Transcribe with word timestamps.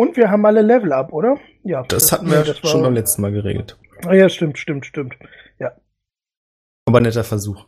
Und 0.00 0.16
wir 0.16 0.30
haben 0.30 0.46
alle 0.46 0.62
Level 0.62 0.94
up, 0.94 1.12
oder? 1.12 1.36
Ja. 1.62 1.82
Das, 1.82 2.04
das 2.04 2.12
hatten 2.12 2.30
wir 2.30 2.42
das 2.42 2.58
schon 2.60 2.80
beim 2.80 2.94
letzten 2.94 3.20
Mal 3.20 3.32
geregelt. 3.32 3.76
Ah, 4.06 4.14
ja, 4.14 4.30
stimmt, 4.30 4.56
stimmt, 4.56 4.86
stimmt. 4.86 5.14
Ja. 5.58 5.72
Aber 6.86 7.02
netter 7.02 7.22
Versuch. 7.22 7.66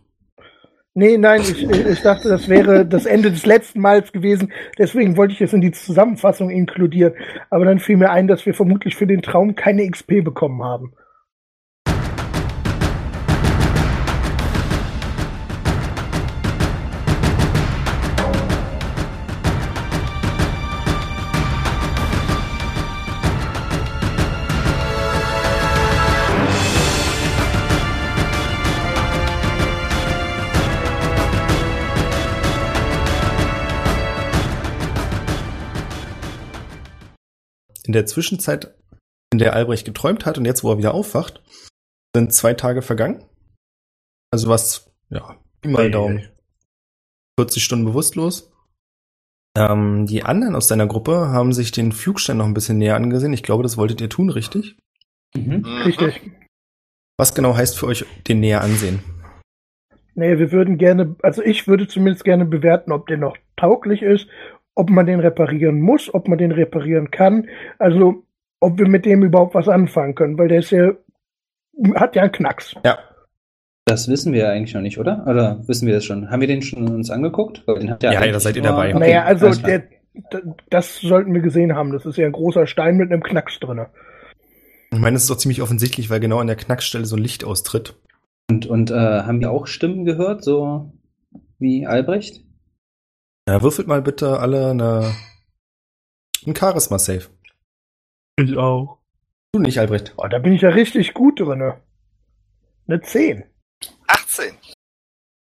Nee, 0.95 1.19
nein, 1.19 1.43
ich, 1.43 1.63
ich 1.63 2.01
dachte, 2.01 2.31
das 2.31 2.49
wäre 2.49 2.87
das 2.87 3.05
Ende 3.05 3.31
des 3.31 3.45
letzten 3.45 3.81
Mals 3.81 4.13
gewesen. 4.13 4.51
Deswegen 4.79 5.19
wollte 5.19 5.35
ich 5.35 5.43
es 5.43 5.53
in 5.53 5.61
die 5.61 5.73
Zusammenfassung 5.73 6.49
inkludieren. 6.49 7.13
Aber 7.51 7.67
dann 7.67 7.81
fiel 7.81 7.99
mir 7.99 8.09
ein, 8.09 8.29
dass 8.29 8.47
wir 8.47 8.55
vermutlich 8.55 8.97
für 8.97 9.07
den 9.07 9.21
Traum 9.21 9.55
keine 9.55 9.87
XP 9.87 10.25
bekommen 10.25 10.65
haben. 10.65 10.95
In 37.93 37.95
der 37.95 38.07
Zwischenzeit, 38.07 38.75
in 39.35 39.39
der 39.39 39.53
Albrecht 39.53 39.85
geträumt 39.85 40.25
hat 40.25 40.39
und 40.39 40.47
jetzt, 40.47 40.65
wo 40.65 40.71
er 40.71 40.79
wieder 40.79 40.95
aufwacht, 40.95 41.43
sind 42.17 42.33
zwei 42.33 42.55
Tage 42.55 42.81
vergangen. 42.81 43.23
Also 44.31 44.49
was, 44.49 44.91
ja, 45.11 45.37
mal 45.63 45.91
Daumen. 45.91 46.27
40 47.39 47.63
Stunden 47.63 47.85
bewusstlos. 47.85 48.51
Ähm, 49.59 50.07
die 50.07 50.23
anderen 50.23 50.57
aus 50.57 50.69
deiner 50.69 50.87
Gruppe 50.87 51.29
haben 51.29 51.53
sich 51.53 51.71
den 51.71 51.93
Flugstein 51.93 52.39
noch 52.39 52.47
ein 52.47 52.55
bisschen 52.55 52.79
näher 52.79 52.97
angesehen. 52.97 53.35
Ich 53.35 53.43
glaube, 53.43 53.63
das 53.63 53.77
wolltet 53.77 54.01
ihr 54.01 54.09
tun, 54.09 54.31
richtig? 54.31 54.79
Mhm. 55.37 55.57
mhm. 55.57 55.83
Richtig. 55.85 56.19
Was 57.19 57.35
genau 57.35 57.55
heißt 57.55 57.79
für 57.79 57.89
euch 57.89 58.07
den 58.27 58.41
näher 58.41 58.63
ansehen? 58.63 59.01
Nee, 60.15 60.39
wir 60.39 60.51
würden 60.51 60.79
gerne, 60.79 61.15
also 61.23 61.43
ich 61.43 61.69
würde 61.69 61.89
zumindest 61.89 62.25
gerne 62.25 62.47
bewerten, 62.47 62.91
ob 62.91 63.07
der 63.07 63.19
noch 63.19 63.37
tauglich 63.57 64.01
ist 64.01 64.29
ob 64.75 64.91
man 64.91 65.07
den 65.07 65.21
reparieren 65.21 65.81
muss, 65.81 66.13
ob 66.13 66.29
man 66.29 66.39
den 66.39 66.53
reparieren 66.53 67.11
kann, 67.11 67.49
also 67.79 68.25
ob 68.61 68.79
wir 68.79 68.89
mit 68.89 69.05
dem 69.05 69.23
überhaupt 69.23 69.55
was 69.55 69.69
anfangen 69.69 70.15
können, 70.15 70.39
weil 70.39 70.49
der 70.49 70.61
ist 70.61 70.71
ja, 70.71 70.93
hat 71.95 72.17
ja 72.17 72.23
einen 72.23 72.33
Knacks. 72.33 72.75
Ja. 72.85 72.99
Das 73.85 74.09
wissen 74.09 74.33
wir 74.33 74.43
ja 74.43 74.51
eigentlich 74.51 74.75
noch 74.75 74.81
nicht, 74.81 74.99
oder? 74.99 75.27
Oder 75.27 75.61
wissen 75.67 75.87
wir 75.87 75.95
das 75.95 76.05
schon? 76.05 76.31
Haben 76.31 76.41
wir 76.41 76.47
den 76.47 76.63
schon 76.63 76.89
uns 76.89 77.11
angeguckt? 77.11 77.65
Den 77.67 77.97
ja, 78.01 78.13
ja, 78.13 78.33
da 78.33 78.41
seid 78.41 78.55
ihr 78.55 78.63
dabei. 78.63 78.91
Okay. 78.91 78.99
Naja, 79.01 79.25
also 79.25 79.51
der, 79.51 79.83
das 80.71 81.01
sollten 81.01 81.35
wir 81.35 81.41
gesehen 81.41 81.75
haben. 81.75 81.93
Das 81.93 82.07
ist 82.07 82.17
ja 82.17 82.27
ein 82.27 82.33
großer 82.33 82.67
Stein 82.67 82.97
mit 82.97 83.11
einem 83.11 83.23
Knacks 83.23 83.59
drin. 83.59 83.87
Ich 84.93 84.99
meine, 84.99 85.17
es 85.17 85.23
ist 85.23 85.31
doch 85.31 85.37
ziemlich 85.37 85.63
offensichtlich, 85.63 86.11
weil 86.11 86.21
genau 86.21 86.39
an 86.39 86.47
der 86.47 86.57
Knackstelle 86.57 87.07
so 87.07 87.17
ein 87.17 87.23
Licht 87.23 87.45
austritt. 87.45 87.97
Und, 88.51 88.67
und 88.67 88.91
äh, 88.91 88.95
haben 88.95 89.41
wir 89.41 89.51
auch 89.51 89.67
Stimmen 89.67 90.05
gehört, 90.05 90.45
so 90.45 90.93
wie 91.59 91.87
Albrecht? 91.87 92.45
Ja, 93.49 93.63
würfelt 93.63 93.89
mal 93.89 94.03
bitte 94.03 94.39
alle 94.39 94.71
eine, 94.71 95.15
ein 96.47 96.55
Charisma-Save. 96.55 97.29
Ich 98.37 98.57
auch. 98.57 98.99
Du 99.53 99.61
nicht, 99.61 99.79
Albrecht. 99.79 100.15
Oh, 100.17 100.29
da 100.29 100.39
bin 100.39 100.53
ich 100.53 100.63
ja 100.63 100.71
richtig 100.71 101.13
gut 101.13 101.41
drin. 101.41 101.75
Eine 102.87 103.01
10. 103.01 103.45
18. 104.07 104.55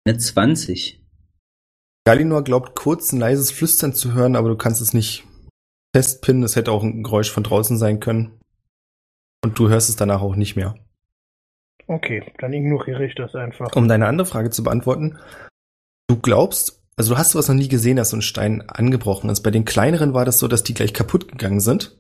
Eine 0.06 0.18
20. 0.18 1.02
Galinor 2.06 2.44
glaubt 2.44 2.76
kurz 2.76 3.12
ein 3.12 3.20
leises 3.20 3.52
Flüstern 3.52 3.94
zu 3.94 4.14
hören, 4.14 4.36
aber 4.36 4.50
du 4.50 4.58
kannst 4.58 4.82
es 4.82 4.94
nicht 4.94 5.26
festpinnen. 5.96 6.44
Es 6.44 6.56
hätte 6.56 6.72
auch 6.72 6.84
ein 6.84 7.04
Geräusch 7.04 7.32
von 7.32 7.44
draußen 7.44 7.78
sein 7.78 8.00
können. 8.00 8.40
Und 9.44 9.60
du 9.60 9.70
hörst 9.70 9.90
es 9.90 9.96
danach 9.96 10.22
auch 10.22 10.36
nicht 10.36 10.56
mehr. 10.56 10.76
Okay, 11.88 12.24
dann 12.40 12.54
ignoriere 12.54 13.06
ich 13.06 13.16
das 13.16 13.36
einfach. 13.36 13.76
Um 13.76 13.88
deine 13.88 14.08
andere 14.08 14.26
Frage 14.26 14.50
zu 14.50 14.64
beantworten. 14.64 15.20
Du 16.08 16.18
glaubst, 16.18 16.83
also 16.96 17.14
du 17.14 17.18
hast 17.18 17.32
sowas 17.32 17.48
noch 17.48 17.56
nie 17.56 17.68
gesehen, 17.68 17.98
dass 17.98 18.12
so 18.12 18.18
ein 18.18 18.22
Stein 18.22 18.64
angebrochen 18.68 19.30
ist. 19.30 19.42
Bei 19.42 19.52
den 19.52 19.66
kleineren 19.66 20.14
war 20.14 20.26
das 20.26 20.40
so, 20.40 20.48
dass 20.48 20.64
die 20.64 20.74
gleich 20.74 20.94
kaputt 20.94 21.28
gegangen 21.28 21.60
sind. 21.60 22.00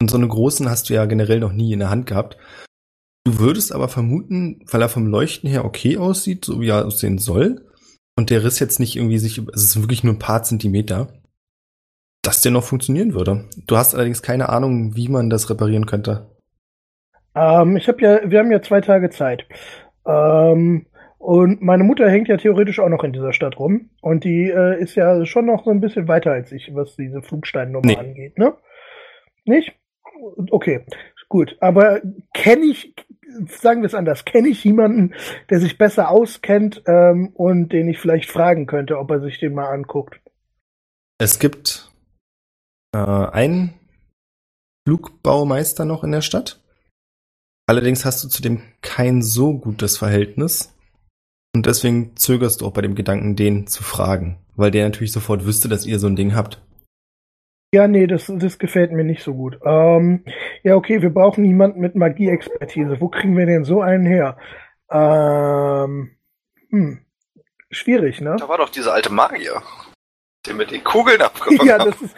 Und 0.00 0.10
so 0.10 0.16
eine 0.16 0.28
großen 0.28 0.68
hast 0.68 0.88
du 0.88 0.94
ja 0.94 1.04
generell 1.04 1.40
noch 1.40 1.52
nie 1.52 1.72
in 1.72 1.78
der 1.78 1.90
Hand 1.90 2.06
gehabt. 2.06 2.36
Du 3.24 3.38
würdest 3.38 3.72
aber 3.72 3.88
vermuten, 3.88 4.64
weil 4.70 4.82
er 4.82 4.88
vom 4.88 5.06
Leuchten 5.06 5.48
her 5.48 5.64
okay 5.64 5.96
aussieht, 5.96 6.44
so 6.44 6.60
wie 6.60 6.68
er 6.68 6.84
aussehen 6.86 7.18
soll, 7.18 7.64
und 8.16 8.30
der 8.30 8.44
Riss 8.44 8.58
jetzt 8.58 8.80
nicht 8.80 8.96
irgendwie 8.96 9.18
sich, 9.18 9.38
es 9.38 9.62
ist 9.62 9.80
wirklich 9.80 10.04
nur 10.04 10.14
ein 10.14 10.18
paar 10.18 10.42
Zentimeter, 10.42 11.08
dass 12.22 12.42
der 12.42 12.52
noch 12.52 12.64
funktionieren 12.64 13.14
würde. 13.14 13.48
Du 13.66 13.76
hast 13.76 13.94
allerdings 13.94 14.22
keine 14.22 14.48
Ahnung, 14.48 14.96
wie 14.96 15.08
man 15.08 15.30
das 15.30 15.50
reparieren 15.50 15.86
könnte. 15.86 16.30
Ähm, 17.34 17.76
ich 17.76 17.88
habe 17.88 18.02
ja, 18.02 18.30
wir 18.30 18.38
haben 18.38 18.52
ja 18.52 18.60
zwei 18.60 18.80
Tage 18.80 19.10
Zeit. 19.10 19.46
Ähm, 20.04 20.86
und 21.22 21.62
meine 21.62 21.84
Mutter 21.84 22.10
hängt 22.10 22.26
ja 22.26 22.36
theoretisch 22.36 22.80
auch 22.80 22.88
noch 22.88 23.04
in 23.04 23.12
dieser 23.12 23.32
Stadt 23.32 23.56
rum. 23.56 23.90
Und 24.00 24.24
die 24.24 24.50
äh, 24.50 24.82
ist 24.82 24.96
ja 24.96 25.24
schon 25.24 25.46
noch 25.46 25.64
so 25.64 25.70
ein 25.70 25.80
bisschen 25.80 26.08
weiter 26.08 26.32
als 26.32 26.50
ich, 26.50 26.74
was 26.74 26.96
diese 26.96 27.22
Flugsteinnummer 27.22 27.86
nee. 27.86 27.96
angeht, 27.96 28.38
ne? 28.38 28.56
Nicht? 29.44 29.72
Okay, 30.50 30.84
gut. 31.28 31.56
Aber 31.60 32.00
kenne 32.34 32.64
ich, 32.64 32.92
sagen 33.46 33.82
wir 33.82 33.86
es 33.86 33.94
anders, 33.94 34.24
kenne 34.24 34.48
ich 34.48 34.64
jemanden, 34.64 35.14
der 35.48 35.60
sich 35.60 35.78
besser 35.78 36.10
auskennt 36.10 36.82
ähm, 36.86 37.28
und 37.34 37.72
den 37.72 37.88
ich 37.88 38.00
vielleicht 38.00 38.28
fragen 38.28 38.66
könnte, 38.66 38.98
ob 38.98 39.08
er 39.12 39.20
sich 39.20 39.38
den 39.38 39.54
mal 39.54 39.70
anguckt? 39.70 40.20
Es 41.18 41.38
gibt 41.38 41.92
äh, 42.96 42.98
einen 42.98 43.74
Flugbaumeister 44.88 45.84
noch 45.84 46.02
in 46.02 46.10
der 46.10 46.22
Stadt. 46.22 46.60
Allerdings 47.68 48.04
hast 48.04 48.24
du 48.24 48.28
zu 48.28 48.42
dem 48.42 48.62
kein 48.80 49.22
so 49.22 49.56
gutes 49.56 49.98
Verhältnis. 49.98 50.74
Und 51.54 51.66
deswegen 51.66 52.16
zögerst 52.16 52.60
du 52.60 52.66
auch 52.66 52.72
bei 52.72 52.80
dem 52.80 52.94
Gedanken, 52.94 53.36
den 53.36 53.66
zu 53.66 53.82
fragen, 53.82 54.38
weil 54.56 54.70
der 54.70 54.84
natürlich 54.84 55.12
sofort 55.12 55.44
wüsste, 55.44 55.68
dass 55.68 55.84
ihr 55.84 55.98
so 55.98 56.06
ein 56.06 56.16
Ding 56.16 56.34
habt. 56.34 56.62
Ja, 57.74 57.88
nee, 57.88 58.06
das, 58.06 58.30
das 58.34 58.58
gefällt 58.58 58.92
mir 58.92 59.04
nicht 59.04 59.22
so 59.22 59.34
gut. 59.34 59.58
Ähm, 59.64 60.24
ja, 60.62 60.76
okay, 60.76 61.00
wir 61.00 61.10
brauchen 61.10 61.44
jemanden 61.44 61.80
mit 61.80 61.94
Magie-Expertise. 61.94 63.00
Wo 63.00 63.08
kriegen 63.08 63.36
wir 63.36 63.46
denn 63.46 63.64
so 63.64 63.80
einen 63.80 64.04
her? 64.04 64.36
Ähm, 64.90 66.16
hm, 66.68 67.04
schwierig, 67.70 68.20
ne? 68.20 68.36
Da 68.38 68.48
war 68.48 68.58
doch 68.58 68.68
dieser 68.68 68.92
alte 68.92 69.10
Magier, 69.10 69.62
der 70.46 70.54
mit 70.54 70.70
den 70.70 70.84
Kugeln 70.84 71.22
abgefangen 71.22 71.66
Ja, 71.66 71.78
das 71.78 72.00
ist, 72.02 72.14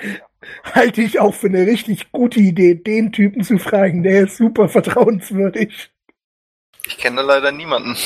halte 0.65 1.03
ich 1.03 1.21
auch 1.21 1.34
für 1.34 1.47
eine 1.47 1.67
richtig 1.67 2.11
gute 2.11 2.41
Idee, 2.41 2.75
den 2.75 3.12
Typen 3.12 3.44
zu 3.44 3.59
fragen. 3.59 4.03
Der 4.03 4.25
ist 4.25 4.37
super 4.37 4.69
vertrauenswürdig. 4.69 5.93
Ich 6.87 6.99
kenne 6.99 7.23
leider 7.23 7.53
niemanden. 7.53 7.97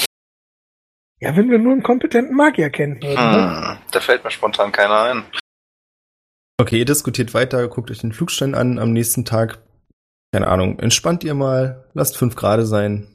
Ja, 1.21 1.37
wenn 1.37 1.51
wir 1.51 1.59
nur 1.59 1.73
einen 1.73 1.83
kompetenten 1.83 2.37
Magier 2.37 2.71
kennen 2.71 3.03
würden. 3.03 3.15
Ne? 3.15 3.73
Hm, 3.73 3.79
da 3.91 4.01
fällt 4.01 4.25
mir 4.25 4.31
spontan 4.31 4.71
keiner 4.73 5.03
ein. 5.03 5.25
Okay, 6.61 6.79
ihr 6.79 6.85
diskutiert 6.85 7.35
weiter, 7.35 7.67
guckt 7.69 7.91
euch 7.91 7.99
den 7.99 8.13
Flugstein 8.13 8.55
an 8.55 8.79
am 8.79 8.93
nächsten 8.93 9.25
Tag. 9.25 9.63
Keine 10.33 10.49
Ahnung, 10.49 10.79
entspannt 10.79 11.25
ihr 11.25 11.35
mal, 11.35 11.89
lasst 11.95 12.17
fünf 12.17 12.37
Grad 12.37 12.65
sein. 12.67 13.09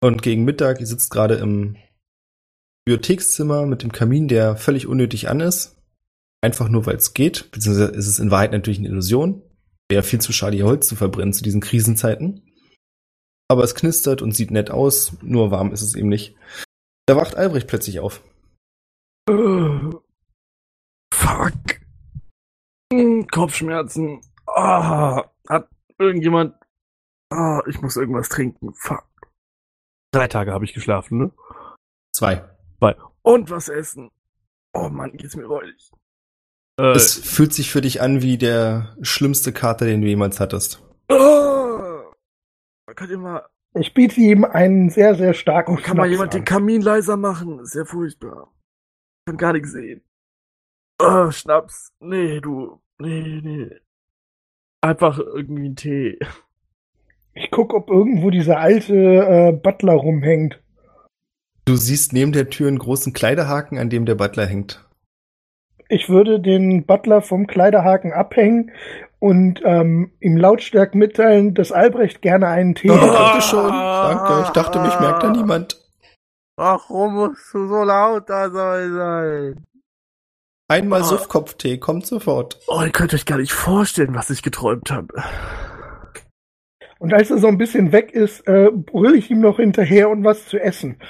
Und 0.00 0.22
gegen 0.22 0.44
Mittag, 0.44 0.80
ihr 0.80 0.86
sitzt 0.86 1.10
gerade 1.10 1.36
im 1.36 1.76
Bibliothekszimmer 2.84 3.66
mit 3.66 3.82
dem 3.82 3.92
Kamin, 3.92 4.28
der 4.28 4.56
völlig 4.56 4.86
unnötig 4.86 5.28
an 5.28 5.40
ist. 5.40 5.76
Einfach 6.40 6.68
nur, 6.68 6.86
weil 6.86 6.96
es 6.96 7.14
geht. 7.14 7.50
Beziehungsweise 7.52 7.92
ist 7.92 8.08
es 8.08 8.18
in 8.18 8.32
Wahrheit 8.32 8.50
natürlich 8.50 8.80
eine 8.80 8.88
Illusion. 8.88 9.42
Wäre 9.88 10.02
viel 10.02 10.20
zu 10.20 10.32
schade, 10.32 10.56
ihr 10.56 10.66
Holz 10.66 10.88
zu 10.88 10.96
verbrennen 10.96 11.32
zu 11.32 11.44
diesen 11.44 11.60
Krisenzeiten. 11.60 12.42
Aber 13.48 13.62
es 13.62 13.76
knistert 13.76 14.22
und 14.22 14.32
sieht 14.32 14.50
nett 14.50 14.70
aus, 14.70 15.12
nur 15.22 15.50
warm 15.50 15.72
ist 15.72 15.82
es 15.82 15.94
eben 15.94 16.08
nicht. 16.08 16.34
Da 17.06 17.16
wacht 17.16 17.36
Albrecht 17.36 17.68
plötzlich 17.68 18.00
auf. 18.00 18.22
Uh, 19.28 20.00
fuck. 21.12 21.80
Hm, 22.92 23.26
Kopfschmerzen. 23.28 24.20
Ah, 24.46 25.24
hat 25.48 25.68
irgendjemand. 25.98 26.54
Ah, 27.30 27.62
ich 27.66 27.80
muss 27.80 27.96
irgendwas 27.96 28.28
trinken. 28.28 28.74
Fuck. 28.74 29.06
Drei 30.12 30.28
Tage 30.28 30.52
habe 30.52 30.64
ich 30.64 30.74
geschlafen, 30.74 31.18
ne? 31.18 31.32
Zwei. 32.14 32.48
Zwei. 32.78 32.96
Und 33.22 33.50
was 33.50 33.68
essen. 33.68 34.10
Oh 34.74 34.88
Mann, 34.88 35.16
geht's 35.16 35.36
mir 35.36 35.46
räudig. 35.46 35.90
Äh, 36.78 36.92
es 36.92 37.14
fühlt 37.14 37.52
sich 37.52 37.70
für 37.70 37.80
dich 37.80 38.00
an 38.00 38.22
wie 38.22 38.38
der 38.38 38.96
schlimmste 39.02 39.52
Kater, 39.52 39.86
den 39.86 40.02
du 40.02 40.08
jemals 40.08 40.40
hattest. 40.40 40.82
Oh, 41.08 42.12
könnt 42.94 43.10
ihr 43.10 43.18
mal 43.18 43.48
ich 43.74 43.94
biete 43.94 44.20
ihm 44.20 44.44
einen 44.44 44.90
sehr, 44.90 45.14
sehr 45.14 45.34
starken 45.34 45.78
oh, 45.78 45.82
Kann 45.82 45.96
mal 45.96 46.10
jemand 46.10 46.34
an. 46.34 46.40
den 46.40 46.44
Kamin 46.44 46.82
leiser 46.82 47.16
machen? 47.16 47.64
Sehr 47.64 47.86
furchtbar. 47.86 48.52
Ich 49.20 49.30
kann 49.30 49.36
gar 49.38 49.52
nichts 49.52 49.72
sehen. 49.72 50.02
Oh, 51.00 51.30
Schnaps. 51.30 51.92
Nee, 52.00 52.40
du. 52.40 52.80
Nee, 52.98 53.40
nee. 53.42 53.70
Einfach 54.80 55.18
irgendwie 55.18 55.68
ein 55.68 55.76
Tee. 55.76 56.18
Ich 57.34 57.50
guck, 57.50 57.72
ob 57.72 57.88
irgendwo 57.88 58.30
dieser 58.30 58.58
alte 58.58 58.94
äh, 58.94 59.52
Butler 59.52 59.94
rumhängt. 59.94 60.60
Du 61.64 61.76
siehst 61.76 62.12
neben 62.12 62.32
der 62.32 62.50
Tür 62.50 62.68
einen 62.68 62.78
großen 62.78 63.12
Kleiderhaken, 63.12 63.78
an 63.78 63.88
dem 63.88 64.04
der 64.04 64.16
Butler 64.16 64.44
hängt. 64.46 64.84
Ich 65.88 66.08
würde 66.08 66.40
den 66.40 66.84
Butler 66.84 67.22
vom 67.22 67.46
Kleiderhaken 67.46 68.12
abhängen 68.12 68.70
und 69.22 69.60
ähm, 69.64 70.10
ihm 70.18 70.36
lautstark 70.36 70.96
mitteilen, 70.96 71.54
dass 71.54 71.70
Albrecht 71.70 72.22
gerne 72.22 72.48
einen 72.48 72.74
Tee 72.74 72.90
Oh, 72.90 72.96
danke 72.96 73.40
schon. 73.40 73.68
Danke. 73.70 74.42
Ich 74.42 74.50
dachte, 74.50 74.80
mich 74.80 74.98
merkt 74.98 75.22
da 75.22 75.30
niemand. 75.30 75.80
Warum 76.56 77.14
musst 77.14 77.54
du 77.54 77.68
so 77.68 77.84
laut 77.84 78.28
da 78.28 78.50
sein? 78.50 79.64
Einmal 80.68 81.02
Oh. 81.02 81.04
Suffkopftee, 81.04 81.78
kommt 81.78 82.04
sofort. 82.04 82.58
Oh, 82.66 82.82
ihr 82.82 82.90
könnt 82.90 83.14
euch 83.14 83.24
gar 83.24 83.38
nicht 83.38 83.52
vorstellen, 83.52 84.16
was 84.16 84.28
ich 84.30 84.42
geträumt 84.42 84.90
habe. 84.90 85.14
Und 86.98 87.14
als 87.14 87.30
er 87.30 87.38
so 87.38 87.46
ein 87.46 87.58
bisschen 87.58 87.92
weg 87.92 88.10
ist, 88.10 88.44
äh, 88.48 88.70
brülle 88.72 89.16
ich 89.16 89.30
ihm 89.30 89.38
noch 89.40 89.58
hinterher 89.58 90.10
und 90.10 90.24
was 90.24 90.46
zu 90.48 90.58
essen. 90.60 91.00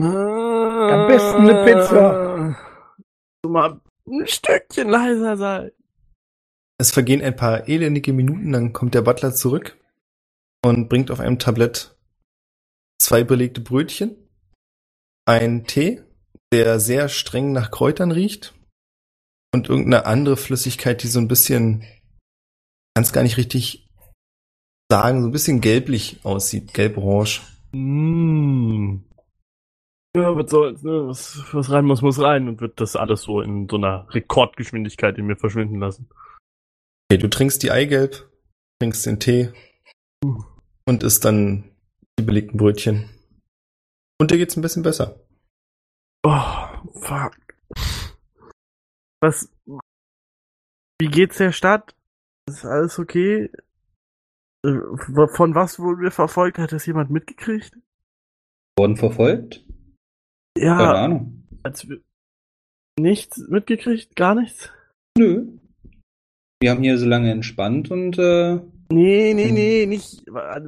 Am 0.00 1.06
besten 1.06 1.48
eine 1.48 1.64
Pizza. 1.64 2.56
Du 3.44 3.50
mal 3.50 3.80
ein 4.08 4.26
Stückchen 4.26 4.88
leiser 4.88 5.36
sein. 5.36 5.70
Es 6.78 6.90
vergehen 6.90 7.22
ein 7.22 7.36
paar 7.36 7.68
elendige 7.68 8.12
Minuten, 8.12 8.52
dann 8.52 8.72
kommt 8.72 8.94
der 8.94 9.02
Butler 9.02 9.32
zurück 9.32 9.78
und 10.64 10.88
bringt 10.88 11.10
auf 11.10 11.20
einem 11.20 11.38
Tablett 11.38 11.96
zwei 13.00 13.22
belegte 13.22 13.60
Brötchen, 13.60 14.16
einen 15.26 15.66
Tee, 15.66 16.02
der 16.52 16.80
sehr 16.80 17.08
streng 17.08 17.52
nach 17.52 17.70
Kräutern 17.70 18.10
riecht 18.10 18.54
und 19.52 19.68
irgendeine 19.68 20.06
andere 20.06 20.36
Flüssigkeit, 20.36 21.02
die 21.02 21.08
so 21.08 21.20
ein 21.20 21.28
bisschen, 21.28 21.84
kann 22.94 23.04
gar 23.12 23.22
nicht 23.22 23.36
richtig 23.36 23.88
sagen, 24.90 25.22
so 25.22 25.28
ein 25.28 25.32
bisschen 25.32 25.60
gelblich 25.60 26.20
aussieht, 26.24 26.74
gelb-orange. 26.74 27.42
Mm. 27.72 29.04
Ja, 30.16 30.36
was 30.36 30.50
soll's, 30.50 30.82
ne? 30.82 31.08
Was, 31.08 31.42
was 31.52 31.70
rein 31.70 31.84
muss, 31.86 32.02
muss 32.02 32.20
rein 32.20 32.48
und 32.48 32.60
wird 32.60 32.80
das 32.80 32.94
alles 32.94 33.22
so 33.22 33.40
in 33.40 33.68
so 33.68 33.76
einer 33.76 34.06
Rekordgeschwindigkeit 34.10 35.18
in 35.18 35.26
mir 35.26 35.36
verschwinden 35.36 35.80
lassen. 35.80 36.08
Okay, 37.10 37.18
du 37.18 37.28
trinkst 37.28 37.62
die 37.62 37.70
Eigelb, 37.70 38.30
trinkst 38.80 39.04
den 39.06 39.20
Tee 39.20 39.52
und 40.86 41.02
isst 41.02 41.24
dann 41.24 41.70
die 42.18 42.24
belegten 42.24 42.56
Brötchen. 42.58 43.10
Und 44.20 44.30
dir 44.30 44.38
geht's 44.38 44.56
ein 44.56 44.62
bisschen 44.62 44.82
besser. 44.82 45.20
Oh, 46.24 46.66
fuck. 47.00 47.36
Was? 49.20 49.50
Wie 51.00 51.08
geht's 51.08 51.36
der 51.38 51.52
Stadt? 51.52 51.94
Ist 52.48 52.64
alles 52.64 52.98
okay? 52.98 53.50
Äh, 54.64 54.78
Von 55.34 55.54
was 55.54 55.78
wurden 55.78 56.02
wir 56.02 56.10
verfolgt? 56.10 56.58
Hat 56.58 56.72
das 56.72 56.86
jemand 56.86 57.10
mitgekriegt? 57.10 57.76
Wurden 58.78 58.96
verfolgt? 58.96 59.64
Keine 60.56 60.66
Ja, 60.66 61.04
Ahnung. 61.04 61.46
als 61.62 61.86
wir 61.88 62.00
nichts 62.98 63.38
mitgekriegt? 63.48 64.14
Gar 64.16 64.36
nichts? 64.36 64.70
Nö. 65.18 65.58
Wir 66.60 66.70
haben 66.70 66.82
hier 66.82 66.98
so 66.98 67.06
lange 67.06 67.30
entspannt 67.30 67.90
und 67.90 68.18
äh, 68.18 68.58
Nee, 68.90 69.34
nee, 69.34 69.48
Hm. 69.48 69.54
nee, 69.54 69.86
nicht. 69.86 70.24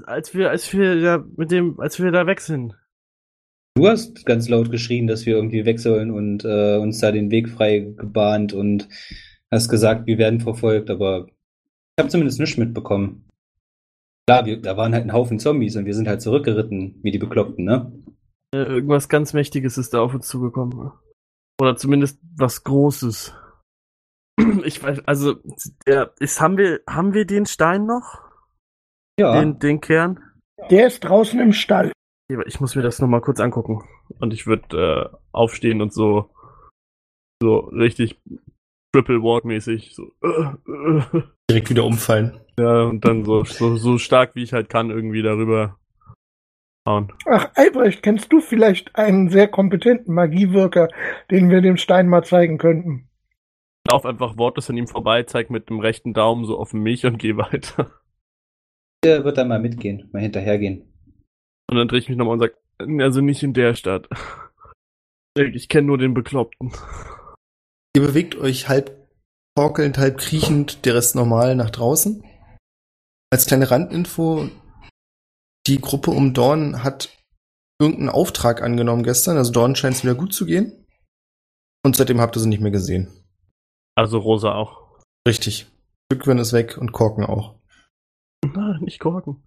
Als 0.06 0.34
wir, 0.34 0.50
als 0.50 0.72
wir 0.72 1.00
da 1.00 1.24
mit 1.36 1.50
dem, 1.50 1.78
als 1.78 2.00
wir 2.02 2.10
da 2.10 2.26
weg 2.26 2.40
sind. 2.40 2.74
du 3.76 3.86
hast 3.86 4.24
ganz 4.24 4.48
laut 4.48 4.70
geschrien, 4.70 5.06
dass 5.06 5.26
wir 5.26 5.36
irgendwie 5.36 5.64
weg 5.66 5.78
sollen 5.78 6.10
und 6.10 6.44
äh, 6.44 6.76
uns 6.78 6.98
da 7.00 7.12
den 7.12 7.30
Weg 7.30 7.48
frei 7.50 7.80
gebahnt 7.96 8.52
und 8.54 8.88
hast 9.52 9.68
gesagt, 9.68 10.06
wir 10.06 10.18
werden 10.18 10.40
verfolgt, 10.40 10.90
aber 10.90 11.26
ich 11.28 12.00
habe 12.02 12.08
zumindest 12.08 12.40
nichts 12.40 12.56
mitbekommen. 12.56 13.26
Klar, 14.28 14.44
wir, 14.46 14.60
da 14.60 14.76
waren 14.76 14.92
halt 14.94 15.04
ein 15.04 15.12
Haufen 15.12 15.38
Zombies 15.38 15.76
und 15.76 15.84
wir 15.84 15.94
sind 15.94 16.08
halt 16.08 16.20
zurückgeritten, 16.22 16.98
wie 17.02 17.10
die 17.12 17.18
Bekloppten, 17.18 17.64
ne? 17.64 17.92
Äh, 18.54 18.62
Irgendwas 18.64 19.08
ganz 19.08 19.34
Mächtiges 19.34 19.78
ist 19.78 19.94
da 19.94 20.00
auf 20.00 20.14
uns 20.14 20.26
zugekommen. 20.26 20.90
Oder 21.60 21.76
zumindest 21.76 22.18
was 22.36 22.64
Großes. 22.64 23.34
Ich 24.66 24.82
weiß, 24.82 25.06
also, 25.06 25.36
der, 25.86 26.12
ist, 26.18 26.40
haben 26.40 26.58
wir, 26.58 26.80
haben 26.88 27.14
wir 27.14 27.24
den 27.24 27.46
Stein 27.46 27.86
noch? 27.86 28.20
Ja. 29.18 29.40
Den, 29.40 29.58
den 29.60 29.80
Kern? 29.80 30.20
Der 30.70 30.88
ist 30.88 31.00
draußen 31.00 31.38
im 31.40 31.52
Stall. 31.52 31.92
Ich 32.46 32.60
muss 32.60 32.74
mir 32.74 32.82
das 32.82 32.98
nochmal 32.98 33.20
kurz 33.20 33.38
angucken. 33.38 33.84
Und 34.18 34.34
ich 34.34 34.46
würde 34.46 35.12
äh, 35.12 35.16
aufstehen 35.30 35.80
und 35.80 35.92
so, 35.92 36.30
so 37.40 37.58
richtig 37.58 38.20
Triple 38.92 39.22
Walk 39.22 39.44
mäßig, 39.44 39.94
so, 39.94 40.10
äh, 40.22 40.54
äh, 40.69 41.22
Direkt 41.48 41.70
wieder 41.70 41.84
umfallen. 41.84 42.40
ja, 42.58 42.82
und 42.84 43.04
dann 43.04 43.24
so, 43.24 43.44
so, 43.44 43.76
so 43.76 43.98
stark 43.98 44.34
wie 44.34 44.42
ich 44.42 44.52
halt 44.52 44.69
kann 44.69 44.90
irgendwie 44.90 45.22
darüber 45.22 45.78
hauen. 46.88 47.12
Ach, 47.26 47.50
Albrecht, 47.54 48.02
kennst 48.02 48.32
du 48.32 48.40
vielleicht 48.40 48.96
einen 48.96 49.28
sehr 49.28 49.46
kompetenten 49.46 50.12
Magiewirker, 50.14 50.88
den 51.30 51.50
wir 51.50 51.60
dem 51.60 51.76
Stein 51.76 52.08
mal 52.08 52.24
zeigen 52.24 52.58
könnten? 52.58 53.08
Lauf 53.88 54.04
einfach 54.04 54.36
wortlos 54.36 54.68
an 54.70 54.76
ihm 54.76 54.88
vorbei, 54.88 55.22
zeig 55.22 55.50
mit 55.50 55.68
dem 55.70 55.80
rechten 55.80 56.12
Daumen 56.12 56.44
so 56.44 56.58
auf 56.58 56.72
mich 56.72 57.06
und 57.06 57.18
geh 57.18 57.36
weiter. 57.36 57.90
Der 59.04 59.24
wird 59.24 59.38
dann 59.38 59.48
mal 59.48 59.60
mitgehen, 59.60 60.08
mal 60.12 60.22
hinterhergehen. 60.22 60.92
Und 61.70 61.76
dann 61.76 61.88
drehe 61.88 62.00
ich 62.00 62.08
mich 62.08 62.18
nochmal 62.18 62.34
und 62.34 62.40
sag, 62.40 62.56
also 63.00 63.20
nicht 63.20 63.42
in 63.42 63.54
der 63.54 63.74
Stadt. 63.74 64.08
Ich 65.36 65.68
kenne 65.68 65.86
nur 65.86 65.98
den 65.98 66.14
Bekloppten. 66.14 66.72
Ihr 67.94 68.02
bewegt 68.02 68.36
euch 68.36 68.68
halb 68.68 69.08
torkelnd, 69.56 69.98
halb 69.98 70.18
kriechend, 70.18 70.84
der 70.84 70.94
Rest 70.94 71.14
normal 71.14 71.54
nach 71.56 71.70
draußen. 71.70 72.24
Als 73.30 73.46
kleine 73.46 73.70
Randinfo, 73.70 74.48
die 75.66 75.80
Gruppe 75.80 76.10
um 76.10 76.32
Dorn 76.32 76.82
hat 76.82 77.16
irgendeinen 77.80 78.08
Auftrag 78.08 78.62
angenommen 78.62 79.02
gestern, 79.02 79.36
also 79.36 79.52
Dorn 79.52 79.76
scheint 79.76 79.96
es 79.96 80.04
wieder 80.04 80.14
gut 80.14 80.32
zu 80.32 80.46
gehen. 80.46 80.86
Und 81.84 81.96
seitdem 81.96 82.20
habt 82.20 82.36
ihr 82.36 82.40
sie 82.40 82.48
nicht 82.48 82.62
mehr 82.62 82.70
gesehen. 82.70 83.25
Also 83.96 84.19
Rosa 84.19 84.54
auch. 84.54 84.82
Richtig. 85.26 85.66
Rückwin 86.12 86.38
ist 86.38 86.52
weg 86.52 86.78
und 86.78 86.93
Korken 86.93 87.25
auch. 87.25 87.56
Na, 88.54 88.78
nicht 88.81 89.00
korken. 89.00 89.43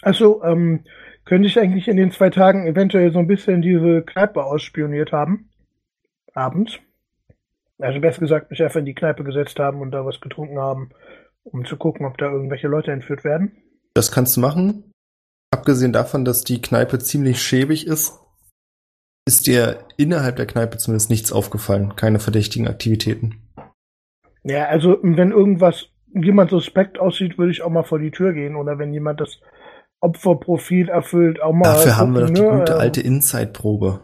Also, 0.00 0.42
ähm, 0.42 0.84
könnte 1.24 1.46
ich 1.46 1.58
eigentlich 1.58 1.86
in 1.86 1.96
den 1.96 2.10
zwei 2.10 2.30
Tagen 2.30 2.66
eventuell 2.66 3.12
so 3.12 3.18
ein 3.18 3.26
bisschen 3.26 3.62
diese 3.62 4.02
Kneipe 4.02 4.44
ausspioniert 4.44 5.12
haben? 5.12 5.50
Abends? 6.34 6.78
Also 7.78 8.00
besser 8.00 8.20
gesagt, 8.20 8.50
mich 8.50 8.62
einfach 8.62 8.80
in 8.80 8.86
die 8.86 8.94
Kneipe 8.94 9.24
gesetzt 9.24 9.58
haben 9.58 9.80
und 9.80 9.90
da 9.90 10.04
was 10.04 10.20
getrunken 10.20 10.58
haben, 10.58 10.90
um 11.44 11.64
zu 11.64 11.76
gucken, 11.76 12.06
ob 12.06 12.16
da 12.16 12.30
irgendwelche 12.30 12.68
Leute 12.68 12.92
entführt 12.92 13.24
werden. 13.24 13.56
Das 13.94 14.10
kannst 14.10 14.36
du 14.36 14.40
machen. 14.40 14.92
Abgesehen 15.50 15.92
davon, 15.92 16.24
dass 16.24 16.44
die 16.44 16.62
Kneipe 16.62 16.98
ziemlich 16.98 17.42
schäbig 17.42 17.86
ist, 17.86 18.18
ist 19.26 19.46
dir 19.46 19.78
innerhalb 19.96 20.36
der 20.36 20.46
Kneipe 20.46 20.78
zumindest 20.78 21.10
nichts 21.10 21.32
aufgefallen. 21.32 21.94
Keine 21.96 22.18
verdächtigen 22.18 22.68
Aktivitäten. 22.68 23.36
Ja, 24.42 24.66
also 24.66 24.98
wenn 25.02 25.30
irgendwas, 25.30 25.88
jemand 26.12 26.50
suspekt 26.50 26.98
aussieht, 26.98 27.38
würde 27.38 27.52
ich 27.52 27.62
auch 27.62 27.70
mal 27.70 27.84
vor 27.84 27.98
die 27.98 28.10
Tür 28.10 28.32
gehen 28.32 28.56
oder 28.56 28.78
wenn 28.78 28.92
jemand 28.92 29.20
das 29.20 29.38
Opferprofil 30.00 30.88
erfüllt, 30.88 31.40
auch 31.40 31.52
mal. 31.52 31.64
Dafür 31.64 31.96
haben 31.96 32.14
wir 32.14 32.22
doch 32.22 32.30
die 32.30 32.40
ne? 32.40 32.58
gute 32.58 32.72
Ähm, 32.72 32.78
alte 32.80 33.00
Inside-Probe. 33.00 34.00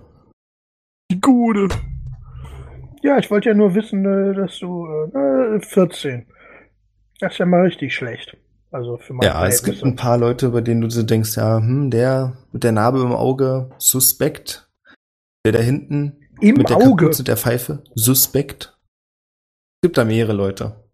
Die 1.11 1.21
Gute. 1.21 1.69
Ja, 3.03 3.19
ich 3.19 3.31
wollte 3.31 3.49
ja 3.49 3.55
nur 3.55 3.75
wissen, 3.75 4.05
äh, 4.05 4.35
dass 4.35 4.59
du 4.61 4.87
äh, 4.87 5.61
14. 5.61 6.27
Das 7.21 7.33
ist 7.33 7.39
ja 7.39 7.47
mal 7.47 7.63
richtig 7.63 7.95
schlecht. 7.95 8.37
Also 8.71 8.99
für 8.99 9.15
meine 9.15 9.33
Ja, 9.33 9.47
es 9.47 9.65
gibt 9.65 9.83
ein 9.83 9.97
paar 9.97 10.19
Leute, 10.19 10.51
bei 10.51 10.61
denen 10.61 10.83
du 10.83 10.91
so 10.91 11.03
denkst, 11.03 11.37
ja, 11.37 11.57
hm, 11.57 11.91
der 11.91 12.35
mit 12.53 12.63
der 12.63 12.73
Narbe 12.73 13.01
im 13.01 13.13
Auge, 13.13 13.71
suspekt. 13.79 14.68
Der 15.45 15.53
da 15.53 15.61
hinten 15.61 16.29
Im 16.41 16.57
mit 16.57 16.69
der 16.69 16.77
Auge. 16.77 17.05
Kapuze 17.05 17.23
und 17.23 17.29
der 17.29 17.37
Pfeife, 17.37 17.85
suspekt. 17.95 18.79
Es 19.77 19.89
gibt 19.89 19.99
da 19.99 20.05
mehrere 20.05 20.33
Leute. 20.33 20.89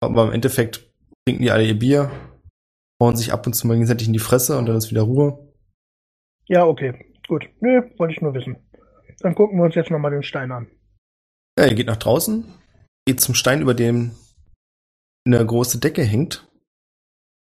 Aber 0.00 0.24
im 0.24 0.32
Endeffekt 0.32 0.90
trinken 1.24 1.42
die 1.42 1.50
alle 1.50 1.64
ihr 1.64 1.78
Bier, 1.78 2.10
hauen 3.00 3.16
sich 3.16 3.32
ab 3.32 3.46
und 3.46 3.52
zu 3.52 3.66
mal 3.66 3.74
gegenseitig 3.74 4.06
in 4.06 4.12
die 4.12 4.18
Fresse 4.18 4.58
und 4.58 4.66
dann 4.66 4.76
ist 4.76 4.90
wieder 4.90 5.02
Ruhe. 5.02 5.52
Ja, 6.46 6.66
okay. 6.66 7.12
Gut. 7.28 7.48
Nö, 7.60 7.82
wollte 7.98 8.14
ich 8.14 8.20
nur 8.20 8.34
wissen. 8.34 8.56
Dann 9.20 9.34
gucken 9.34 9.58
wir 9.58 9.64
uns 9.64 9.74
jetzt 9.74 9.90
nochmal 9.90 10.10
den 10.10 10.22
Stein 10.22 10.50
an. 10.50 10.68
Ja, 11.58 11.66
ihr 11.66 11.74
geht 11.74 11.86
nach 11.86 11.96
draußen, 11.96 12.44
geht 13.06 13.20
zum 13.20 13.34
Stein, 13.34 13.60
über 13.60 13.74
dem 13.74 14.12
eine 15.24 15.44
große 15.44 15.78
Decke 15.78 16.02
hängt. 16.02 16.48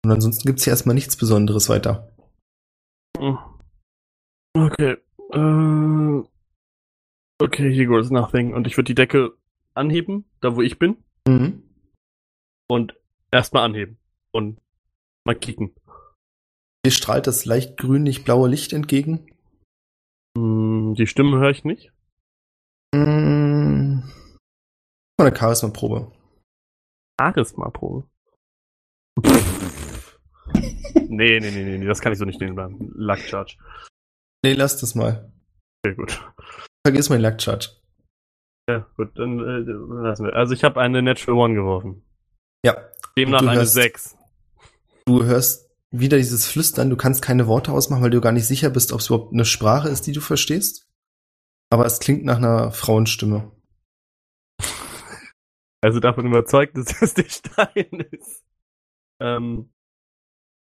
Und 0.04 0.10
ansonsten 0.10 0.46
gibt's 0.46 0.64
hier 0.64 0.72
erstmal 0.72 0.94
nichts 0.94 1.16
Besonderes 1.16 1.68
weiter. 1.68 2.12
Hm. 3.18 3.38
Okay. 4.54 4.96
Äh, 5.32 6.22
okay, 7.42 7.74
here 7.74 7.86
goes 7.86 8.10
nothing. 8.10 8.54
Und 8.54 8.66
ich 8.66 8.76
würde 8.76 8.88
die 8.88 8.94
Decke 8.94 9.36
anheben, 9.74 10.24
da 10.40 10.54
wo 10.56 10.62
ich 10.62 10.78
bin, 10.78 10.96
Mhm. 11.26 11.62
und 12.68 12.94
erstmal 13.30 13.64
anheben. 13.64 13.98
Und 14.32 14.60
mal 15.24 15.34
kicken. 15.34 15.74
Hier 16.84 16.92
strahlt 16.92 17.26
das 17.26 17.44
leicht 17.44 17.76
grünlich-blaue 17.76 18.48
Licht 18.48 18.72
entgegen. 18.72 19.26
Hm, 20.36 20.94
die 20.96 21.06
Stimmen 21.06 21.38
höre 21.38 21.50
ich 21.50 21.64
nicht. 21.64 21.92
Mhm. 22.94 24.02
Eine 25.18 25.36
Charisma-Probe. 25.36 26.10
Charisma-Probe. 27.20 28.08
nee, 30.94 31.38
nee, 31.38 31.50
nee, 31.50 31.64
nee, 31.64 31.78
nee, 31.78 31.86
das 31.86 32.00
kann 32.00 32.12
ich 32.12 32.18
so 32.18 32.24
nicht 32.24 32.40
nehmen 32.40 32.56
bleiben. 32.56 32.90
Luck 32.94 33.18
Charge. 33.20 33.56
Nee, 34.44 34.54
lass 34.54 34.76
das 34.78 34.94
mal. 34.94 35.32
Okay, 35.84 35.94
gut. 35.96 36.20
Vergiss 36.86 37.08
mein 37.08 37.20
Luck 37.20 37.40
Charge. 37.40 37.68
Ja, 38.68 38.86
gut, 38.96 39.16
dann 39.18 39.38
äh, 39.40 40.02
lassen 40.02 40.26
wir. 40.26 40.34
Also 40.34 40.54
ich 40.54 40.64
habe 40.64 40.80
eine 40.80 41.02
Natural 41.02 41.38
One 41.38 41.54
geworfen. 41.54 42.02
Ja. 42.64 42.76
Demnach 43.16 43.42
eine 43.42 43.54
hörst- 43.60 43.74
6. 43.74 44.16
Du 45.06 45.24
hörst 45.24 45.68
wieder 45.90 46.16
dieses 46.16 46.46
Flüstern, 46.46 46.88
du 46.90 46.96
kannst 46.96 47.22
keine 47.22 47.46
Worte 47.46 47.72
ausmachen, 47.72 48.02
weil 48.02 48.10
du 48.10 48.20
gar 48.20 48.32
nicht 48.32 48.46
sicher 48.46 48.70
bist, 48.70 48.92
ob 48.92 49.00
es 49.00 49.08
überhaupt 49.08 49.32
eine 49.32 49.44
Sprache 49.44 49.88
ist, 49.88 50.06
die 50.06 50.12
du 50.12 50.20
verstehst. 50.20 50.88
Aber 51.70 51.84
es 51.86 51.98
klingt 52.00 52.24
nach 52.24 52.36
einer 52.38 52.72
Frauenstimme. 52.72 53.50
Also 55.84 55.98
davon 55.98 56.26
überzeugt, 56.26 56.76
dass 56.76 56.96
das 57.00 57.14
der 57.14 57.28
Stein 57.28 58.06
ist. 58.12 58.44
Ähm, 59.20 59.72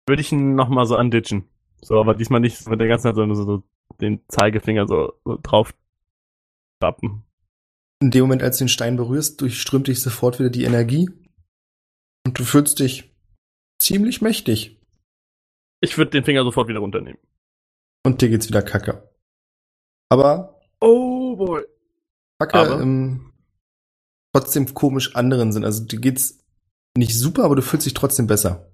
würde 0.07 0.21
ich 0.21 0.31
ihn 0.31 0.55
nochmal 0.55 0.87
so 0.87 0.95
anditschen. 0.95 1.47
So, 1.83 1.99
aber 1.99 2.15
diesmal 2.15 2.39
nicht 2.39 2.67
mit 2.67 2.79
der 2.79 2.87
ganzen 2.87 3.03
Zeit, 3.03 3.15
sondern 3.15 3.35
so, 3.35 3.43
so 3.45 3.63
den 4.01 4.21
Zeigefinger 4.27 4.87
so, 4.87 5.13
so 5.25 5.37
drauf 5.41 5.73
tappen. 6.79 7.23
In 8.01 8.11
dem 8.11 8.23
Moment, 8.23 8.43
als 8.43 8.57
du 8.57 8.65
den 8.65 8.69
Stein 8.69 8.97
berührst, 8.97 9.39
durchströmt 9.41 9.87
dich 9.87 10.01
sofort 10.01 10.39
wieder 10.39 10.49
die 10.49 10.63
Energie. 10.63 11.09
Und 12.25 12.39
du 12.39 12.43
fühlst 12.43 12.79
dich 12.79 13.13
ziemlich 13.79 14.21
mächtig. 14.21 14.81
Ich 15.81 15.97
würde 15.97 16.11
den 16.11 16.23
Finger 16.23 16.43
sofort 16.43 16.67
wieder 16.67 16.79
runternehmen. 16.79 17.19
Und 18.05 18.21
dir 18.21 18.29
geht's 18.29 18.47
wieder 18.47 18.61
kacke. 18.61 19.09
Aber 20.09 20.59
Oh 20.79 21.35
boy. 21.35 21.63
kacke 22.39 22.59
Aber? 22.59 22.81
im 22.81 23.31
trotzdem 24.33 24.73
komisch 24.73 25.15
anderen 25.15 25.51
Sinn. 25.51 25.63
Also 25.63 25.85
dir 25.85 25.99
geht's 25.99 26.43
nicht 26.97 27.17
super, 27.17 27.43
aber 27.45 27.55
du 27.55 27.61
fühlst 27.61 27.85
dich 27.85 27.93
trotzdem 27.93 28.27
besser. 28.27 28.71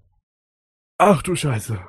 Ach 0.97 1.21
du 1.21 1.35
Scheiße. 1.35 1.79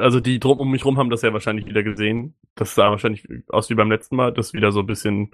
Also 0.00 0.20
die 0.20 0.40
drum 0.40 0.58
um 0.58 0.70
mich 0.70 0.84
rum 0.84 0.98
haben 0.98 1.10
das 1.10 1.22
ja 1.22 1.32
wahrscheinlich 1.32 1.66
wieder 1.66 1.82
gesehen. 1.82 2.34
Das 2.54 2.74
sah 2.74 2.90
wahrscheinlich 2.90 3.26
aus 3.48 3.70
wie 3.70 3.74
beim 3.74 3.90
letzten 3.90 4.16
Mal, 4.16 4.32
dass 4.32 4.52
wieder 4.52 4.72
so 4.72 4.80
ein 4.80 4.86
bisschen 4.86 5.30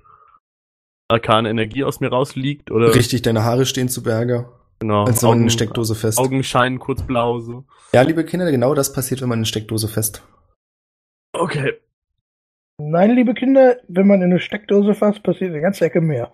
arkane 1.08 1.50
Energie 1.50 1.84
aus 1.84 2.00
mir 2.00 2.08
rausliegt 2.08 2.70
oder 2.70 2.94
Richtig, 2.94 3.22
deine 3.22 3.44
Haare 3.44 3.66
stehen 3.66 3.88
zu 3.88 4.02
Berge, 4.02 4.48
genau. 4.80 5.04
als 5.04 5.22
man 5.22 5.40
eine 5.40 5.50
Steckdose 5.50 5.94
fest. 5.94 6.18
Augen 6.18 6.42
scheinen 6.42 6.78
kurz 6.78 7.02
blau 7.02 7.38
so. 7.40 7.64
Ja, 7.92 8.02
liebe 8.02 8.24
Kinder, 8.24 8.50
genau 8.50 8.74
das 8.74 8.92
passiert, 8.92 9.22
wenn 9.22 9.28
man 9.28 9.38
eine 9.38 9.46
Steckdose 9.46 9.88
fest. 9.88 10.26
Okay. 11.32 11.74
Nein, 12.78 13.14
liebe 13.14 13.34
Kinder, 13.34 13.76
wenn 13.88 14.06
man 14.06 14.20
in 14.20 14.30
eine 14.30 14.40
Steckdose 14.40 14.94
fasst, 14.94 15.22
passiert 15.22 15.52
eine 15.52 15.62
ganze 15.62 15.84
Ecke 15.84 16.00
mehr. 16.00 16.32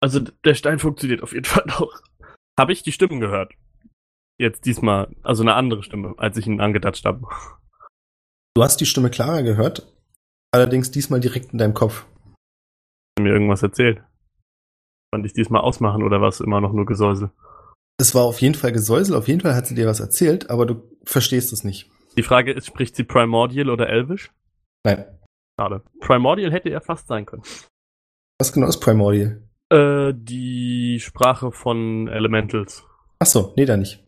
Also 0.00 0.20
der 0.20 0.54
Stein 0.54 0.78
funktioniert 0.78 1.22
auf 1.22 1.32
jeden 1.32 1.44
Fall 1.46 1.64
noch. 1.66 2.00
Habe 2.58 2.72
ich 2.72 2.82
die 2.82 2.92
Stimmen 2.92 3.20
gehört? 3.20 3.52
Jetzt 4.38 4.66
diesmal, 4.66 5.14
also 5.22 5.42
eine 5.42 5.54
andere 5.54 5.82
Stimme, 5.82 6.14
als 6.16 6.36
ich 6.36 6.46
ihn 6.46 6.60
angedatscht 6.60 7.04
habe. 7.04 7.22
Du 8.56 8.62
hast 8.62 8.80
die 8.80 8.86
Stimme 8.86 9.10
klarer 9.10 9.42
gehört, 9.42 9.92
allerdings 10.52 10.92
diesmal 10.92 11.18
direkt 11.18 11.52
in 11.52 11.58
deinem 11.58 11.74
Kopf. 11.74 12.06
Mir 13.18 13.32
irgendwas 13.32 13.64
erzählt. 13.64 14.00
Konnte 15.12 15.26
ich 15.26 15.32
diesmal 15.32 15.62
ausmachen 15.62 16.04
oder 16.04 16.20
war 16.20 16.28
es 16.28 16.40
immer 16.40 16.60
noch 16.60 16.72
nur 16.72 16.86
Gesäusel? 16.86 17.30
Es 17.98 18.14
war 18.14 18.22
auf 18.22 18.40
jeden 18.40 18.54
Fall 18.54 18.70
Gesäusel, 18.70 19.16
auf 19.16 19.26
jeden 19.26 19.40
Fall 19.40 19.54
hat 19.54 19.66
sie 19.66 19.74
dir 19.74 19.86
was 19.86 19.98
erzählt, 19.98 20.50
aber 20.50 20.66
du 20.66 20.82
verstehst 21.04 21.52
es 21.52 21.64
nicht. 21.64 21.90
Die 22.16 22.22
Frage 22.22 22.52
ist, 22.52 22.66
spricht 22.66 22.94
sie 22.94 23.04
Primordial 23.04 23.70
oder 23.70 23.88
Elvish? 23.88 24.32
Nein. 24.84 25.04
Schade. 25.58 25.82
Primordial 26.00 26.52
hätte 26.52 26.70
er 26.70 26.80
fast 26.80 27.08
sein 27.08 27.26
können. 27.26 27.42
Was 28.38 28.52
genau 28.52 28.68
ist 28.68 28.80
Primordial? 28.80 29.42
Äh, 29.70 30.12
die 30.14 31.00
Sprache 31.00 31.50
von 31.50 32.06
Elementals. 32.08 32.84
Ach 33.18 33.26
so, 33.26 33.52
nee, 33.56 33.64
da 33.64 33.76
nicht. 33.76 34.04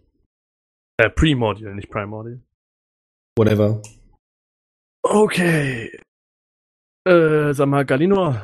Äh, 0.99 1.11
Primordial, 1.11 1.75
nicht 1.75 1.91
Primordial. 1.91 2.41
Whatever. 3.37 3.83
Okay. 5.09 5.99
Äh, 7.07 7.53
sag 7.53 7.67
mal, 7.69 7.85
Galinor. 7.85 8.43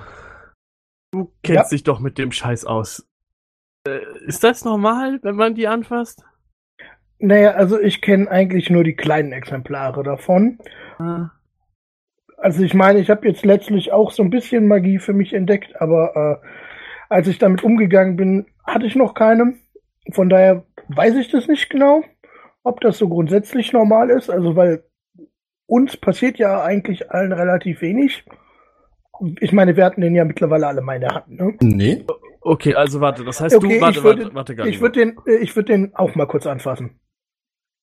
Du 1.13 1.33
kennst 1.43 1.73
Ja. 1.73 1.77
dich 1.77 1.83
doch 1.83 2.01
mit 2.01 2.19
dem 2.19 2.33
Scheiß 2.33 2.65
aus. 2.65 3.07
Äh, 3.87 4.01
ist 4.27 4.45
das 4.45 4.65
normal, 4.65 5.19
wenn 5.23 5.37
man 5.37 5.55
die 5.55 5.67
anfasst? 5.67 6.25
Naja, 7.19 7.53
also 7.53 7.79
ich 7.81 8.01
kenne 8.01 8.31
eigentlich 8.31 8.71
nur 8.71 8.85
die 8.85 8.95
kleinen 8.97 9.33
Exemplare 9.33 10.03
davon. 10.03 10.59
Ah. 10.99 11.31
Also 12.37 12.63
ich 12.63 12.75
meine, 12.75 12.99
ich 13.01 13.11
habe 13.11 13.29
jetzt 13.29 13.45
letztlich 13.45 13.93
auch 13.93 14.11
so 14.11 14.23
ein 14.23 14.31
bisschen 14.31 14.67
Magie 14.67 14.99
für 14.99 15.13
mich 15.13 15.33
entdeckt, 15.33 15.81
aber 15.81 16.41
äh, 16.43 16.47
als 17.09 17.29
ich 17.29 17.39
damit 17.39 17.63
umgegangen 17.63 18.17
bin, 18.17 18.47
hatte 18.65 18.87
ich 18.87 18.97
noch 18.97 19.15
keine. 19.15 19.55
Von 20.13 20.29
daher 20.29 20.65
weiß 20.89 21.15
ich 21.17 21.31
das 21.31 21.47
nicht 21.47 21.71
genau, 21.71 22.03
ob 22.65 22.81
das 22.81 22.99
so 22.99 23.09
grundsätzlich 23.09 23.73
normal 23.73 24.11
ist. 24.11 24.31
Also 24.31 24.57
weil 24.57 24.85
uns 25.73 25.97
passiert 25.97 26.39
ja 26.39 26.63
eigentlich 26.63 27.11
allen 27.11 27.33
relativ 27.33 27.81
wenig. 27.81 28.25
Ich 29.41 29.53
meine, 29.53 29.77
wir 29.77 29.85
hatten 29.85 30.01
den 30.01 30.15
ja 30.15 30.25
mittlerweile 30.25 30.67
alle 30.67 30.81
mal 30.83 30.95
in 30.97 31.01
der 31.03 31.15
Hand. 31.15 31.29
Ne? 31.31 31.57
Nee. 31.61 32.05
Okay, 32.41 32.75
also 32.75 33.01
warte, 33.01 33.25
das 33.25 33.41
heißt 33.41 33.55
Okay, 33.57 33.77
du, 33.77 33.81
warte, 33.81 33.99
ich 33.99 34.05
würde, 34.05 34.23
warte, 34.25 34.35
warte, 34.35 34.57
Galinor. 34.57 34.75
ich 34.75 34.81
würde 34.81 34.99
den, 35.01 35.17
äh, 35.27 35.37
ich 35.43 35.55
würde 35.55 35.73
den 35.73 35.95
auch 35.95 36.15
mal 36.17 36.27
kurz 36.27 36.47
anfassen. 36.47 36.99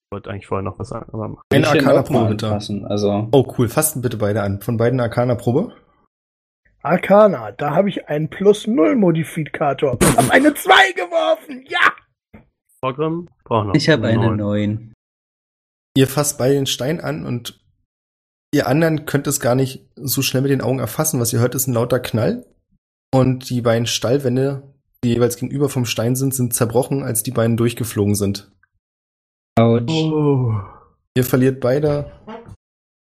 Ich 0.04 0.12
wollte 0.12 0.30
eigentlich 0.30 0.46
vorher 0.46 0.62
noch 0.64 0.78
was 0.78 0.88
sagen, 0.90 1.08
aber 1.12 1.24
Eine 1.24 1.36
den 1.52 1.64
auch 1.64 1.70
Arcana-Probe 1.74 2.28
bitte. 2.30 2.46
anfassen, 2.48 2.84
Also, 2.86 3.28
Oh, 3.32 3.46
cool. 3.58 3.68
Fassen 3.68 4.02
bitte 4.02 4.18
beide 4.18 4.42
an. 4.42 4.60
Von 4.60 4.76
beiden 4.76 5.00
Arcana-Probe. 5.00 5.72
Arcana, 6.82 7.52
da 7.52 7.74
habe 7.74 7.88
ich 7.88 8.08
einen 8.08 8.28
Plus-Null-Modifikator. 8.28 9.92
Hab 9.92 10.30
eine 10.30 10.54
2 10.54 10.92
geworfen, 10.92 11.64
ja! 11.68 11.78
Braucht 12.80 12.98
noch. 12.98 13.74
ich 13.74 13.88
habe 13.90 14.06
eine 14.08 14.26
neun. 14.36 14.36
9. 14.38 14.92
Ihr 15.96 16.06
fasst 16.06 16.38
beide 16.38 16.54
den 16.54 16.66
Stein 16.66 17.00
an 17.00 17.26
und 17.26 17.59
ihr 18.52 18.66
anderen 18.66 19.06
könnt 19.06 19.26
es 19.26 19.40
gar 19.40 19.54
nicht 19.54 19.86
so 19.96 20.22
schnell 20.22 20.42
mit 20.42 20.50
den 20.50 20.60
Augen 20.60 20.78
erfassen. 20.78 21.20
Was 21.20 21.32
ihr 21.32 21.40
hört, 21.40 21.54
ist 21.54 21.66
ein 21.66 21.74
lauter 21.74 22.00
Knall. 22.00 22.46
Und 23.12 23.50
die 23.50 23.60
beiden 23.60 23.86
Stallwände, 23.86 24.62
die 25.02 25.10
jeweils 25.10 25.36
gegenüber 25.36 25.68
vom 25.68 25.84
Stein 25.84 26.16
sind, 26.16 26.34
sind 26.34 26.54
zerbrochen, 26.54 27.02
als 27.02 27.22
die 27.22 27.32
beiden 27.32 27.56
durchgeflogen 27.56 28.14
sind. 28.14 28.50
Autsch. 29.58 29.92
Oh. 29.92 30.54
Ihr 31.16 31.24
verliert 31.24 31.60
beide 31.60 32.12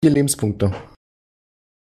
vier 0.04 0.14
Lebenspunkte. 0.14 0.74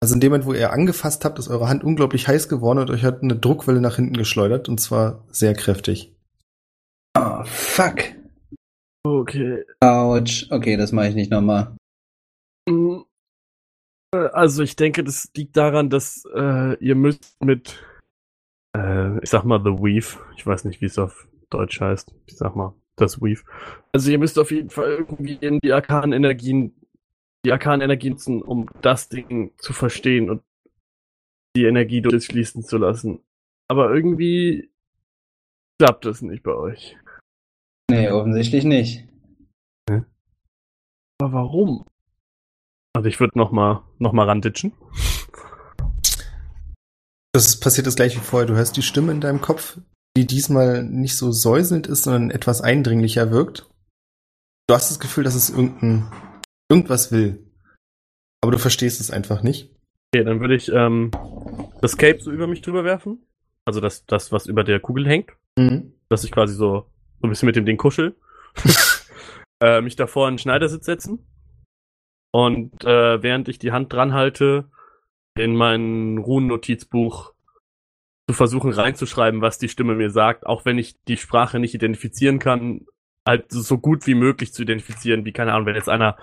Also 0.00 0.14
in 0.14 0.20
dem 0.20 0.30
Moment, 0.30 0.46
wo 0.46 0.52
ihr 0.52 0.72
angefasst 0.72 1.24
habt, 1.24 1.40
ist 1.40 1.48
eure 1.48 1.68
Hand 1.68 1.82
unglaublich 1.82 2.28
heiß 2.28 2.48
geworden 2.48 2.78
und 2.78 2.90
euch 2.90 3.02
hat 3.02 3.22
eine 3.22 3.36
Druckwelle 3.36 3.80
nach 3.80 3.96
hinten 3.96 4.16
geschleudert 4.16 4.68
und 4.68 4.78
zwar 4.78 5.24
sehr 5.30 5.54
kräftig. 5.54 6.14
Oh, 7.18 7.42
fuck. 7.44 7.96
Okay. 9.04 9.64
Autsch. 9.80 10.46
Okay, 10.50 10.76
das 10.76 10.92
mache 10.92 11.08
ich 11.08 11.14
nicht 11.16 11.32
nochmal. 11.32 11.76
Äh, 12.68 12.98
Also 14.10 14.62
ich 14.62 14.74
denke, 14.76 15.04
das 15.04 15.30
liegt 15.36 15.56
daran, 15.56 15.90
dass 15.90 16.24
äh, 16.34 16.82
ihr 16.82 16.94
müsst 16.94 17.36
mit, 17.42 17.84
äh, 18.74 19.22
ich 19.22 19.28
sag 19.28 19.44
mal, 19.44 19.60
The 19.62 19.70
Weave, 19.70 20.18
ich 20.36 20.46
weiß 20.46 20.64
nicht, 20.64 20.80
wie 20.80 20.86
es 20.86 20.98
auf 20.98 21.28
Deutsch 21.50 21.80
heißt, 21.80 22.14
ich 22.26 22.36
sag 22.36 22.56
mal, 22.56 22.74
das 22.96 23.20
Weave. 23.20 23.42
Also 23.92 24.10
ihr 24.10 24.18
müsst 24.18 24.38
auf 24.38 24.50
jeden 24.50 24.70
Fall 24.70 24.90
irgendwie 24.90 25.34
in 25.34 25.60
die 25.60 25.72
arkanen 25.72 26.12
Energien, 26.12 26.74
die 27.44 27.52
arkanen 27.52 27.82
Energien 27.82 28.12
nutzen, 28.12 28.40
um 28.40 28.70
das 28.80 29.10
Ding 29.10 29.52
zu 29.58 29.74
verstehen 29.74 30.30
und 30.30 30.42
die 31.54 31.64
Energie 31.64 32.00
durchfließen 32.00 32.62
zu 32.62 32.78
lassen. 32.78 33.20
Aber 33.68 33.94
irgendwie 33.94 34.70
klappt 35.78 36.06
das 36.06 36.22
nicht 36.22 36.42
bei 36.42 36.54
euch. 36.54 36.96
Nee, 37.90 38.10
offensichtlich 38.10 38.64
nicht. 38.64 39.06
Aber 41.20 41.32
warum? 41.32 41.84
Also 42.94 43.08
ich 43.08 43.20
würde 43.20 43.38
noch 43.38 43.52
mal, 43.52 43.84
noch 43.98 44.12
mal 44.12 44.26
randitschen. 44.26 44.72
Das 47.32 47.60
passiert 47.60 47.86
das 47.86 47.96
gleiche 47.96 48.18
wie 48.18 48.24
vorher. 48.24 48.46
Du 48.46 48.54
hörst 48.54 48.76
die 48.76 48.82
Stimme 48.82 49.12
in 49.12 49.20
deinem 49.20 49.40
Kopf, 49.40 49.78
die 50.16 50.26
diesmal 50.26 50.82
nicht 50.82 51.16
so 51.16 51.30
säuselnd 51.30 51.86
ist, 51.86 52.04
sondern 52.04 52.30
etwas 52.30 52.60
eindringlicher 52.60 53.30
wirkt. 53.30 53.68
Du 54.66 54.74
hast 54.74 54.90
das 54.90 55.00
Gefühl, 55.00 55.24
dass 55.24 55.34
es 55.34 55.50
irgendein, 55.50 56.10
irgendwas 56.70 57.12
will. 57.12 57.46
Aber 58.42 58.52
du 58.52 58.58
verstehst 58.58 59.00
es 59.00 59.10
einfach 59.10 59.42
nicht. 59.42 59.70
Okay, 60.12 60.24
dann 60.24 60.40
würde 60.40 60.56
ich 60.56 60.68
ähm, 60.70 61.10
das 61.80 61.96
Cape 61.96 62.20
so 62.20 62.30
über 62.30 62.46
mich 62.46 62.62
drüber 62.62 62.84
werfen. 62.84 63.26
Also 63.64 63.80
das, 63.80 64.06
das, 64.06 64.32
was 64.32 64.46
über 64.46 64.64
der 64.64 64.80
Kugel 64.80 65.06
hängt. 65.06 65.30
Mhm. 65.58 65.92
Dass 66.08 66.24
ich 66.24 66.32
quasi 66.32 66.54
so, 66.54 66.90
so 67.20 67.26
ein 67.26 67.30
bisschen 67.30 67.46
mit 67.46 67.56
dem 67.56 67.66
Ding 67.66 67.76
kuschel. 67.76 68.16
äh, 69.62 69.80
mich 69.80 69.96
davor 69.96 70.28
in 70.28 70.34
den 70.34 70.38
Schneidersitz 70.38 70.86
setzen. 70.86 71.26
Und 72.30 72.84
äh, 72.84 73.22
während 73.22 73.48
ich 73.48 73.58
die 73.58 73.72
Hand 73.72 73.92
dran 73.92 74.12
halte, 74.12 74.70
in 75.36 75.56
mein 75.56 76.18
Runennotizbuch 76.18 77.32
zu 78.28 78.34
versuchen 78.34 78.72
reinzuschreiben, 78.72 79.40
was 79.40 79.58
die 79.58 79.68
Stimme 79.68 79.94
mir 79.94 80.10
sagt, 80.10 80.46
auch 80.46 80.64
wenn 80.64 80.78
ich 80.78 80.96
die 81.04 81.16
Sprache 81.16 81.58
nicht 81.58 81.74
identifizieren 81.74 82.38
kann, 82.38 82.86
halt 83.26 83.46
so 83.50 83.78
gut 83.78 84.06
wie 84.06 84.14
möglich 84.14 84.52
zu 84.52 84.62
identifizieren, 84.62 85.24
wie 85.24 85.32
keine 85.32 85.52
Ahnung, 85.52 85.66
wenn 85.66 85.74
jetzt 85.74 85.88
einer 85.88 86.16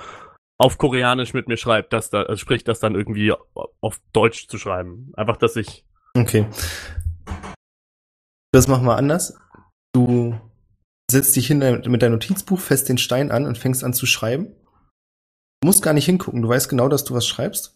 auf 0.58 0.78
Koreanisch 0.78 1.34
mit 1.34 1.48
mir 1.48 1.58
schreibt, 1.58 1.94
das 1.94 2.10
da, 2.10 2.24
also 2.24 2.38
spricht 2.38 2.68
das 2.68 2.80
dann 2.80 2.96
irgendwie 2.96 3.34
auf 3.82 4.00
Deutsch 4.14 4.48
zu 4.48 4.58
schreiben. 4.58 5.12
Einfach, 5.16 5.38
dass 5.38 5.56
ich. 5.56 5.86
Okay. 6.16 6.46
Das 8.52 8.68
machen 8.68 8.86
wir 8.86 8.96
anders. 8.96 9.38
Du 9.94 10.40
setzt 11.12 11.36
dich 11.36 11.48
hin 11.48 11.60
mit 11.60 12.02
deinem 12.02 12.14
Notizbuch, 12.14 12.60
fest 12.60 12.88
den 12.88 12.98
Stein 12.98 13.32
an 13.32 13.46
und 13.46 13.58
fängst 13.58 13.84
an 13.84 13.94
zu 13.94 14.06
schreiben. 14.06 14.56
Du 15.66 15.68
musst 15.68 15.82
gar 15.82 15.94
nicht 15.94 16.06
hingucken, 16.06 16.44
du 16.44 16.48
weißt 16.48 16.70
genau, 16.70 16.90
dass 16.90 17.06
du 17.06 17.16
was 17.16 17.26
schreibst. 17.26 17.76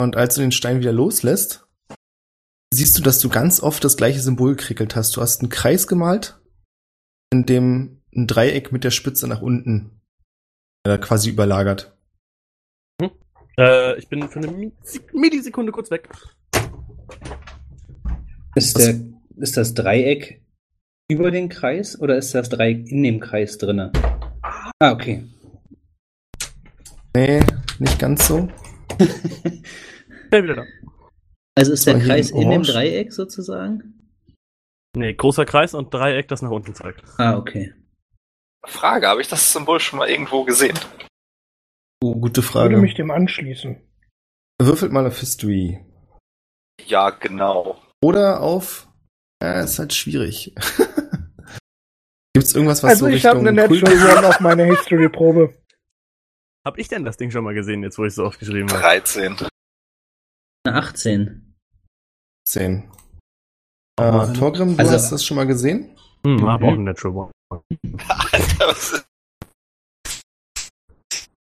Und 0.00 0.14
als 0.14 0.36
du 0.36 0.42
den 0.42 0.52
Stein 0.52 0.78
wieder 0.78 0.92
loslässt, 0.92 1.66
siehst 2.72 2.96
du, 2.96 3.02
dass 3.02 3.18
du 3.18 3.28
ganz 3.28 3.60
oft 3.60 3.82
das 3.82 3.96
gleiche 3.96 4.20
Symbol 4.20 4.54
gekrickelt 4.54 4.94
hast. 4.94 5.16
Du 5.16 5.22
hast 5.22 5.40
einen 5.40 5.48
Kreis 5.48 5.88
gemalt, 5.88 6.38
in 7.32 7.44
dem 7.44 8.00
ein 8.14 8.28
Dreieck 8.28 8.70
mit 8.70 8.84
der 8.84 8.92
Spitze 8.92 9.26
nach 9.26 9.42
unten 9.42 10.00
äh, 10.86 10.98
quasi 10.98 11.30
überlagert. 11.30 11.98
Äh, 13.58 13.98
ich 13.98 14.08
bin 14.08 14.28
für 14.28 14.38
eine 14.38 14.52
Mi- 14.52 14.72
Millisekunde 15.12 15.72
kurz 15.72 15.90
weg. 15.90 16.08
Ist, 18.54 18.78
der, 18.78 19.00
ist 19.38 19.56
das 19.56 19.74
Dreieck 19.74 20.44
über 21.10 21.32
den 21.32 21.48
Kreis 21.48 21.98
oder 22.00 22.16
ist 22.18 22.36
das 22.36 22.50
Dreieck 22.50 22.86
in 22.86 23.02
dem 23.02 23.18
Kreis 23.18 23.58
drinne? 23.58 23.90
Ah, 24.78 24.92
okay. 24.92 25.24
Nee, 27.16 27.42
nicht 27.78 27.98
ganz 27.98 28.28
so. 28.28 28.46
Ja, 30.30 30.42
wieder 30.42 30.54
da. 30.56 30.66
Also 31.56 31.72
ist 31.72 31.86
der 31.86 31.98
Kreis 31.98 32.30
in 32.30 32.50
dem. 32.50 32.62
Dreieck 32.62 33.10
sozusagen? 33.10 34.12
Nee, 34.94 35.14
großer 35.14 35.46
Kreis 35.46 35.72
und 35.72 35.94
Dreieck, 35.94 36.28
das 36.28 36.42
nach 36.42 36.50
unten 36.50 36.74
zeigt. 36.74 37.02
Ah, 37.16 37.38
okay. 37.38 37.72
Frage, 38.66 39.08
habe 39.08 39.22
ich 39.22 39.28
das 39.28 39.50
Symbol 39.50 39.80
schon 39.80 39.98
mal 39.98 40.10
irgendwo 40.10 40.44
gesehen? 40.44 40.78
Oh, 42.04 42.14
gute 42.16 42.40
Ich 42.42 42.54
würde 42.54 42.68
Frage. 42.68 42.76
mich 42.76 42.92
dem 42.92 43.10
anschließen. 43.10 43.80
Würfelt 44.60 44.92
mal 44.92 45.06
auf 45.06 45.18
History. 45.18 45.80
Ja, 46.84 47.08
genau. 47.08 47.80
Oder 48.02 48.42
auf. 48.42 48.88
Äh, 49.42 49.64
ist 49.64 49.78
halt 49.78 49.94
schwierig. 49.94 50.54
Gibt's 52.34 52.54
irgendwas, 52.54 52.82
was 52.82 52.90
Also 52.90 53.06
so 53.06 53.10
ich 53.10 53.24
habe 53.24 53.38
Richtung 53.38 53.56
eine 53.56 53.68
Natural 53.68 54.18
One 54.18 54.28
auf 54.28 54.40
meiner 54.40 54.64
History-Probe. 54.64 55.54
Hab 56.66 56.78
ich 56.78 56.88
denn 56.88 57.04
das 57.04 57.16
Ding 57.16 57.30
schon 57.30 57.44
mal 57.44 57.54
gesehen, 57.54 57.84
jetzt 57.84 57.96
wo 57.96 58.04
ich 58.04 58.12
so 58.14 58.24
oft 58.24 58.40
geschrieben 58.40 58.68
habe? 58.70 58.80
13. 58.80 59.36
Eine 60.66 60.76
18. 60.76 61.54
10. 62.44 62.90
Mal. 64.00 64.30
Äh, 64.30 64.32
Torgrim, 64.36 64.72
du 64.76 64.78
Also- 64.80 64.92
hast 64.94 65.12
das 65.12 65.24
schon 65.24 65.36
mal 65.36 65.46
gesehen? 65.46 65.96
Hm, 66.26 66.44
hab 66.44 66.60
Mhm. 66.60 66.66
auch 66.66 66.72
ein 66.72 66.82
Natural 66.84 67.16
One. 67.16 67.62
Alter, 68.08 68.66
was 68.68 68.92
ist 68.92 69.06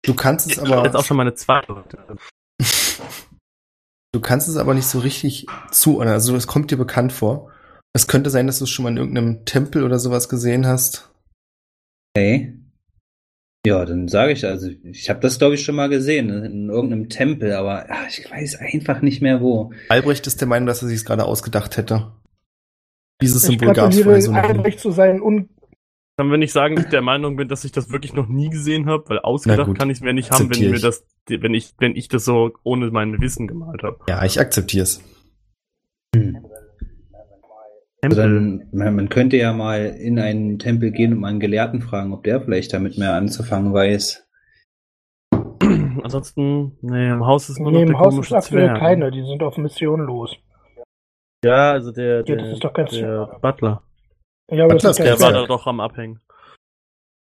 Du 0.05 0.13
kannst 0.13 0.45
es 0.45 0.57
Jetzt 0.57 0.71
aber. 0.71 0.93
auch 0.99 1.03
schon 1.03 1.17
meine 1.17 1.33
zweite. 1.33 1.83
Du 4.13 4.21
kannst 4.21 4.47
es 4.47 4.55
aber 4.57 4.75
nicht 4.75 4.85
so 4.85 4.99
richtig 4.99 5.47
zuordnen. 5.71 6.13
Also 6.13 6.35
es 6.35 6.45
kommt 6.45 6.69
dir 6.69 6.77
bekannt 6.77 7.11
vor. 7.11 7.51
Es 7.93 8.07
könnte 8.07 8.29
sein, 8.29 8.45
dass 8.45 8.59
du 8.59 8.65
es 8.65 8.69
schon 8.69 8.83
mal 8.83 8.89
in 8.91 8.97
irgendeinem 8.97 9.43
Tempel 9.45 9.83
oder 9.83 9.97
sowas 9.97 10.29
gesehen 10.29 10.67
hast. 10.67 11.09
Okay. 12.15 12.59
Ja, 13.65 13.83
dann 13.85 14.07
sage 14.07 14.33
ich 14.33 14.45
also, 14.45 14.69
ich 14.83 15.09
habe 15.09 15.19
das 15.19 15.39
glaube 15.39 15.55
ich 15.55 15.63
schon 15.63 15.75
mal 15.75 15.89
gesehen 15.89 16.29
in 16.29 16.69
irgendeinem 16.69 17.09
Tempel, 17.09 17.53
aber 17.53 17.89
ah, 17.89 18.05
ich 18.07 18.29
weiß 18.29 18.55
einfach 18.59 19.01
nicht 19.01 19.21
mehr 19.21 19.41
wo. 19.41 19.71
Albrecht 19.89 20.27
ist 20.27 20.39
der 20.41 20.47
Meinung, 20.47 20.67
dass 20.67 20.81
er 20.81 20.87
sich 20.87 20.97
es 20.97 21.05
gerade 21.05 21.25
ausgedacht 21.25 21.77
hätte. 21.77 22.11
Dieses 23.21 23.43
Ich 23.43 23.59
Symbol 23.59 23.73
gab 23.73 23.91
es 23.91 24.01
vorher 24.01 24.21
so 24.21 24.31
nicht. 24.31 24.43
Albrecht 24.43 24.79
zu 24.79 24.91
seinen 24.91 25.21
un 25.21 25.49
Dann, 26.17 26.31
wenn 26.31 26.41
ich 26.41 26.51
sagen, 26.51 26.75
dass 26.75 26.85
ich 26.85 26.91
der 26.91 27.01
Meinung 27.01 27.37
bin, 27.37 27.47
dass 27.47 27.65
ich 27.65 27.71
das 27.71 27.91
wirklich 27.91 28.13
noch 28.13 28.27
nie 28.27 28.49
gesehen 28.49 28.87
habe, 28.87 29.03
weil 29.07 29.19
ausgedacht 29.19 29.67
gut, 29.67 29.79
kann 29.79 29.89
ich 29.89 29.97
es 29.97 30.01
mir 30.01 30.13
nicht 30.13 30.31
haben, 30.31 30.41
wenn 30.41 30.45
akzeptiere 30.47 30.69
mir 30.71 30.77
ich. 30.77 30.81
das, 30.81 31.05
wenn 31.27 31.53
ich, 31.53 31.73
wenn 31.79 31.95
ich 31.95 32.07
das 32.07 32.25
so 32.25 32.51
ohne 32.63 32.91
mein 32.91 33.19
Wissen 33.19 33.47
gemalt 33.47 33.83
habe. 33.83 33.99
Ja, 34.07 34.23
ich 34.23 34.39
akzeptiere 34.39 34.83
es. 34.83 35.01
Hm. 36.15 36.45
Also 38.11 38.21
dann, 38.21 38.67
man, 38.71 39.09
könnte 39.09 39.37
ja 39.37 39.53
mal 39.53 39.85
in 39.85 40.19
einen 40.19 40.59
Tempel 40.59 40.91
gehen 40.91 41.13
und 41.13 41.19
mal 41.19 41.29
einen 41.29 41.39
Gelehrten 41.39 41.81
fragen, 41.81 42.13
ob 42.13 42.23
der 42.23 42.41
vielleicht 42.41 42.73
damit 42.73 42.97
mehr 42.97 43.13
anzufangen 43.13 43.73
weiß. 43.73 44.27
Ansonsten, 46.03 46.77
nee, 46.81 47.09
im 47.09 47.25
Haus 47.25 47.49
ist 47.49 47.59
nur 47.59 47.71
noch 47.71 47.79
Nee, 47.79 47.85
der 47.85 47.93
im 47.95 47.99
Haus 47.99 48.07
ist 48.07 48.15
komische 48.15 48.35
aktuell 48.37 48.65
Zwerg. 48.67 48.79
keiner, 48.79 49.11
die 49.11 49.23
sind 49.23 49.41
auf 49.43 49.57
Mission 49.57 50.01
los. 50.01 50.35
Ja, 51.43 51.71
also 51.71 51.91
der, 51.91 52.17
Ja, 52.17 52.23
der, 52.23 52.35
das 52.37 52.47
ist 52.49 52.63
doch 52.63 52.73
ganz 52.73 52.91
der 52.91 53.39
Butler. 53.41 53.83
Ja, 54.51 54.65
aber 54.65 54.73
Butler 54.75 54.89
ist 54.91 54.99
ist 54.99 55.05
Der 55.05 55.19
war 55.19 55.31
da 55.31 55.45
doch 55.45 55.67
am 55.67 55.79
Abhängen. 55.79 56.19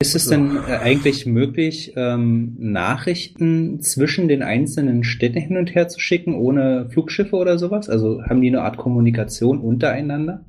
Ist 0.03 0.17
es 0.17 0.27
denn 0.27 0.57
äh, 0.57 0.79
eigentlich 0.79 1.27
möglich, 1.27 1.93
ähm, 1.95 2.57
Nachrichten 2.59 3.81
zwischen 3.83 4.27
den 4.27 4.43
einzelnen 4.43 5.05
Städten 5.05 5.39
hin 5.39 5.57
und 5.57 5.77
her 5.77 5.87
zu 5.87 6.01
schicken, 6.01 6.35
ohne 6.35 6.89
Flugschiffe 6.91 7.37
oder 7.37 7.57
sowas? 7.57 7.89
Also 7.89 8.21
haben 8.25 8.41
die 8.41 8.49
eine 8.49 8.63
Art 8.63 8.79
Kommunikation 8.79 9.61
untereinander? 9.61 10.45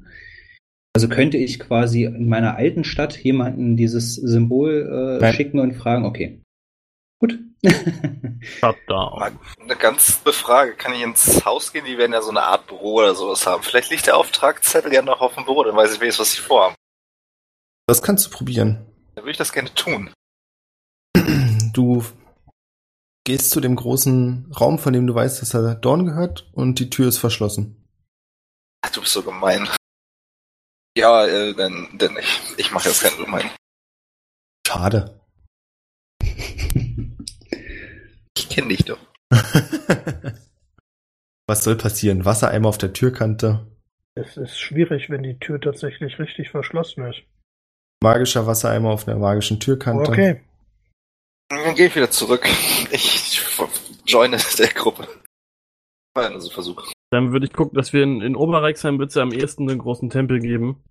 Also 0.95 1.09
könnte 1.09 1.37
ich 1.37 1.59
quasi 1.59 2.03
in 2.03 2.29
meiner 2.29 2.55
alten 2.55 2.83
Stadt 2.83 3.17
jemanden 3.17 3.75
dieses 3.75 4.13
Symbol 4.15 5.19
äh, 5.21 5.33
schicken 5.33 5.59
und 5.59 5.73
fragen, 5.73 6.05
okay. 6.05 6.39
Gut. 7.19 7.39
Shut 8.41 8.75
down. 8.87 9.19
Mal 9.19 9.31
eine 9.59 9.75
ganz 9.75 10.21
Frage. 10.23 10.75
Kann 10.75 10.93
ich 10.93 11.01
ins 11.01 11.45
Haus 11.45 11.73
gehen? 11.73 11.85
Die 11.85 11.97
werden 11.97 12.13
ja 12.13 12.21
so 12.21 12.29
eine 12.29 12.43
Art 12.43 12.67
Büro 12.67 12.95
oder 12.95 13.15
sowas 13.15 13.47
haben. 13.47 13.63
Vielleicht 13.63 13.89
liegt 13.89 14.05
der 14.05 14.17
Auftragszettel 14.17 14.93
ja 14.93 15.01
noch 15.01 15.21
auf 15.21 15.33
dem 15.35 15.45
Büro, 15.45 15.63
dann 15.63 15.75
weiß 15.75 15.93
ich 15.93 15.99
wenigstens, 15.99 16.27
was 16.27 16.33
sie 16.33 16.41
vorhaben. 16.41 16.75
Das 17.87 18.01
kannst 18.01 18.25
du 18.25 18.29
probieren. 18.29 18.85
Dann 19.15 19.23
würde 19.23 19.31
ich 19.31 19.37
das 19.37 19.51
gerne 19.51 19.73
tun. 19.73 20.11
Du 21.73 22.03
gehst 23.25 23.49
zu 23.49 23.59
dem 23.59 23.75
großen 23.75 24.53
Raum, 24.59 24.77
von 24.77 24.93
dem 24.93 25.07
du 25.07 25.15
weißt, 25.15 25.41
dass 25.41 25.55
er 25.55 25.73
Dorn 25.73 26.05
gehört, 26.05 26.51
und 26.53 26.77
die 26.77 26.91
Tür 26.91 27.07
ist 27.07 27.17
verschlossen. 27.17 27.83
Ach, 28.81 28.91
du 28.91 29.01
bist 29.01 29.13
so 29.13 29.23
gemein. 29.23 29.67
Ja, 30.97 31.25
äh, 31.25 31.53
dann, 31.53 31.89
dann 31.97 32.13
nicht. 32.13 32.41
Ich 32.57 32.71
mache 32.71 32.89
jetzt 32.89 33.01
keinen 33.01 33.17
gemein. 33.17 33.49
Schade. 34.67 35.19
Ich 38.35 38.49
kenne 38.49 38.69
dich 38.69 38.85
doch. 38.85 38.99
Was 41.47 41.63
soll 41.63 41.75
passieren? 41.75 42.25
Wassereimer 42.25 42.69
auf 42.69 42.77
der 42.77 42.93
Türkante, 42.93 43.65
Es 44.15 44.37
ist 44.37 44.59
schwierig, 44.59 45.09
wenn 45.09 45.23
die 45.23 45.39
Tür 45.39 45.59
tatsächlich 45.59 46.19
richtig 46.19 46.49
verschlossen 46.49 47.05
ist. 47.05 47.21
magischer 48.03 48.45
Wassereimer 48.45 48.91
auf 48.91 49.07
einer 49.07 49.17
magischen 49.17 49.59
Türkante. 49.59 50.09
Okay. 50.09 50.41
Dann 51.49 51.75
gehe 51.75 51.87
ich 51.87 51.95
wieder 51.95 52.11
zurück. 52.11 52.47
Ich 52.91 53.41
joine 54.05 54.37
der 54.57 54.67
Gruppe. 54.69 55.07
Also 56.13 56.49
Versuch. 56.49 56.91
Dann 57.11 57.31
würde 57.31 57.45
ich 57.45 57.53
gucken, 57.53 57.75
dass 57.75 57.93
wir 57.93 58.03
in, 58.03 58.21
in 58.21 58.35
Oberreichsheim 58.35 58.97
bitte 58.97 59.21
am 59.21 59.31
ehesten 59.31 59.67
den 59.67 59.79
großen 59.79 60.09
Tempel 60.09 60.39
geben. 60.39 60.83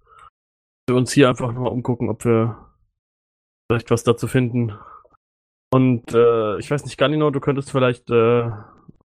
Wir 0.88 0.96
uns 0.96 1.12
hier 1.12 1.28
einfach 1.28 1.52
nochmal 1.52 1.72
umgucken, 1.72 2.08
ob 2.08 2.24
wir 2.24 2.68
vielleicht 3.70 3.90
was 3.90 4.04
dazu 4.04 4.26
finden. 4.26 4.72
Und 5.72 6.12
äh, 6.12 6.58
ich 6.58 6.70
weiß 6.70 6.84
nicht, 6.84 6.98
Galino, 6.98 7.30
du 7.30 7.40
könntest 7.40 7.70
vielleicht, 7.70 8.10
äh, 8.10 8.50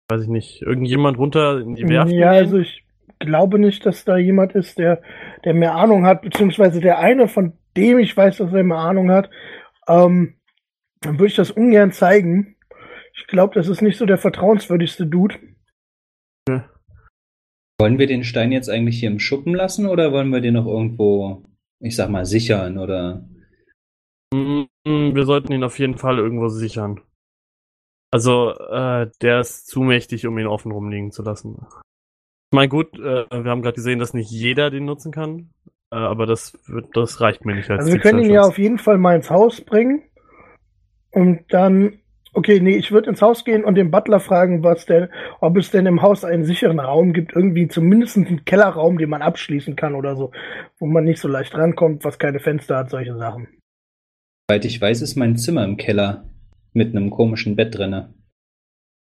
weiß 0.08 0.22
ich 0.22 0.28
nicht, 0.28 0.62
irgendjemand 0.62 1.18
runter 1.18 1.60
in 1.60 1.74
die 1.74 1.88
Werft 1.88 2.12
Ja, 2.12 2.32
gehen? 2.32 2.44
also 2.44 2.58
ich 2.58 2.84
glaube 3.18 3.58
nicht, 3.58 3.84
dass 3.84 4.04
da 4.04 4.16
jemand 4.16 4.52
ist, 4.54 4.78
der, 4.78 5.02
der 5.44 5.54
mehr 5.54 5.74
Ahnung 5.74 6.06
hat, 6.06 6.22
beziehungsweise 6.22 6.80
der 6.80 6.98
eine, 6.98 7.28
von 7.28 7.52
dem 7.76 7.98
ich 7.98 8.16
weiß, 8.16 8.38
dass 8.38 8.52
er 8.52 8.62
mehr 8.62 8.78
Ahnung 8.78 9.10
hat. 9.10 9.28
Ähm, 9.88 10.36
dann 11.00 11.18
würde 11.18 11.26
ich 11.26 11.36
das 11.36 11.50
ungern 11.50 11.92
zeigen. 11.92 12.56
Ich 13.14 13.26
glaube, 13.26 13.54
das 13.54 13.68
ist 13.68 13.82
nicht 13.82 13.98
so 13.98 14.06
der 14.06 14.18
vertrauenswürdigste 14.18 15.06
Dude. 15.06 15.36
Wollen 16.48 17.98
wir 17.98 18.06
den 18.06 18.24
Stein 18.24 18.52
jetzt 18.52 18.68
eigentlich 18.68 19.00
hier 19.00 19.10
im 19.10 19.18
Schuppen 19.18 19.54
lassen 19.54 19.86
oder 19.86 20.12
wollen 20.12 20.30
wir 20.30 20.40
den 20.40 20.54
noch 20.54 20.66
irgendwo, 20.66 21.44
ich 21.80 21.96
sag 21.96 22.08
mal, 22.10 22.24
sichern 22.24 22.78
oder? 22.78 23.28
Mm, 24.32 24.64
Wir 24.84 25.24
sollten 25.24 25.52
ihn 25.52 25.64
auf 25.64 25.78
jeden 25.78 25.96
Fall 25.96 26.18
irgendwo 26.18 26.48
sichern. 26.48 27.00
Also, 28.10 28.52
äh, 28.52 29.10
der 29.22 29.40
ist 29.40 29.66
zu 29.66 29.82
mächtig, 29.82 30.26
um 30.26 30.38
ihn 30.38 30.46
offen 30.46 30.70
rumliegen 30.70 31.10
zu 31.10 31.22
lassen. 31.22 31.66
Ich 32.52 32.56
meine, 32.56 32.68
gut, 32.68 32.94
äh, 32.94 33.26
wir 33.28 33.50
haben 33.50 33.62
gerade 33.62 33.74
gesehen, 33.74 33.98
dass 33.98 34.14
nicht 34.14 34.30
jeder 34.30 34.70
den 34.70 34.84
nutzen 34.84 35.10
kann, 35.10 35.50
äh, 35.90 35.96
aber 35.96 36.26
das 36.26 36.56
wird, 36.68 36.96
das 36.96 37.20
reicht 37.20 37.44
mir 37.44 37.56
nicht 37.56 37.70
als 37.70 37.80
Also 37.80 37.92
wir 37.92 38.00
können 38.00 38.22
ihn 38.22 38.30
ja 38.30 38.42
auf 38.42 38.58
jeden 38.58 38.78
Fall 38.78 38.98
mal 38.98 39.16
ins 39.16 39.30
Haus 39.30 39.60
bringen. 39.60 40.04
Und 41.10 41.52
dann, 41.52 41.98
okay, 42.34 42.60
nee, 42.60 42.76
ich 42.76 42.92
würde 42.92 43.10
ins 43.10 43.22
Haus 43.22 43.44
gehen 43.44 43.64
und 43.64 43.74
den 43.76 43.90
Butler 43.90 44.20
fragen, 44.20 44.62
was 44.62 44.86
denn, 44.86 45.08
ob 45.40 45.56
es 45.56 45.70
denn 45.70 45.86
im 45.86 46.02
Haus 46.02 46.24
einen 46.24 46.44
sicheren 46.44 46.78
Raum 46.80 47.12
gibt, 47.12 47.34
irgendwie 47.34 47.68
zumindest 47.68 48.16
einen 48.16 48.44
Kellerraum, 48.44 48.98
den 48.98 49.10
man 49.10 49.22
abschließen 49.22 49.76
kann 49.76 49.94
oder 49.94 50.16
so, 50.16 50.32
wo 50.78 50.86
man 50.86 51.04
nicht 51.04 51.20
so 51.20 51.28
leicht 51.28 51.54
rankommt, 51.54 52.04
was 52.04 52.18
keine 52.18 52.40
Fenster 52.40 52.76
hat, 52.76 52.90
solche 52.90 53.16
Sachen. 53.16 53.48
Soweit 54.48 54.64
ich 54.64 54.80
weiß, 54.80 55.02
ist 55.02 55.16
mein 55.16 55.36
Zimmer 55.36 55.64
im 55.64 55.76
Keller 55.76 56.28
mit 56.72 56.94
einem 56.94 57.10
komischen 57.10 57.56
Bett 57.56 57.76
drinne. 57.76 58.14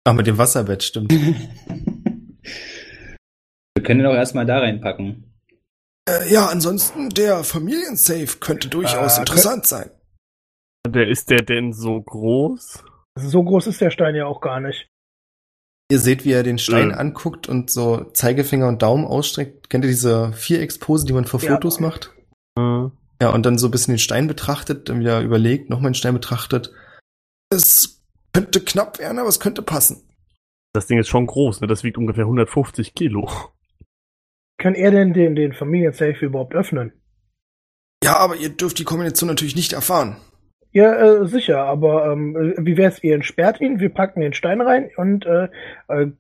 Ach, 0.03 0.13
mit 0.13 0.27
dem 0.27 0.37
Wasserbett, 0.37 0.83
stimmt. 0.83 1.13
Wir 3.75 3.83
können 3.83 4.01
ihn 4.01 4.05
auch 4.05 4.15
erstmal 4.15 4.45
da 4.45 4.59
reinpacken. 4.59 5.31
Äh, 6.07 6.31
ja, 6.31 6.47
ansonsten, 6.47 7.09
der 7.09 7.43
Familiensafe 7.43 8.39
könnte 8.39 8.67
durchaus 8.67 9.17
Ah, 9.17 9.21
interessant 9.21 9.65
sein. 9.65 9.89
Der 10.87 11.07
ist 11.07 11.29
der 11.29 11.43
denn 11.43 11.73
so 11.73 12.01
groß? 12.01 12.83
So 13.17 13.43
groß 13.43 13.67
ist 13.67 13.81
der 13.81 13.91
Stein 13.91 14.15
ja 14.15 14.25
auch 14.25 14.41
gar 14.41 14.59
nicht. 14.59 14.87
Ihr 15.91 15.99
seht, 15.99 16.23
wie 16.23 16.31
er 16.31 16.43
den 16.43 16.57
Stein 16.57 16.91
Ja. 16.91 16.95
anguckt 16.97 17.49
und 17.49 17.69
so 17.69 18.05
Zeigefinger 18.13 18.67
und 18.67 18.81
Daumen 18.81 19.05
ausstreckt. 19.05 19.69
Kennt 19.69 19.83
ihr 19.83 19.89
diese 19.89 20.31
Viereckspose, 20.33 21.05
die 21.05 21.13
man 21.13 21.25
für 21.25 21.37
Ja. 21.37 21.53
Fotos 21.53 21.79
macht? 21.79 22.11
Äh, 22.57 22.87
Ja, 23.21 23.29
und 23.33 23.45
dann 23.45 23.57
so 23.59 23.67
ein 23.67 23.71
bisschen 23.71 23.93
den 23.93 23.99
Stein 23.99 24.25
betrachtet, 24.27 24.89
dann 24.89 24.99
wieder 24.99 25.21
überlegt, 25.21 25.69
nochmal 25.69 25.91
den 25.91 25.95
Stein 25.95 26.13
betrachtet. 26.15 26.71
Es 27.51 28.01
könnte 28.33 28.61
knapp 28.63 28.97
werden, 28.99 29.19
aber 29.19 29.29
es 29.29 29.39
könnte 29.39 29.61
passen. 29.61 30.07
Das 30.73 30.87
Ding 30.87 30.97
ist 30.97 31.09
schon 31.09 31.27
groß, 31.27 31.61
ne? 31.61 31.67
Das 31.67 31.83
wiegt 31.83 31.97
ungefähr 31.97 32.23
150 32.25 32.95
Kilo. 32.95 33.29
Kann 34.57 34.73
er 34.73 34.89
denn 34.91 35.13
den, 35.13 35.35
den 35.35 35.53
Familiensafe 35.53 36.25
überhaupt 36.25 36.55
öffnen? 36.55 36.93
Ja, 38.03 38.17
aber 38.17 38.37
ihr 38.37 38.49
dürft 38.49 38.79
die 38.79 38.85
Kombination 38.85 39.27
natürlich 39.27 39.55
nicht 39.55 39.73
erfahren. 39.73 40.15
Ja, 40.73 40.95
äh, 40.95 41.27
sicher, 41.27 41.59
aber 41.59 42.11
ähm, 42.11 42.35
äh, 42.35 42.65
wie 42.65 42.77
wär's, 42.77 43.03
ihr 43.03 43.15
entsperrt 43.15 43.59
ihn, 43.59 43.79
wir 43.79 43.89
packen 43.89 44.21
den 44.21 44.33
Stein 44.33 44.61
rein 44.61 44.89
und 44.95 45.25
äh, 45.25 45.49
äh, 45.89 46.11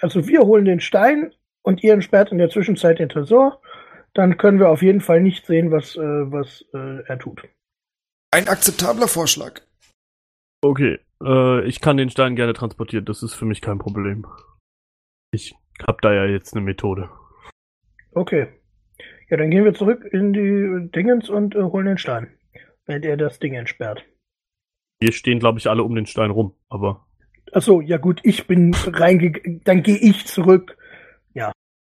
also 0.00 0.26
wir 0.26 0.40
holen 0.40 0.64
den 0.64 0.80
Stein 0.80 1.32
und 1.62 1.84
ihr 1.84 1.92
entsperrt 1.92 2.32
in 2.32 2.38
der 2.38 2.50
Zwischenzeit 2.50 2.98
den 2.98 3.08
Tresor, 3.08 3.60
dann 4.12 4.36
können 4.36 4.58
wir 4.58 4.68
auf 4.68 4.82
jeden 4.82 5.00
Fall 5.00 5.20
nicht 5.20 5.46
sehen, 5.46 5.70
was, 5.70 5.96
äh, 5.96 6.00
was 6.00 6.64
äh, 6.74 7.04
er 7.06 7.18
tut. 7.18 7.42
Ein 8.32 8.48
akzeptabler 8.48 9.06
Vorschlag. 9.06 9.60
Okay, 10.60 10.98
äh, 11.22 11.64
ich 11.64 11.80
kann 11.80 11.96
den 11.96 12.10
Stein 12.10 12.34
gerne 12.34 12.52
transportieren, 12.52 13.04
das 13.04 13.22
ist 13.22 13.34
für 13.34 13.44
mich 13.44 13.60
kein 13.60 13.78
Problem. 13.78 14.26
Ich 15.30 15.54
hab 15.86 16.00
da 16.02 16.12
ja 16.12 16.24
jetzt 16.24 16.54
eine 16.54 16.64
Methode. 16.64 17.10
Okay. 18.12 18.48
Ja, 19.28 19.36
dann 19.36 19.50
gehen 19.50 19.64
wir 19.64 19.74
zurück 19.74 20.04
in 20.04 20.32
die 20.32 20.90
Dingens 20.90 21.28
und 21.28 21.54
äh, 21.54 21.62
holen 21.62 21.86
den 21.86 21.98
Stein, 21.98 22.28
während 22.86 23.04
er 23.04 23.16
das 23.16 23.38
Ding 23.38 23.54
entsperrt. 23.54 24.04
Wir 25.00 25.12
stehen, 25.12 25.38
glaube 25.38 25.58
ich, 25.58 25.68
alle 25.68 25.82
um 25.82 25.94
den 25.94 26.06
Stein 26.06 26.30
rum, 26.30 26.54
aber 26.68 27.06
Ach 27.52 27.62
so, 27.62 27.80
ja 27.80 27.98
gut, 27.98 28.20
ich 28.24 28.46
bin 28.46 28.74
reingegangen, 28.74 29.60
dann 29.64 29.82
gehe 29.82 29.98
ich 29.98 30.26
zurück. 30.26 30.76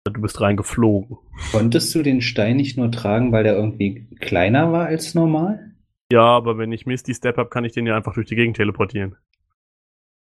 du 0.06 0.22
bist 0.22 0.42
reingeflogen. 0.42 1.18
Konntest 1.54 1.96
du 1.96 2.04
den 2.04 2.20
Stein 2.22 2.58
nicht 2.58 2.78
nur 2.78 2.92
tragen, 2.92 3.32
weil 3.32 3.46
der 3.46 3.56
irgendwie 3.56 4.10
kleiner 4.20 4.72
war 4.74 4.88
als 4.88 5.16
normal? 5.16 5.72
Ja, 6.12 6.26
aber 6.26 6.58
wenn 6.58 6.74
ich 6.74 6.86
Misty 6.86 7.14
Step 7.14 7.38
hab, 7.38 7.50
kann 7.50 7.64
ich 7.64 7.72
den 7.72 7.88
ja 7.88 7.96
einfach 7.96 8.14
durch 8.14 8.28
die 8.28 8.36
Gegend 8.36 8.58
teleportieren. 8.58 9.16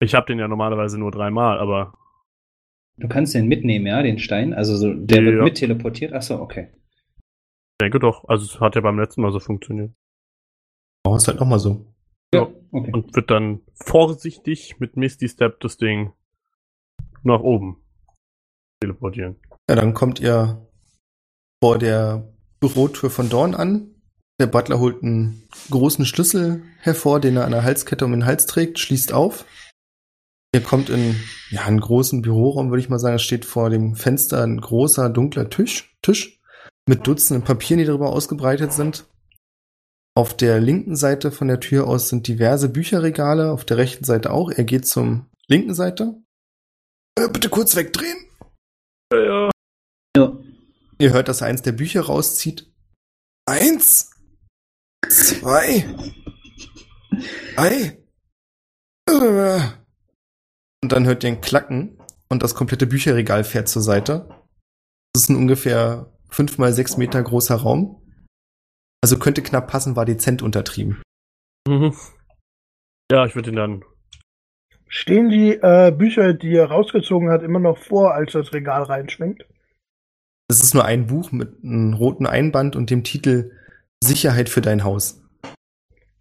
Ich 0.01 0.15
hab 0.17 0.27
den 0.27 0.41
ja 0.41 0.49
normalerweise 0.49 0.99
nur 0.99 1.13
dreimal, 1.13 1.59
aber 1.61 1.95
Du 2.97 3.07
kannst 3.07 3.35
den 3.37 3.47
mitnehmen, 3.47 3.87
ja, 3.87 4.03
den 4.03 4.19
Stein? 4.19 4.53
Also 4.53 4.75
so, 4.77 4.93
der 4.93 5.23
Ja. 5.23 5.25
wird 5.33 5.45
mit 5.45 5.55
teleportiert? 5.59 6.13
Achso, 6.13 6.43
okay. 6.43 6.71
ich 7.17 7.79
denke 7.81 8.01
doch. 8.01 8.29
Also 8.29 8.45
es 8.47 8.61
hat 8.61 8.75
ja 8.75 8.81
beim 8.81 8.99
letzten 8.99 9.23
Mal 9.23 9.31
so 9.31 9.39
funktioniert. 9.39 9.93
Oh, 11.09 11.17
ist 11.17 11.27
halt 11.27 11.41
nochmal 11.41 11.59
so. 11.59 11.87
Ja, 12.35 12.43
okay. 12.71 12.93
Und 12.93 13.17
wird 13.17 13.31
dann 13.31 13.63
vorsichtig 13.73 14.79
mit 14.79 14.99
Misty 14.99 15.27
Step 15.27 15.61
das 15.61 15.79
Ding 15.79 16.13
nach 17.23 17.41
oben 17.41 17.83
teleportieren. 18.83 19.37
Ja, 19.71 19.77
dann 19.77 19.95
kommt 19.95 20.21
ihr 20.21 20.69
vor 21.63 21.79
der 21.79 22.31
Bürotür 22.61 23.09
von 23.09 23.31
Dorn 23.31 23.55
an. 23.55 23.95
Der 24.39 24.47
Butler 24.47 24.79
holt 24.79 25.03
einen 25.03 25.49
großen 25.71 26.05
Schlüssel 26.05 26.63
hervor, 26.81 27.21
den 27.21 27.37
er 27.37 27.47
an 27.47 27.53
der 27.53 27.65
Halskette 27.65 28.05
um 28.05 28.13
den 28.13 28.27
Hals 28.27 28.45
trägt, 28.45 28.79
schließt 28.79 29.15
auf. 29.15 29.47
Ihr 30.55 30.63
kommt 30.63 30.91
in 30.91 31.17
ja, 31.51 31.63
einen 31.63 31.81
großen 31.81 32.21
Büroraum, 32.21 32.69
würde 32.69 32.81
ich 32.81 32.91
mal 32.91 32.99
sagen. 32.99 33.17
Es 33.17 33.23
steht 33.23 33.47
vor 33.47 33.71
dem 33.71 33.95
Fenster 33.95 34.43
ein 34.43 34.61
großer, 34.61 35.09
dunkler 35.09 35.49
Tisch, 35.49 35.97
Tisch 36.03 36.39
mit 36.87 37.07
Dutzenden 37.07 37.45
Papieren, 37.45 37.79
die 37.79 37.87
darüber 37.87 38.11
ausgebreitet 38.11 38.75
sind. 38.75 39.07
Auf 40.19 40.37
der 40.37 40.59
linken 40.59 40.97
Seite 40.97 41.31
von 41.31 41.47
der 41.47 41.61
Tür 41.61 41.87
aus 41.87 42.09
sind 42.09 42.27
diverse 42.27 42.69
Bücherregale, 42.69 43.53
auf 43.53 43.65
der 43.65 43.77
rechten 43.77 44.03
Seite 44.03 44.33
auch. 44.33 44.51
Er 44.51 44.65
geht 44.65 44.85
zum 44.85 45.31
linken 45.47 45.75
Seite. 45.75 46.21
Äh, 47.15 47.29
bitte 47.29 47.49
kurz 47.49 47.77
wegdrehen. 47.77 48.17
Ja, 49.13 49.21
ja. 49.21 49.51
Ja. 50.17 50.37
Ihr 50.99 51.13
hört, 51.13 51.29
dass 51.29 51.41
er 51.41 51.47
eins 51.47 51.63
der 51.63 51.71
Bücher 51.71 52.01
rauszieht. 52.01 52.69
Eins, 53.47 54.11
zwei, 55.09 55.87
drei. 57.55 58.03
Äh. 59.09 59.61
Und 60.83 60.91
dann 60.91 61.07
hört 61.07 61.23
ihr 61.23 61.31
ein 61.31 61.41
Klacken 61.41 62.03
und 62.29 62.43
das 62.43 62.57
komplette 62.57 62.89
Bücherregal 62.89 63.45
fährt 63.45 63.69
zur 63.69 63.83
Seite. 63.83 64.29
Das 65.13 65.23
ist 65.23 65.29
ein 65.29 65.37
ungefähr 65.37 66.13
fünf 66.29 66.59
mal 66.59 66.73
sechs 66.73 66.97
Meter 66.97 67.23
großer 67.23 67.55
Raum. 67.55 68.03
Also 69.03 69.19
könnte 69.19 69.43
knapp 69.43 69.71
passen, 69.71 69.97
war 69.97 70.05
dezent 70.05 70.43
untertrieben. 70.43 71.03
Mhm. 71.69 71.95
Ja, 73.11 73.27
ich 73.27 73.35
würde 73.35 73.51
ihn 73.51 73.57
dann. 73.57 73.85
Stehen 74.89 75.29
die 75.29 75.53
äh, 75.53 75.93
Bücher, 75.97 76.33
die 76.33 76.55
er 76.55 76.67
rausgezogen 76.67 77.31
hat, 77.31 77.43
immer 77.43 77.59
noch 77.59 77.79
vor, 77.79 78.15
als 78.15 78.33
das 78.33 78.53
Regal 78.53 78.83
reinschwingt? 78.83 79.45
Es 80.51 80.63
ist 80.63 80.75
nur 80.75 80.85
ein 80.85 81.07
Buch 81.07 81.31
mit 81.31 81.63
einem 81.63 81.93
roten 81.93 82.27
Einband 82.27 82.75
und 82.75 82.89
dem 82.89 83.05
Titel 83.05 83.53
Sicherheit 84.03 84.49
für 84.49 84.63
dein 84.63 84.83
Haus. 84.83 85.23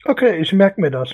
Okay, 0.04 0.42
ich 0.42 0.52
merke 0.52 0.82
mir 0.82 0.92
das. 0.92 1.14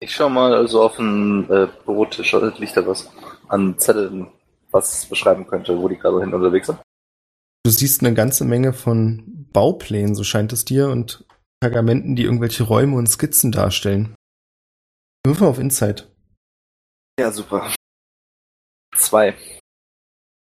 Ich 0.00 0.14
schau 0.14 0.28
mal 0.28 0.54
also 0.54 0.82
auf 0.82 0.96
den 0.96 1.48
äh, 1.50 1.68
Bürotisch, 1.84 2.32
liegt 2.58 2.76
da 2.76 2.86
was 2.86 3.10
an 3.48 3.78
Zetteln, 3.78 4.28
was 4.70 4.98
es 4.98 5.06
beschreiben 5.06 5.46
könnte, 5.46 5.78
wo 5.78 5.88
die 5.88 5.96
gerade 5.96 6.20
hin 6.20 6.34
unterwegs 6.34 6.66
sind. 6.66 6.78
Du 7.64 7.70
siehst 7.70 8.02
eine 8.02 8.14
ganze 8.14 8.44
Menge 8.44 8.72
von 8.72 9.35
Bauplänen, 9.52 10.14
so 10.14 10.24
scheint 10.24 10.52
es 10.52 10.64
dir, 10.64 10.88
und 10.88 11.24
Pergamenten, 11.60 12.16
die 12.16 12.24
irgendwelche 12.24 12.64
Räume 12.64 12.96
und 12.96 13.06
Skizzen 13.06 13.52
darstellen. 13.52 14.14
Wirf 15.24 15.40
mal 15.40 15.48
auf 15.48 15.58
Insight. 15.58 16.08
Ja, 17.18 17.32
super. 17.32 17.74
Zwei. 18.94 19.36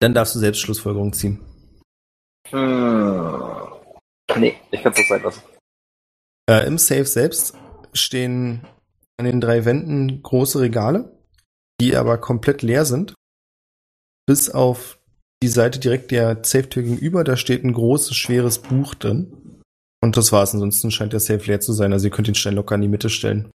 Dann 0.00 0.14
darfst 0.14 0.34
du 0.34 0.38
selbst 0.38 0.60
Schlussfolgerungen 0.60 1.12
ziehen. 1.12 1.40
Hm. 2.50 3.66
Nee, 4.36 4.56
ich 4.70 4.82
kann 4.82 4.92
es 4.92 5.00
auch 5.00 5.08
sein 5.08 5.22
lassen. 5.22 5.42
Äh, 6.48 6.66
Im 6.66 6.78
Safe 6.78 7.04
selbst 7.04 7.54
stehen 7.92 8.66
an 9.18 9.24
den 9.24 9.40
drei 9.40 9.64
Wänden 9.64 10.22
große 10.22 10.60
Regale, 10.60 11.18
die 11.80 11.96
aber 11.96 12.18
komplett 12.18 12.62
leer 12.62 12.84
sind. 12.84 13.14
Bis 14.26 14.50
auf 14.50 14.97
die 15.42 15.48
Seite 15.48 15.78
direkt 15.78 16.10
der 16.10 16.38
Safe-Tür 16.42 16.82
gegenüber, 16.82 17.24
da 17.24 17.36
steht 17.36 17.64
ein 17.64 17.72
großes, 17.72 18.16
schweres 18.16 18.58
Buch 18.58 18.94
drin. 18.94 19.62
Und 20.00 20.16
das 20.16 20.32
war's. 20.32 20.54
Ansonsten 20.54 20.90
scheint 20.90 21.12
der 21.12 21.20
Safe 21.20 21.44
leer 21.44 21.60
zu 21.60 21.72
sein. 21.72 21.92
Also 21.92 22.06
ihr 22.06 22.10
könnt 22.10 22.28
den 22.28 22.34
Stein 22.34 22.54
locker 22.54 22.74
in 22.74 22.82
die 22.82 22.88
Mitte 22.88 23.10
stellen. 23.10 23.50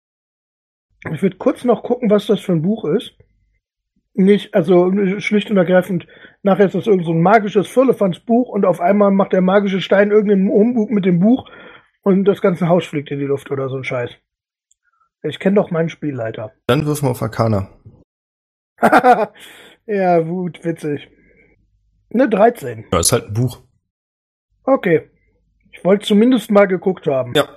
Ich 1.11 1.21
würde 1.21 1.37
kurz 1.37 1.63
noch 1.63 1.83
gucken, 1.83 2.09
was 2.09 2.27
das 2.27 2.39
für 2.39 2.53
ein 2.53 2.61
Buch 2.61 2.85
ist. 2.85 3.13
Nicht, 4.15 4.53
also 4.53 4.91
schlicht 5.19 5.49
und 5.49 5.57
ergreifend, 5.57 6.05
nachher 6.43 6.67
ist 6.67 6.75
das 6.75 6.85
irgend 6.85 7.05
so 7.05 7.13
ein 7.13 7.21
magisches 7.21 7.67
Firlefanz-Buch 7.67 8.47
und 8.47 8.63
auf 8.63 8.79
einmal 8.79 9.09
macht 9.09 9.33
der 9.33 9.41
magische 9.41 9.81
Stein 9.81 10.11
irgendeinen 10.11 10.51
Umbug 10.51 10.91
mit 10.91 11.03
dem 11.03 11.19
Buch 11.19 11.49
und 12.03 12.25
das 12.25 12.39
ganze 12.39 12.67
Haus 12.67 12.85
fliegt 12.85 13.09
in 13.09 13.17
die 13.17 13.25
Luft 13.25 13.49
oder 13.49 13.69
so 13.69 13.77
ein 13.77 13.83
Scheiß. 13.83 14.11
Ich 15.23 15.39
kenne 15.39 15.55
doch 15.55 15.71
meinen 15.71 15.89
Spielleiter. 15.89 16.51
Dann 16.67 16.85
wirf 16.85 17.01
mal 17.01 17.09
auf 17.09 17.23
Arcana. 17.23 17.69
ja, 19.87 20.19
gut, 20.19 20.63
witzig. 20.63 21.09
Eine 22.13 22.29
13. 22.29 22.85
Ja, 22.91 22.99
ist 22.99 23.11
halt 23.11 23.27
ein 23.27 23.33
Buch. 23.33 23.61
Okay. 24.63 25.09
Ich 25.71 25.83
wollte 25.83 26.05
zumindest 26.05 26.51
mal 26.51 26.67
geguckt 26.67 27.07
haben. 27.07 27.33
Ja. 27.35 27.47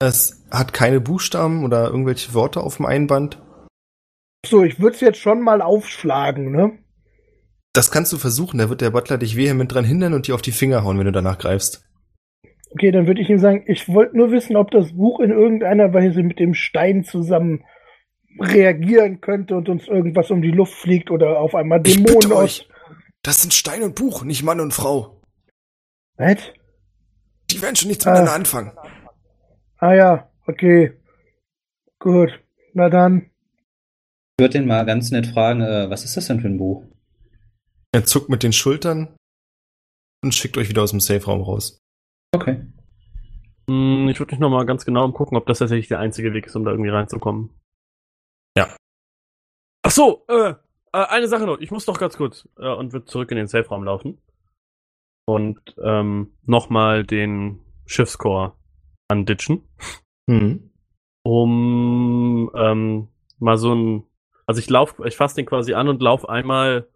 Es 0.00 0.44
hat 0.50 0.72
keine 0.72 1.00
Buchstaben 1.00 1.64
oder 1.64 1.86
irgendwelche 1.86 2.34
Worte 2.34 2.60
auf 2.60 2.76
dem 2.76 2.86
Einband. 2.86 3.40
So, 4.44 4.62
ich 4.62 4.80
würde 4.80 4.94
es 4.94 5.00
jetzt 5.00 5.18
schon 5.18 5.40
mal 5.40 5.62
aufschlagen, 5.62 6.50
ne? 6.50 6.78
Das 7.72 7.90
kannst 7.90 8.12
du 8.12 8.18
versuchen, 8.18 8.58
da 8.58 8.68
wird 8.68 8.80
der 8.80 8.90
Butler 8.90 9.18
dich 9.18 9.36
vehement 9.36 9.72
dran 9.72 9.84
hindern 9.84 10.14
und 10.14 10.28
dir 10.28 10.34
auf 10.34 10.42
die 10.42 10.52
Finger 10.52 10.84
hauen, 10.84 10.98
wenn 10.98 11.06
du 11.06 11.12
danach 11.12 11.38
greifst. 11.38 11.84
Okay, 12.72 12.90
dann 12.90 13.06
würde 13.06 13.20
ich 13.20 13.30
ihm 13.30 13.38
sagen, 13.38 13.64
ich 13.66 13.88
wollte 13.88 14.16
nur 14.16 14.30
wissen, 14.30 14.56
ob 14.56 14.70
das 14.70 14.92
Buch 14.92 15.20
in 15.20 15.30
irgendeiner 15.30 15.92
Weise 15.94 16.22
mit 16.22 16.38
dem 16.38 16.54
Stein 16.54 17.04
zusammen 17.04 17.64
reagieren 18.38 19.20
könnte 19.20 19.56
und 19.56 19.68
uns 19.68 19.86
irgendwas 19.86 20.30
um 20.30 20.42
die 20.42 20.50
Luft 20.50 20.74
fliegt 20.74 21.10
oder 21.10 21.38
auf 21.38 21.54
einmal 21.54 21.80
Dämonen 21.80 22.32
aus. 22.32 22.68
Das 23.24 23.40
sind 23.40 23.52
Stein 23.54 23.82
und 23.82 23.94
Buch, 23.96 24.22
nicht 24.22 24.42
Mann 24.42 24.60
und 24.60 24.72
Frau. 24.72 25.20
Was? 26.16 26.36
Die 27.50 27.60
werden 27.62 27.74
schon 27.74 27.88
nichts 27.88 28.06
Ah. 28.06 28.10
miteinander 28.10 28.34
anfangen. 28.34 28.72
Ah 29.78 29.94
ja, 29.94 30.30
okay. 30.46 30.96
Gut. 31.98 32.30
Na 32.74 32.88
dann. 32.88 33.30
Ich 34.36 34.42
würde 34.42 34.58
den 34.58 34.66
mal 34.66 34.84
ganz 34.84 35.10
nett 35.10 35.26
fragen, 35.26 35.60
äh, 35.62 35.88
was 35.90 36.04
ist 36.04 36.16
das 36.16 36.26
denn 36.26 36.40
für 36.40 36.48
ein 36.48 36.58
Buch? 36.58 36.84
Er 37.92 38.04
zuckt 38.04 38.28
mit 38.28 38.42
den 38.42 38.52
Schultern 38.52 39.16
und 40.22 40.34
schickt 40.34 40.56
euch 40.58 40.68
wieder 40.68 40.82
aus 40.82 40.90
dem 40.90 41.00
Safe-Raum 41.00 41.42
raus. 41.42 41.78
Okay. 42.34 42.66
Hm, 43.70 44.08
Ich 44.10 44.18
würde 44.18 44.32
mich 44.32 44.40
nochmal 44.40 44.66
ganz 44.66 44.84
genau 44.84 45.04
umgucken, 45.04 45.36
ob 45.38 45.46
das 45.46 45.60
tatsächlich 45.60 45.88
der 45.88 46.00
einzige 46.00 46.32
Weg 46.34 46.46
ist, 46.46 46.56
um 46.56 46.64
da 46.64 46.72
irgendwie 46.72 46.90
reinzukommen. 46.90 47.50
Ja. 48.56 48.76
Ach 49.82 49.90
so, 49.90 50.24
äh, 50.28 50.54
äh, 50.94 51.06
eine 51.08 51.28
Sache 51.28 51.44
noch. 51.44 51.58
Ich 51.58 51.70
muss 51.70 51.84
doch 51.84 51.98
ganz 51.98 52.16
kurz 52.16 52.48
äh, 52.58 52.72
und 52.72 52.92
wird 52.92 53.08
zurück 53.08 53.30
in 53.30 53.36
den 53.36 53.48
Safe-Raum 53.48 53.84
laufen. 53.84 54.18
Und 55.26 55.58
ähm, 55.82 56.32
nochmal 56.44 57.04
den 57.04 57.60
Schiffscore 57.86 58.52
anditschen, 59.08 59.62
Hm. 60.30 60.70
um 61.22 62.50
ähm, 62.54 63.08
mal 63.38 63.58
so 63.58 63.74
ein. 63.74 64.04
Also 64.46 64.58
ich 64.58 64.68
lauf, 64.68 65.00
ich 65.04 65.16
fasse 65.16 65.36
den 65.36 65.46
quasi 65.46 65.72
an 65.74 65.88
und 65.88 66.02
lauf 66.02 66.28
einmal 66.28 66.88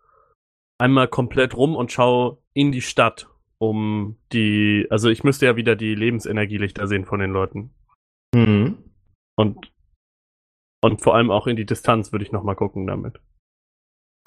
einmal 0.79 1.09
komplett 1.09 1.57
rum 1.57 1.75
und 1.75 1.91
schau 1.91 2.43
in 2.53 2.73
die 2.73 2.83
Stadt, 2.83 3.29
um 3.59 4.17
die. 4.33 4.87
Also 4.91 5.09
ich 5.09 5.25
müsste 5.25 5.47
ja 5.47 5.57
wieder 5.57 5.75
die 5.77 5.95
Lebensenergielichter 5.95 6.87
sehen 6.87 7.05
von 7.05 7.21
den 7.21 7.33
Leuten. 7.33 7.71
Hm. 8.35 8.79
Und, 9.37 9.73
und 10.83 11.01
vor 11.01 11.15
allem 11.15 11.31
auch 11.31 11.47
in 11.47 11.57
die 11.57 11.67
Distanz 11.67 12.13
würde 12.13 12.25
ich 12.25 12.33
nochmal 12.33 12.57
gucken 12.57 12.87
damit. 12.87 13.21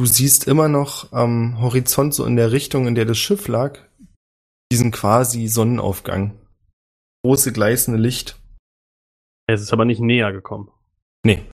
Du 0.01 0.07
siehst 0.07 0.47
immer 0.47 0.67
noch 0.67 1.11
am 1.13 1.61
Horizont, 1.61 2.15
so 2.15 2.25
in 2.25 2.35
der 2.35 2.51
Richtung, 2.51 2.87
in 2.87 2.95
der 2.95 3.05
das 3.05 3.19
Schiff 3.19 3.47
lag, 3.47 3.77
diesen 4.71 4.89
quasi 4.89 5.47
Sonnenaufgang. 5.47 6.39
große 7.23 7.53
gleißende 7.53 7.99
Licht. 7.99 8.41
Es 9.45 9.61
ist 9.61 9.71
aber 9.71 9.85
nicht 9.85 10.01
näher 10.01 10.31
gekommen. 10.31 10.71
Nee. 11.23 11.45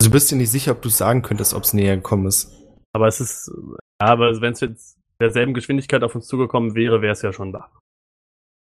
Also 0.00 0.08
du 0.08 0.10
bist 0.10 0.30
dir 0.30 0.36
nicht 0.36 0.50
sicher, 0.52 0.72
ob 0.72 0.80
du 0.80 0.88
sagen 0.88 1.20
könntest, 1.20 1.52
ob 1.52 1.64
es 1.64 1.74
näher 1.74 1.96
gekommen 1.96 2.24
ist. 2.24 2.50
Aber 2.94 3.08
es 3.08 3.20
ist, 3.20 3.52
ja, 4.00 4.06
aber 4.06 4.40
wenn 4.40 4.54
es 4.54 4.60
jetzt 4.60 4.98
derselben 5.20 5.52
Geschwindigkeit 5.52 6.02
auf 6.02 6.14
uns 6.14 6.26
zugekommen 6.26 6.74
wäre, 6.74 7.02
wäre 7.02 7.12
es 7.12 7.20
ja 7.20 7.34
schon 7.34 7.52
da. 7.52 7.70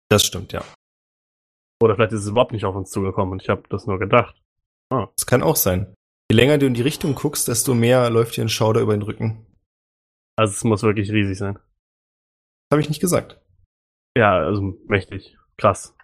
Das 0.09 0.25
stimmt, 0.25 0.53
ja. 0.53 0.63
Oder 1.83 1.97
vielleicht 1.97 2.13
ist 2.13 2.21
es 2.21 2.29
überhaupt 2.29 2.53
nicht 2.53 2.65
auf 2.65 2.77
uns 2.77 2.93
zugekommen 2.93 3.33
und 3.33 3.43
ich 3.43 3.49
habe 3.49 3.65
das 3.71 3.89
nur 3.89 3.99
gedacht. 3.99 4.41
Das 4.89 5.27
kann 5.27 5.43
auch 5.43 5.57
sein. 5.57 5.93
Je 6.31 6.37
länger 6.37 6.59
du 6.59 6.67
in 6.67 6.75
die 6.75 6.83
Richtung 6.83 7.15
guckst, 7.15 7.49
desto 7.49 7.75
mehr 7.75 8.11
läuft 8.11 8.37
dir 8.37 8.43
ein 8.43 8.51
Schauder 8.51 8.83
über 8.83 8.95
den 8.95 9.03
Rücken. 9.03 9.47
Also 10.37 10.53
es 10.53 10.65
muss 10.65 10.83
wirklich 10.83 11.11
riesig 11.11 11.39
sein. 11.39 11.59
Habe 12.71 12.83
ich 12.83 12.89
nicht 12.89 13.01
gesagt. 13.01 13.41
Ja, 14.17 14.37
also 14.37 14.79
mächtig. 14.87 15.39
Krass. 15.57 15.97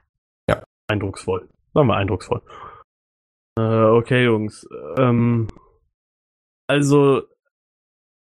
Ja. 0.49 0.65
Eindrucksvoll. 0.89 1.49
Sagen 1.75 1.89
wir 1.89 1.97
eindrucksvoll. 1.97 2.41
Äh, 3.59 3.63
okay, 3.63 4.25
Jungs. 4.25 4.67
Ähm, 4.97 5.49
also, 6.69 7.23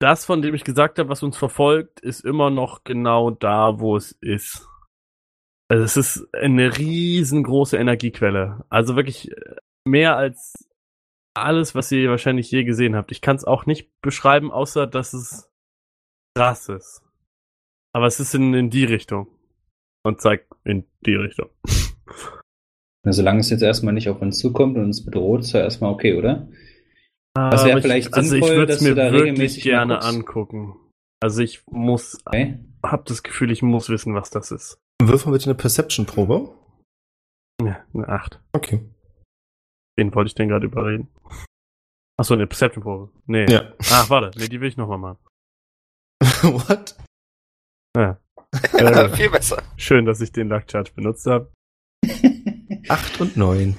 das, 0.00 0.24
von 0.24 0.42
dem 0.42 0.54
ich 0.54 0.64
gesagt 0.64 0.98
habe, 0.98 1.08
was 1.08 1.22
uns 1.22 1.38
verfolgt, 1.38 2.00
ist 2.00 2.24
immer 2.24 2.50
noch 2.50 2.82
genau 2.82 3.30
da, 3.30 3.78
wo 3.78 3.96
es 3.96 4.12
ist. 4.20 4.68
Also 5.68 5.84
es 5.84 5.96
ist 5.96 6.34
eine 6.34 6.76
riesengroße 6.76 7.76
Energiequelle. 7.76 8.64
Also 8.68 8.96
wirklich 8.96 9.30
äh, 9.30 9.56
mehr 9.84 10.16
als 10.16 10.68
alles, 11.36 11.74
was 11.74 11.92
ihr 11.92 12.10
wahrscheinlich 12.10 12.50
je 12.50 12.64
gesehen 12.64 12.96
habt. 12.96 13.12
Ich 13.12 13.20
kann 13.20 13.36
es 13.36 13.44
auch 13.44 13.66
nicht 13.66 13.90
beschreiben, 14.00 14.50
außer 14.50 14.86
dass 14.86 15.12
es 15.12 15.50
krass 16.36 16.68
ist. 16.68 17.02
Aber 17.94 18.06
es 18.06 18.20
ist 18.20 18.34
in, 18.34 18.52
in 18.54 18.70
die 18.70 18.84
Richtung. 18.84 19.28
Und 20.04 20.20
zeigt 20.20 20.52
in 20.64 20.84
die 21.04 21.14
Richtung. 21.14 21.50
Na, 23.04 23.12
solange 23.12 23.40
es 23.40 23.50
jetzt 23.50 23.62
erstmal 23.62 23.94
nicht 23.94 24.08
auf 24.08 24.20
uns 24.20 24.38
zukommt 24.38 24.76
und 24.76 24.84
uns 24.84 25.04
bedroht, 25.04 25.40
ist 25.40 25.52
ja 25.52 25.60
erstmal 25.60 25.92
okay, 25.92 26.14
oder? 26.18 26.48
Was 27.34 27.64
wäre 27.64 27.80
vielleicht 27.80 28.08
ich, 28.08 28.14
also 28.14 28.34
ich 28.34 28.42
sinnvoll, 28.42 28.56
würde 28.56 28.72
es 28.72 28.78
dass 28.78 28.84
du 28.84 28.94
mir 28.94 28.96
da 28.96 29.12
wirklich 29.12 29.62
gerne 29.62 30.02
angucken. 30.02 30.76
Also 31.22 31.42
ich 31.42 31.62
muss, 31.66 32.18
Okay. 32.26 32.58
hab 32.82 33.04
das 33.06 33.22
Gefühl, 33.22 33.50
ich 33.50 33.62
muss 33.62 33.88
wissen, 33.88 34.14
was 34.14 34.30
das 34.30 34.50
ist. 34.50 34.78
Wirf 35.02 35.26
mal 35.26 35.32
bitte 35.32 35.46
eine 35.46 35.54
Perception-Probe. 35.54 36.50
Ja, 37.62 37.84
eine 37.94 38.08
8. 38.08 38.40
Okay. 38.52 38.80
Wen 39.96 40.14
wollte 40.14 40.28
ich 40.28 40.34
denn 40.34 40.48
gerade 40.48 40.66
überreden? 40.66 41.08
Achso, 42.18 42.34
eine 42.34 42.46
Perception-Probe. 42.46 43.10
Nee. 43.26 43.46
Ja. 43.50 43.72
Ach, 43.90 44.08
warte, 44.10 44.38
nee, 44.38 44.48
die 44.48 44.60
will 44.60 44.68
ich 44.68 44.76
nochmal 44.76 44.98
machen. 44.98 45.18
What? 46.42 46.96
Ja. 47.96 48.18
Äh, 48.74 49.08
Viel 49.16 49.30
besser. 49.30 49.62
schön, 49.78 50.04
dass 50.04 50.20
ich 50.20 50.30
den 50.30 50.50
Luck 50.50 50.64
Charge 50.70 50.92
benutzt 50.94 51.24
habe. 51.24 51.50
8 52.90 53.20
und 53.22 53.38
9. 53.38 53.74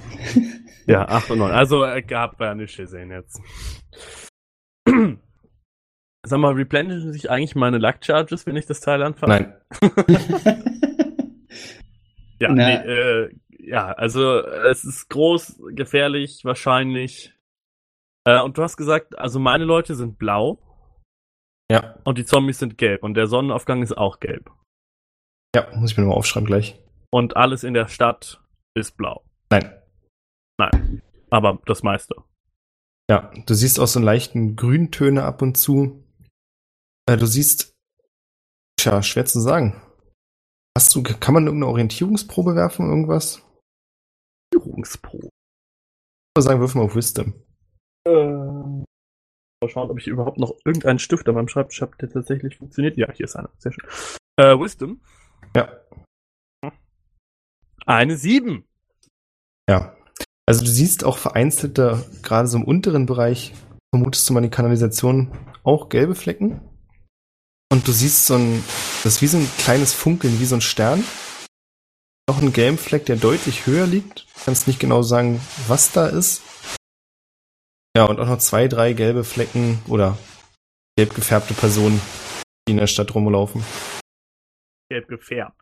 Ja, 0.87 1.07
8 1.07 1.29
und 1.31 1.37
9. 1.37 1.51
Also 1.51 1.83
äh, 1.85 2.01
gab 2.01 2.41
ja 2.41 2.55
nicht 2.55 2.75
gesehen 2.75 3.11
jetzt. 3.11 3.39
Sag 6.25 6.39
mal, 6.39 6.53
replenishen 6.53 7.13
sich 7.13 7.29
eigentlich 7.29 7.53
meine 7.53 7.77
Luck 7.77 7.97
Charges, 8.03 8.47
wenn 8.47 8.55
ich 8.55 8.65
das 8.65 8.79
Teil 8.81 9.03
anfange? 9.03 9.61
Nein. 9.79 9.91
Ja, 12.39 12.49
Na. 12.51 12.53
nee, 12.53 12.73
äh, 12.75 13.35
ja, 13.67 13.91
also 13.91 14.39
es 14.39 14.83
ist 14.85 15.09
groß, 15.09 15.61
gefährlich, 15.71 16.43
wahrscheinlich. 16.45 17.33
Äh, 18.25 18.41
und 18.41 18.57
du 18.57 18.63
hast 18.63 18.77
gesagt, 18.77 19.17
also 19.17 19.39
meine 19.39 19.65
Leute 19.65 19.95
sind 19.95 20.17
blau 20.17 20.59
Ja. 21.71 21.99
und 22.03 22.17
die 22.17 22.25
Zombies 22.25 22.59
sind 22.59 22.77
gelb 22.77 23.03
und 23.03 23.13
der 23.15 23.27
Sonnenaufgang 23.27 23.83
ist 23.83 23.97
auch 23.97 24.19
gelb. 24.19 24.49
Ja, 25.55 25.67
muss 25.75 25.91
ich 25.91 25.97
mir 25.97 26.03
nochmal 26.03 26.17
aufschreiben 26.17 26.47
gleich. 26.47 26.79
Und 27.11 27.35
alles 27.37 27.63
in 27.63 27.73
der 27.73 27.87
Stadt 27.87 28.41
ist 28.75 28.97
blau. 28.97 29.23
Nein. 29.49 29.73
Aber 31.29 31.59
das 31.65 31.83
meiste. 31.83 32.15
Ja, 33.09 33.31
du 33.45 33.53
siehst 33.53 33.79
auch 33.79 33.87
so 33.87 33.99
einen 33.99 34.05
leichten 34.05 34.55
Grüntöne 34.55 35.23
ab 35.23 35.41
und 35.41 35.57
zu. 35.57 36.03
Äh, 37.05 37.17
du 37.17 37.25
siehst, 37.25 37.73
tja, 38.79 39.01
schwer 39.03 39.25
zu 39.25 39.39
sagen. 39.39 39.81
Hast 40.77 40.93
du, 40.93 41.03
kann 41.03 41.33
man 41.33 41.45
irgendeine 41.45 41.71
Orientierungsprobe 41.71 42.55
werfen, 42.55 42.87
irgendwas? 42.87 43.41
Führungsprobe. 44.61 45.27
Ich 45.27 46.37
würde 46.37 46.47
sagen, 46.47 46.59
wirf 46.59 46.75
mal 46.75 46.83
auf 46.83 46.95
Wisdom. 46.95 47.33
Äh, 48.07 48.11
mal 48.11 48.85
schauen, 49.69 49.89
ob 49.89 49.99
ich 49.99 50.07
überhaupt 50.07 50.39
noch 50.39 50.55
irgendeinen 50.65 50.99
Stift 50.99 51.27
an 51.27 51.35
meinem 51.35 51.47
Schreibtisch 51.47 51.81
habe, 51.81 51.95
der 51.97 52.09
tatsächlich 52.09 52.57
funktioniert. 52.57 52.97
Ja, 52.97 53.11
hier 53.11 53.25
ist 53.25 53.35
einer. 53.35 53.49
Sehr 53.57 53.71
schön. 53.71 53.85
Äh, 54.37 54.59
Wisdom. 54.59 55.01
Ja. 55.55 55.69
Eine 57.85 58.17
7. 58.17 58.65
Ja. 59.69 59.95
Also 60.45 60.63
du 60.63 60.69
siehst 60.69 61.03
auch 61.03 61.17
vereinzelte, 61.17 62.05
gerade 62.23 62.47
so 62.47 62.57
im 62.57 62.63
unteren 62.63 63.05
Bereich, 63.05 63.53
vermutest 63.93 64.29
du 64.29 64.33
mal 64.33 64.41
die 64.41 64.49
Kanalisation, 64.49 65.31
auch 65.63 65.89
gelbe 65.89 66.15
Flecken. 66.15 66.61
Und 67.71 67.85
du 67.87 67.91
siehst 67.91 68.27
so 68.27 68.35
ein, 68.35 68.63
das 69.03 69.15
ist 69.15 69.21
wie 69.21 69.27
so 69.27 69.37
ein 69.37 69.49
kleines 69.57 69.93
Funkeln, 69.93 70.39
wie 70.39 70.45
so 70.45 70.55
ein 70.55 70.61
Stern. 70.61 71.03
Noch 72.29 72.41
ein 72.41 72.51
gelben 72.51 72.77
Fleck, 72.77 73.05
der 73.05 73.15
deutlich 73.15 73.65
höher 73.65 73.87
liegt. 73.87 74.27
Kannst 74.43 74.67
nicht 74.67 74.79
genau 74.79 75.01
sagen, 75.01 75.39
was 75.67 75.93
da 75.93 76.07
ist. 76.07 76.43
Ja, 77.95 78.05
und 78.05 78.19
auch 78.19 78.27
noch 78.27 78.39
zwei, 78.39 78.67
drei 78.67 78.93
gelbe 78.93 79.23
Flecken 79.23 79.79
oder 79.87 80.17
gelb 80.97 81.15
gefärbte 81.15 81.53
Personen, 81.53 82.01
die 82.67 82.73
in 82.73 82.77
der 82.77 82.87
Stadt 82.87 83.15
rumlaufen. 83.15 83.63
Gelb 84.89 85.07
gefärbt. 85.07 85.61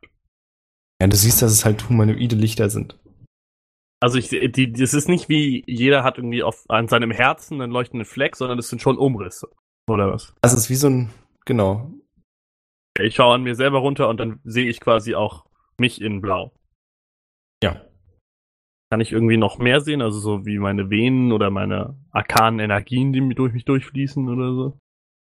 Ja, 1.01 1.08
du 1.08 1.15
siehst, 1.15 1.41
dass 1.41 1.51
es 1.51 1.65
halt 1.65 1.88
humanoide 1.88 2.36
Lichter 2.36 2.69
sind. 2.69 2.97
Also 4.01 4.17
ich, 4.17 4.30
die, 4.30 4.73
das 4.73 4.93
ist 4.93 5.08
nicht 5.08 5.30
wie 5.30 5.63
jeder 5.67 6.04
hat 6.04 6.17
irgendwie 6.17 6.43
auf, 6.43 6.63
an 6.67 6.88
seinem 6.88 7.12
Herzen 7.12 7.62
einen 7.62 7.71
leuchtenden 7.71 8.06
Fleck, 8.06 8.36
sondern 8.36 8.58
das 8.58 8.69
sind 8.69 8.82
schon 8.82 8.97
Umrisse. 8.97 9.49
Oder 9.88 10.12
was? 10.12 10.34
Also 10.41 10.58
es 10.58 10.63
ist 10.63 10.69
wie 10.69 10.75
so 10.75 10.89
ein, 10.89 11.10
genau. 11.45 11.91
Ich 12.99 13.15
schaue 13.15 13.36
an 13.36 13.43
mir 13.43 13.56
selber 13.56 13.80
runter 13.80 14.10
und 14.10 14.19
dann 14.19 14.39
sehe 14.43 14.69
ich 14.69 14.80
quasi 14.80 15.15
auch 15.15 15.45
mich 15.80 16.02
in 16.02 16.22
Blau. 16.22 16.54
Ja. 17.64 17.86
Kann 18.92 19.02
ich 19.02 19.12
irgendwie 19.12 19.38
noch 19.38 19.58
mehr 19.58 19.82
sehen? 19.82 20.02
Also 20.02 20.20
so 20.20 20.46
wie 20.46 20.60
meine 20.60 20.90
Venen 20.90 21.32
oder 21.32 21.50
meine 21.50 21.98
arkanen 22.12 22.60
Energien, 22.60 23.14
die 23.14 23.36
durch 23.36 23.54
mich 23.54 23.66
durchfließen 23.66 24.30
oder 24.30 24.54
so? 24.54 24.78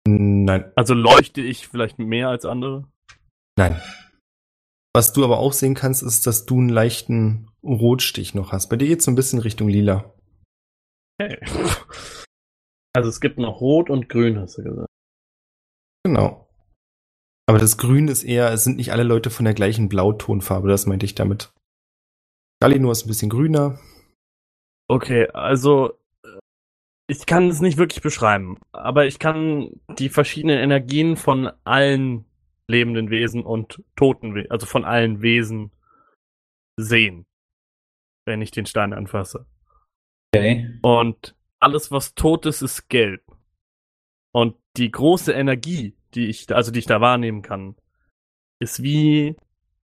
Nein. 0.07 0.71
Also 0.77 0.95
leuchte 0.95 1.41
ich 1.41 1.67
vielleicht 1.67 1.99
mehr 1.99 2.29
als 2.29 2.45
andere? 2.45 2.85
Nein. 3.57 3.81
Was 4.95 5.13
du 5.13 5.25
aber 5.25 5.39
auch 5.39 5.53
sehen 5.53 5.75
kannst, 5.75 6.03
ist, 6.03 6.27
dass 6.27 6.47
du 6.47 6.59
einen 6.59 6.69
leichten 6.69 7.51
Rotstich 7.65 8.35
noch 8.35 8.53
hast. 8.53 8.69
Bei 8.69 8.77
dir 8.77 8.87
geht's 8.87 9.05
so 9.07 9.11
ein 9.11 9.17
bisschen 9.17 9.41
Richtung 9.41 9.69
lila. 9.69 10.15
Okay. 11.21 11.39
Also 12.97 13.09
es 13.09 13.21
gibt 13.21 13.39
noch 13.39 13.61
Rot 13.61 13.91
und 13.91 14.09
Grün, 14.09 14.39
hast 14.39 14.57
du 14.57 14.63
gesagt. 14.63 14.87
Genau. 16.05 16.44
Aber 17.47 17.59
das 17.59 17.77
Grün 17.77 18.09
ist 18.09 18.23
eher, 18.23 18.51
es 18.53 18.65
sind 18.65 18.77
nicht 18.77 18.93
alle 18.93 19.03
Leute 19.03 19.31
von 19.31 19.45
der 19.45 19.55
gleichen 19.55 19.89
Blautonfarbe, 19.89 20.69
das 20.69 20.87
meinte 20.87 21.05
ich 21.05 21.15
damit. 21.15 21.53
Galinor 22.61 22.93
ist 22.93 23.05
ein 23.05 23.09
bisschen 23.09 23.29
grüner. 23.29 23.79
Okay, 24.89 25.29
also 25.29 25.93
äh, 26.23 26.39
ich 27.07 27.27
kann 27.27 27.49
es 27.49 27.61
nicht 27.61 27.77
wirklich 27.77 28.03
beschreiben, 28.03 28.59
aber 28.73 29.07
ich 29.07 29.19
kann 29.19 29.81
die 29.99 30.09
verschiedenen 30.09 30.59
Energien 30.59 31.17
von 31.17 31.51
allen 31.65 32.25
lebenden 32.67 33.11
Wesen 33.11 33.43
und 33.45 33.83
toten 33.97 34.35
Wesen, 34.35 34.51
also 34.51 34.67
von 34.67 34.85
allen 34.85 35.21
Wesen 35.21 35.71
sehen, 36.79 37.27
wenn 38.27 38.41
ich 38.41 38.51
den 38.51 38.67
Stein 38.67 38.95
anfasse. 38.95 39.47
Okay. 40.35 40.79
Und 40.83 41.37
alles, 41.61 41.91
was 41.91 42.15
tot 42.15 42.47
ist, 42.47 42.63
ist 42.63 42.89
gelb. 42.89 43.23
Und 44.33 44.57
die 44.77 44.91
große 44.91 45.33
Energie, 45.33 45.95
die 46.15 46.27
ich, 46.29 46.53
also 46.55 46.71
die 46.71 46.79
ich 46.81 46.87
da 46.87 47.01
wahrnehmen 47.01 47.43
kann, 47.43 47.77
ist 48.61 48.83
wie 48.83 49.37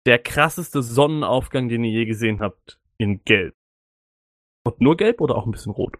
der 0.05 0.19
krasseste 0.19 0.81
Sonnenaufgang, 0.81 1.69
den 1.69 1.83
ihr 1.83 1.91
je 1.91 2.05
gesehen 2.05 2.39
habt, 2.39 2.79
in 2.97 3.23
gelb. 3.25 3.53
Und 4.65 4.81
nur 4.81 4.97
gelb 4.97 5.21
oder 5.21 5.35
auch 5.35 5.45
ein 5.45 5.51
bisschen 5.51 5.71
rot? 5.71 5.97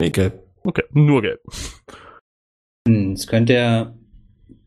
Nee, 0.00 0.10
gelb. 0.10 0.42
Okay, 0.62 0.84
nur 0.90 1.22
gelb. 1.22 1.40
Hm, 2.88 3.12
Es 3.12 3.26
könnte 3.26 3.54
ja 3.54 3.94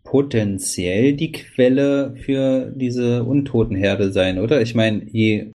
potenziell 0.04 1.14
die 1.16 1.32
Quelle 1.32 2.16
für 2.16 2.72
diese 2.76 3.24
Untotenherde 3.24 4.12
sein, 4.12 4.40
oder? 4.40 4.62
Ich 4.62 4.74
meine, 4.76 5.04
je 5.06 5.52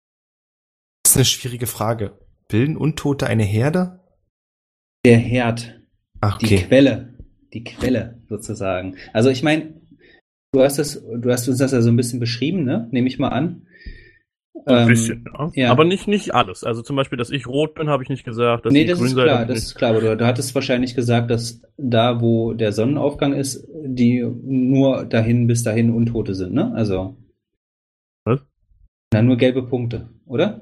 Das 1.04 1.12
ist 1.12 1.16
eine 1.16 1.24
schwierige 1.24 1.66
Frage. 1.66 2.18
Bilden 2.48 2.76
Untote 2.76 3.26
eine 3.26 3.44
Herde? 3.44 3.98
der 5.04 5.18
Herd, 5.18 5.80
Ach, 6.20 6.38
die 6.38 6.46
okay. 6.46 6.58
Quelle, 6.66 7.18
die 7.52 7.64
Quelle 7.64 8.21
sozusagen. 8.32 8.96
Also 9.12 9.30
ich 9.30 9.42
meine, 9.42 9.74
du 10.52 10.62
hast 10.62 10.78
das, 10.78 11.02
du 11.02 11.30
hast 11.30 11.48
uns 11.48 11.58
das 11.58 11.72
ja 11.72 11.80
so 11.82 11.90
ein 11.90 11.96
bisschen 11.96 12.20
beschrieben, 12.20 12.64
ne? 12.64 12.88
Nehme 12.90 13.06
ich 13.08 13.18
mal 13.18 13.28
an. 13.28 13.66
Ein 14.66 14.82
Ähm, 14.82 14.88
bisschen, 14.88 15.24
ja. 15.34 15.50
ja. 15.54 15.70
Aber 15.72 15.84
nicht, 15.84 16.06
nicht 16.08 16.34
alles. 16.34 16.62
Also 16.62 16.82
zum 16.82 16.94
Beispiel, 16.96 17.18
dass 17.18 17.30
ich 17.30 17.46
rot 17.46 17.74
bin, 17.74 17.88
habe 17.88 18.02
ich 18.02 18.08
nicht 18.08 18.24
gesagt. 18.24 18.64
Dass 18.66 18.72
nee, 18.72 18.82
ihr 18.82 18.88
das 18.88 18.98
grün 18.98 19.08
ist 19.08 19.14
klar, 19.14 19.26
ich 19.42 19.48
das 19.48 19.48
nicht. 19.56 19.64
ist 19.64 19.74
klar. 19.74 19.90
Aber 19.90 20.00
du, 20.00 20.16
du 20.16 20.26
hattest 20.26 20.54
wahrscheinlich 20.54 20.94
gesagt, 20.94 21.30
dass 21.30 21.62
da, 21.78 22.20
wo 22.20 22.52
der 22.52 22.72
Sonnenaufgang 22.72 23.32
ist, 23.32 23.66
die 23.84 24.20
nur 24.22 25.04
dahin 25.06 25.46
bis 25.46 25.62
dahin 25.64 25.90
Untote 25.90 26.34
sind, 26.34 26.52
ne? 26.54 26.72
Also. 26.74 27.16
Was? 28.24 28.40
Na, 29.12 29.22
nur 29.22 29.36
gelbe 29.36 29.62
Punkte, 29.64 30.10
oder? 30.26 30.60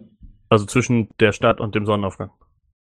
Also 0.49 0.65
zwischen 0.67 1.09
der 1.21 1.33
Stadt 1.33 1.61
und 1.61 1.75
dem 1.75 1.85
Sonnenaufgang. 1.85 2.31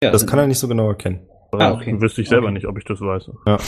Ja, 0.05 0.11
Das 0.11 0.27
kann 0.27 0.38
er 0.38 0.46
nicht 0.46 0.59
so 0.59 0.68
genau 0.68 0.88
erkennen. 0.88 1.27
Ah, 1.53 1.72
okay. 1.72 1.99
Wüsste 2.01 2.20
ich 2.20 2.29
selber 2.29 2.46
Okay. 2.49 2.55
nicht, 2.55 2.66
ob 2.66 2.77
ich 2.77 2.85
das 2.85 3.01
weiß. 3.01 3.31
Ja. 3.46 3.59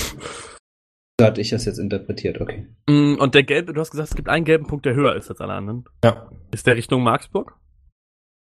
So 1.21 1.27
hatte 1.27 1.41
ich 1.41 1.51
das 1.51 1.65
jetzt 1.65 1.79
interpretiert, 1.79 2.41
okay. 2.41 2.69
Mm, 2.89 3.17
Und 3.19 3.35
der 3.35 3.43
gelbe, 3.43 3.73
du 3.73 3.81
hast 3.81 3.91
gesagt, 3.91 4.11
es 4.11 4.15
gibt 4.17 4.29
einen 4.29 4.45
gelben 4.45 4.69
Punkt, 4.69 4.87
der 4.87 4.95
höher 4.95 5.17
ist 5.17 5.29
als 5.29 5.41
alle 5.41 5.55
anderen. 5.55 5.85
Ja. 6.05 6.31
Ist 6.53 6.67
der 6.67 6.77
Richtung 6.77 7.03
Marksburg? 7.03 7.59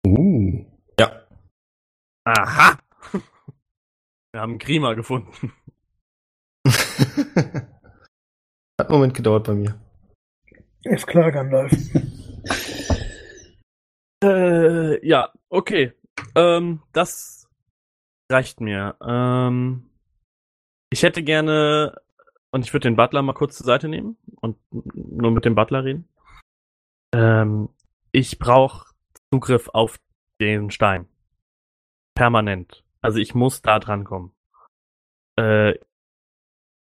Uh. 0.08 0.66
Ja. 1.00 1.28
Aha! 2.26 2.80
Wir 4.34 4.42
haben 4.42 4.58
Grima 4.58 4.96
gefunden. 4.96 5.54
Hat 8.80 8.88
einen 8.88 8.92
Moment 8.92 9.14
gedauert 9.14 9.46
bei 9.46 9.54
mir. 9.54 9.80
Ist 10.84 11.06
klar, 11.06 11.32
Gandalf. 11.32 11.72
Äh, 14.24 15.06
ja, 15.08 15.32
okay. 15.50 15.94
Ähm, 16.36 16.82
das 16.92 17.48
reicht 18.32 18.62
mir. 18.62 18.96
Ähm, 19.06 19.92
ich 20.92 21.04
hätte 21.04 21.24
gerne, 21.24 22.02
und 22.54 22.64
ich 22.64 22.72
würde 22.72 22.88
den 22.88 22.96
Butler 22.96 23.24
mal 23.24 23.34
kurz 23.34 23.58
zur 23.58 23.66
Seite 23.66 23.90
nehmen 23.90 24.16
und 24.40 24.58
nur 24.72 25.32
mit 25.32 25.44
dem 25.44 25.56
Butler 25.56 25.84
reden. 25.84 26.08
Ähm, 27.12 27.70
ich 28.12 28.38
brauche 28.38 28.94
Zugriff 29.32 29.70
auf 29.74 29.98
den 30.40 30.70
Stein. 30.70 31.08
Permanent. 32.16 32.84
Also 33.02 33.18
ich 33.18 33.34
muss 33.34 33.64
da 33.64 33.80
dran 33.80 34.04
kommen. 34.04 34.34
Äh, 35.36 35.74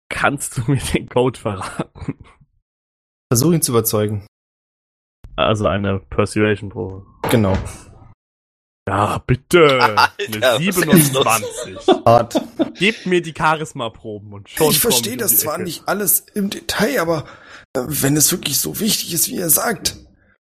kannst 0.09 0.57
du 0.57 0.63
mir 0.71 0.81
den 0.93 1.07
Code 1.07 1.39
verraten? 1.39 2.19
Versuch 3.31 3.53
ihn 3.53 3.61
zu 3.61 3.71
überzeugen. 3.71 4.27
Also 5.37 5.67
eine 5.67 5.99
Persuasion-Probe. 5.99 7.05
Genau. 7.29 7.57
Ja, 8.87 9.19
bitte. 9.19 9.79
Alter, 9.81 10.11
Eine 10.17 10.41
was 10.41 10.59
ist 10.61 10.85
denn 10.85 11.01
27. 11.01 12.05
Art. 12.05 12.41
Gebt 12.75 13.05
mir 13.05 13.21
die 13.21 13.33
Charisma-Proben 13.37 14.33
und 14.33 14.49
schon. 14.49 14.71
ich 14.71 14.79
verstehe 14.79 15.17
das 15.17 15.37
zwar 15.37 15.55
Ecke. 15.55 15.63
nicht 15.63 15.87
alles 15.87 16.21
im 16.33 16.49
Detail, 16.49 16.99
aber 16.99 17.25
äh, 17.73 17.81
wenn 17.85 18.17
es 18.17 18.31
wirklich 18.31 18.57
so 18.59 18.79
wichtig 18.79 19.13
ist, 19.13 19.27
wie 19.29 19.37
er 19.37 19.49
sagt. 19.49 19.97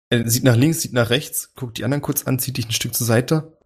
Er 0.10 0.30
sieht 0.30 0.44
nach 0.44 0.56
links, 0.56 0.82
sieht 0.82 0.94
nach 0.94 1.10
rechts, 1.10 1.54
guckt 1.56 1.78
die 1.78 1.84
anderen 1.84 2.02
kurz 2.02 2.24
an, 2.24 2.40
zieht 2.40 2.58
dich 2.58 2.68
ein 2.68 2.72
Stück 2.74 2.94
zur 2.96 3.08
Seite, 3.08 3.58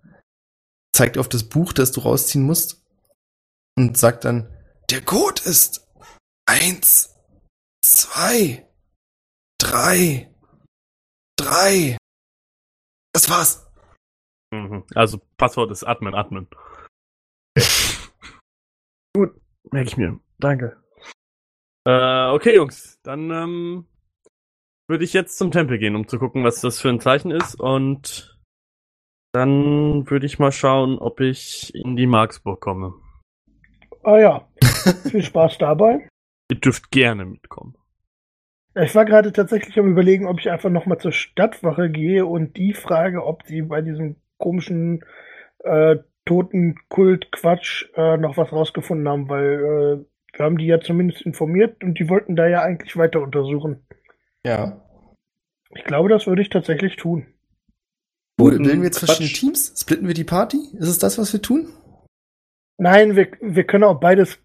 zeigt 0.93 1.17
auf 1.17 1.29
das 1.29 1.43
Buch, 1.43 1.73
das 1.73 1.91
du 1.91 2.01
rausziehen 2.01 2.43
musst 2.43 2.81
und 3.77 3.97
sagt 3.97 4.25
dann, 4.25 4.51
Der 4.89 5.01
Code 5.01 5.41
ist 5.43 5.87
eins, 6.47 7.15
zwei, 7.83 8.67
drei, 9.59 10.33
drei. 11.37 11.97
Das 13.13 13.29
war's. 13.29 13.64
Mhm. 14.63 14.83
Also 14.95 15.19
Passwort 15.37 15.71
ist 15.71 15.83
Admin, 15.83 16.15
Admin. 16.15 16.47
Gut, 19.15 19.33
merke 19.71 19.87
ich 19.87 19.97
mir. 19.97 20.19
Danke. 20.39 20.77
Äh, 21.87 22.29
okay, 22.29 22.55
Jungs, 22.55 22.99
dann 23.03 23.29
ähm, 23.31 23.85
würde 24.87 25.03
ich 25.03 25.13
jetzt 25.13 25.37
zum 25.37 25.51
Tempel 25.51 25.77
gehen, 25.77 25.95
um 25.95 26.07
zu 26.07 26.19
gucken, 26.19 26.43
was 26.43 26.61
das 26.61 26.81
für 26.81 26.89
ein 26.89 26.99
Zeichen 26.99 27.31
ist 27.31 27.55
und 27.55 28.35
dann 29.33 30.09
würde 30.09 30.25
ich 30.25 30.39
mal 30.39 30.51
schauen, 30.51 30.97
ob 30.97 31.19
ich 31.19 31.75
in 31.75 31.95
die 31.95 32.07
Marksburg 32.07 32.61
komme. 32.61 32.93
Ah 34.03 34.17
ja, 34.17 34.47
viel 35.11 35.23
Spaß 35.23 35.57
dabei. 35.57 36.07
Ihr 36.49 36.59
dürft 36.59 36.91
gerne 36.91 37.25
mitkommen. 37.25 37.75
Ich 38.75 38.93
war 38.93 39.05
gerade 39.05 39.31
tatsächlich 39.31 39.79
am 39.79 39.89
überlegen, 39.89 40.27
ob 40.27 40.39
ich 40.39 40.49
einfach 40.49 40.69
nochmal 40.69 40.99
zur 40.99 41.11
Stadtwache 41.11 41.89
gehe 41.89 42.25
und 42.25 42.57
die 42.57 42.73
frage, 42.73 43.25
ob 43.25 43.45
die 43.45 43.61
bei 43.61 43.81
diesem 43.81 44.17
komischen 44.37 45.03
äh, 45.63 45.97
Totenkult-Quatsch 46.25 47.85
äh, 47.95 48.17
noch 48.17 48.37
was 48.37 48.51
rausgefunden 48.51 49.07
haben, 49.07 49.29
weil 49.29 49.53
äh, 49.53 50.37
wir 50.37 50.45
haben 50.45 50.57
die 50.57 50.65
ja 50.67 50.79
zumindest 50.79 51.21
informiert 51.21 51.83
und 51.83 51.99
die 51.99 52.09
wollten 52.09 52.35
da 52.35 52.47
ja 52.47 52.61
eigentlich 52.61 52.97
weiter 52.97 53.21
untersuchen. 53.21 53.85
ja, 54.45 54.81
Ich 55.75 55.83
glaube, 55.85 56.09
das 56.09 56.27
würde 56.27 56.41
ich 56.41 56.49
tatsächlich 56.49 56.95
tun. 56.97 57.27
Bilden 58.37 58.65
wir 58.65 58.83
jetzt 58.83 58.99
Quatsch. 58.99 59.15
verschiedene 59.17 59.33
Teams? 59.53 59.73
Splitten 59.79 60.07
wir 60.07 60.13
die 60.13 60.23
Party? 60.25 60.57
Ist 60.77 60.87
es 60.89 60.99
das, 60.99 61.17
was 61.17 61.31
wir 61.31 61.41
tun? 61.41 61.67
Nein, 62.77 63.15
wir, 63.15 63.29
wir 63.39 63.63
können 63.63 63.85
auch 63.85 63.99
beides 63.99 64.37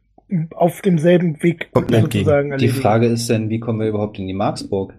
auf 0.53 0.81
demselben 0.81 1.42
Weg 1.42 1.72
Kommt 1.72 1.90
mir 1.90 1.96
entgegen. 1.96 2.24
sozusagen 2.24 2.57
Die. 2.59 2.68
Frage 2.68 3.07
ist 3.07 3.29
dann, 3.29 3.48
wie 3.50 3.59
kommen 3.59 3.81
wir 3.81 3.88
überhaupt 3.88 4.16
in 4.20 4.29
die 4.29 4.35
Marksburg? 4.35 4.94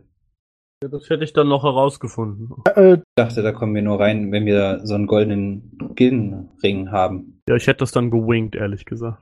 Ja, 0.83 0.89
das 0.89 1.09
hätte 1.09 1.23
ich 1.23 1.33
dann 1.33 1.47
noch 1.47 1.63
herausgefunden. 1.63 2.49
Äh, 2.75 2.93
Ich 2.93 2.99
dachte, 3.15 3.43
da 3.43 3.51
kommen 3.51 3.75
wir 3.75 3.83
nur 3.83 3.99
rein, 3.99 4.31
wenn 4.31 4.45
wir 4.45 4.81
so 4.83 4.95
einen 4.95 5.05
goldenen 5.05 5.77
Gildenring 5.95 6.91
haben. 6.91 7.41
Ja, 7.47 7.55
ich 7.55 7.67
hätte 7.67 7.79
das 7.79 7.91
dann 7.91 8.09
gewinkt, 8.09 8.55
ehrlich 8.55 8.85
gesagt. 8.85 9.21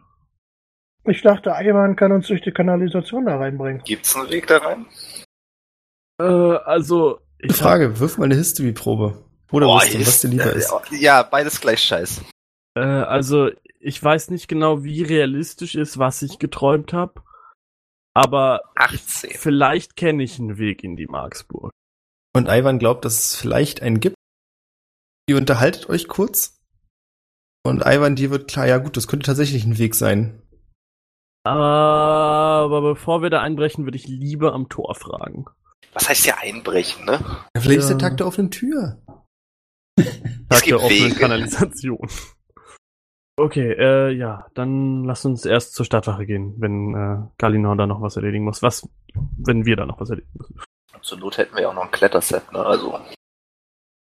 ich 1.06 1.22
dachte, 1.22 1.50
Ivan 1.60 1.96
kann 1.98 2.12
uns 2.14 2.28
durch 2.28 2.42
die 2.42 2.52
Kanalisation 2.52 3.26
da 3.26 3.38
reinbringen. 3.38 3.82
Gibt's 3.84 4.16
einen 4.16 4.30
Weg 4.30 4.48
da 4.48 4.58
rein? 4.58 4.86
Äh, 6.22 6.24
also, 6.24 7.20
Die 7.44 7.54
Frage, 7.54 8.00
wirf 8.00 8.18
mal 8.18 8.26
eine 8.26 8.36
History-Probe. 8.36 9.22
Oder 9.52 9.66
Boah, 9.66 9.78
was, 9.78 9.90
denn, 9.90 10.02
was 10.02 10.22
dir 10.22 10.28
lieber 10.30 10.54
äh, 10.54 10.58
ist. 10.58 10.74
Ja, 10.92 11.24
beides 11.24 11.60
gleich 11.60 11.82
scheiß. 11.82 12.22
Äh, 12.78 12.82
also, 12.82 13.50
ich 13.82 14.02
weiß 14.02 14.30
nicht 14.30 14.48
genau, 14.48 14.84
wie 14.84 15.02
realistisch 15.04 15.76
ist, 15.76 15.98
was 15.98 16.22
ich 16.22 16.40
geträumt 16.40 16.94
habe. 16.94 17.22
Aber 18.16 18.62
18. 18.76 19.32
vielleicht 19.32 19.96
kenne 19.96 20.24
ich 20.24 20.40
einen 20.40 20.58
Weg 20.58 20.84
in 20.84 20.96
die 20.96 21.08
Marksburg. 21.08 21.72
Und 22.36 22.48
Ivan 22.48 22.80
glaubt, 22.80 23.06
dass 23.06 23.18
es 23.20 23.36
vielleicht 23.36 23.82
einen 23.82 24.00
gibt. 24.00 24.16
Ihr 25.28 25.38
unterhaltet 25.38 25.90
euch 25.90 26.08
kurz. 26.08 26.60
Und 27.64 27.82
Ivan, 27.86 28.16
dir 28.16 28.30
wird 28.32 28.50
klar, 28.50 28.68
ja 28.68 28.78
gut, 28.78 28.98
das 28.98 29.08
könnte 29.08 29.26
tatsächlich 29.26 29.64
ein 29.66 29.78
Weg 29.78 29.96
sein. 29.96 30.42
Aber 31.46 32.82
bevor 32.82 33.22
wir 33.22 33.30
da 33.30 33.42
einbrechen, 33.42 33.86
würde 33.86 33.98
ich 33.98 34.08
lieber 34.08 34.54
am 34.54 34.70
Tor 34.70 34.94
fragen. 34.96 35.46
Was 35.94 36.10
heißt 36.10 36.26
hier 36.26 36.38
einbrechen, 36.38 37.06
ne? 37.06 37.20
Ja, 37.56 37.62
vielleicht 37.62 37.80
ist 37.80 37.90
Ja. 37.90 37.96
der 37.98 38.10
Tag 38.10 38.18
der 38.18 38.28
offenen 38.28 38.52
Tür. 38.52 39.02
Tag 40.50 40.64
der 40.66 40.78
offenen 40.78 41.10
Wege. 41.12 41.16
Kanalisation. 41.16 42.08
Okay, 43.40 43.72
äh, 43.72 44.12
ja, 44.12 44.48
dann 44.54 45.06
lass 45.06 45.24
uns 45.24 45.46
erst 45.46 45.74
zur 45.74 45.86
Stadtwache 45.86 46.26
gehen, 46.26 46.56
wenn 46.58 46.94
äh, 46.94 47.26
Galinor 47.38 47.78
da 47.78 47.88
noch 47.88 48.02
was 48.02 48.18
erledigen 48.18 48.44
muss. 48.44 48.62
Was, 48.62 48.88
wenn 49.14 49.66
wir 49.66 49.78
da 49.78 49.86
noch 49.86 50.00
was 50.02 50.10
erledigen 50.10 50.38
müssen. 50.38 50.60
Zur 51.02 51.20
Not 51.20 51.38
hätten 51.38 51.56
wir 51.56 51.62
ja 51.62 51.70
auch 51.70 51.74
noch 51.74 51.86
ein 51.86 51.92
Kletterset, 51.92 52.52
ne? 52.52 52.60
Also. 52.60 53.00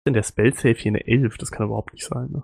Denn 0.05 0.13
der 0.13 0.23
Spellsafe 0.23 0.73
hier 0.73 0.91
eine 0.91 1.07
11, 1.07 1.37
das 1.37 1.49
kann 1.49 1.67
überhaupt 1.67 1.93
nicht 1.93 2.05
sein, 2.05 2.29
ne? 2.29 2.43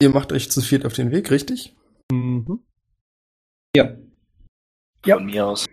Ihr 0.00 0.10
macht 0.10 0.32
euch 0.32 0.48
zu 0.48 0.60
viert 0.60 0.86
auf 0.86 0.92
den 0.92 1.10
Weg, 1.10 1.32
richtig? 1.32 1.74
Mhm. 2.12 2.60
Ja. 3.74 3.96
Ja. 5.04 5.16
Von 5.16 5.26
mir 5.26 5.46
aus. 5.46 5.66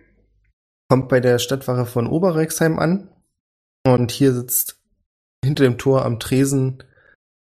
Kommt 0.90 1.08
bei 1.08 1.20
der 1.20 1.38
Stadtwache 1.38 1.86
von 1.86 2.08
Oberrexheim 2.08 2.80
an. 2.80 3.08
Und 3.86 4.10
hier 4.10 4.32
sitzt 4.32 4.80
hinter 5.44 5.62
dem 5.62 5.78
Tor 5.78 6.04
am 6.04 6.18
Tresen 6.18 6.82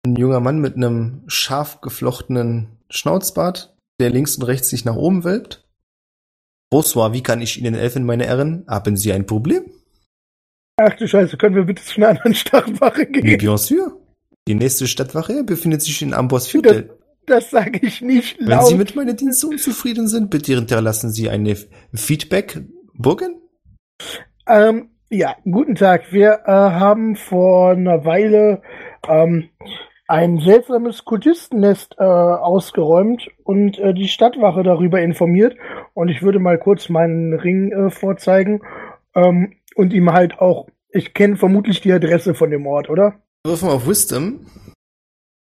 ein 0.06 0.16
junger 0.16 0.40
Mann 0.40 0.60
mit 0.60 0.76
einem 0.76 1.22
scharf 1.26 1.80
geflochtenen 1.80 2.68
Schnauzbart, 2.88 3.74
der 4.00 4.10
links 4.10 4.36
und 4.36 4.44
rechts 4.44 4.68
sich 4.68 4.84
nach 4.84 4.96
oben 4.96 5.24
wölbt. 5.24 5.64
Bonsoir, 6.70 7.12
wie 7.12 7.22
kann 7.22 7.40
ich 7.40 7.58
Ihnen 7.58 7.74
helfen, 7.74 8.04
meine 8.04 8.26
Herren? 8.26 8.64
Haben 8.68 8.96
Sie 8.96 9.12
ein 9.12 9.26
Problem? 9.26 9.64
Ach 10.78 10.94
du 10.96 11.08
Scheiße, 11.08 11.36
können 11.36 11.56
wir 11.56 11.64
bitte 11.64 11.82
zu 11.82 11.96
einer 11.96 12.08
anderen 12.10 12.34
Stadtwache 12.34 13.06
Oui, 13.12 13.20
gehen? 13.22 13.38
bien 13.38 13.56
sûr. 13.56 13.98
Die 14.48 14.54
nächste 14.54 14.86
Stadtwache 14.86 15.42
befindet 15.44 15.82
sich 15.82 16.02
in 16.02 16.14
Ambossviertel. 16.14 16.90
Das 17.26 17.50
sage 17.50 17.80
ich 17.82 18.02
nicht 18.02 18.38
Wenn 18.38 18.48
laut. 18.48 18.68
Sie 18.68 18.76
mit 18.76 18.94
meinen 18.94 19.16
Diensten 19.16 19.48
unzufrieden 19.48 20.06
sind, 20.06 20.30
bitte 20.30 20.54
hinterlassen 20.54 21.10
Sie 21.10 21.28
eine 21.28 21.56
Feedback. 21.94 22.62
Burgen? 22.94 23.40
Ähm, 24.46 24.90
ja, 25.10 25.34
guten 25.44 25.74
Tag. 25.74 26.12
Wir 26.12 26.40
äh, 26.46 26.50
haben 26.50 27.16
vor 27.16 27.70
einer 27.70 28.04
Weile 28.04 28.62
ähm, 29.08 29.48
ein 30.08 30.38
seltsames 30.38 31.04
Kultistennest 31.04 31.96
äh, 31.98 32.04
ausgeräumt 32.04 33.28
und 33.44 33.78
äh, 33.78 33.92
die 33.92 34.08
Stadtwache 34.08 34.62
darüber 34.62 35.00
informiert. 35.00 35.56
Und 35.94 36.08
ich 36.08 36.22
würde 36.22 36.38
mal 36.38 36.58
kurz 36.58 36.88
meinen 36.88 37.34
Ring 37.34 37.72
äh, 37.72 37.90
vorzeigen 37.90 38.62
ähm, 39.14 39.54
und 39.74 39.92
ihm 39.92 40.12
halt 40.12 40.38
auch. 40.38 40.68
Ich 40.90 41.14
kenne 41.14 41.36
vermutlich 41.36 41.80
die 41.80 41.92
Adresse 41.92 42.34
von 42.34 42.50
dem 42.50 42.66
Ort, 42.66 42.88
oder? 42.88 43.20
Würfen 43.44 43.68
wir 43.68 43.74
auf 43.74 43.86
Wisdom. 43.86 44.46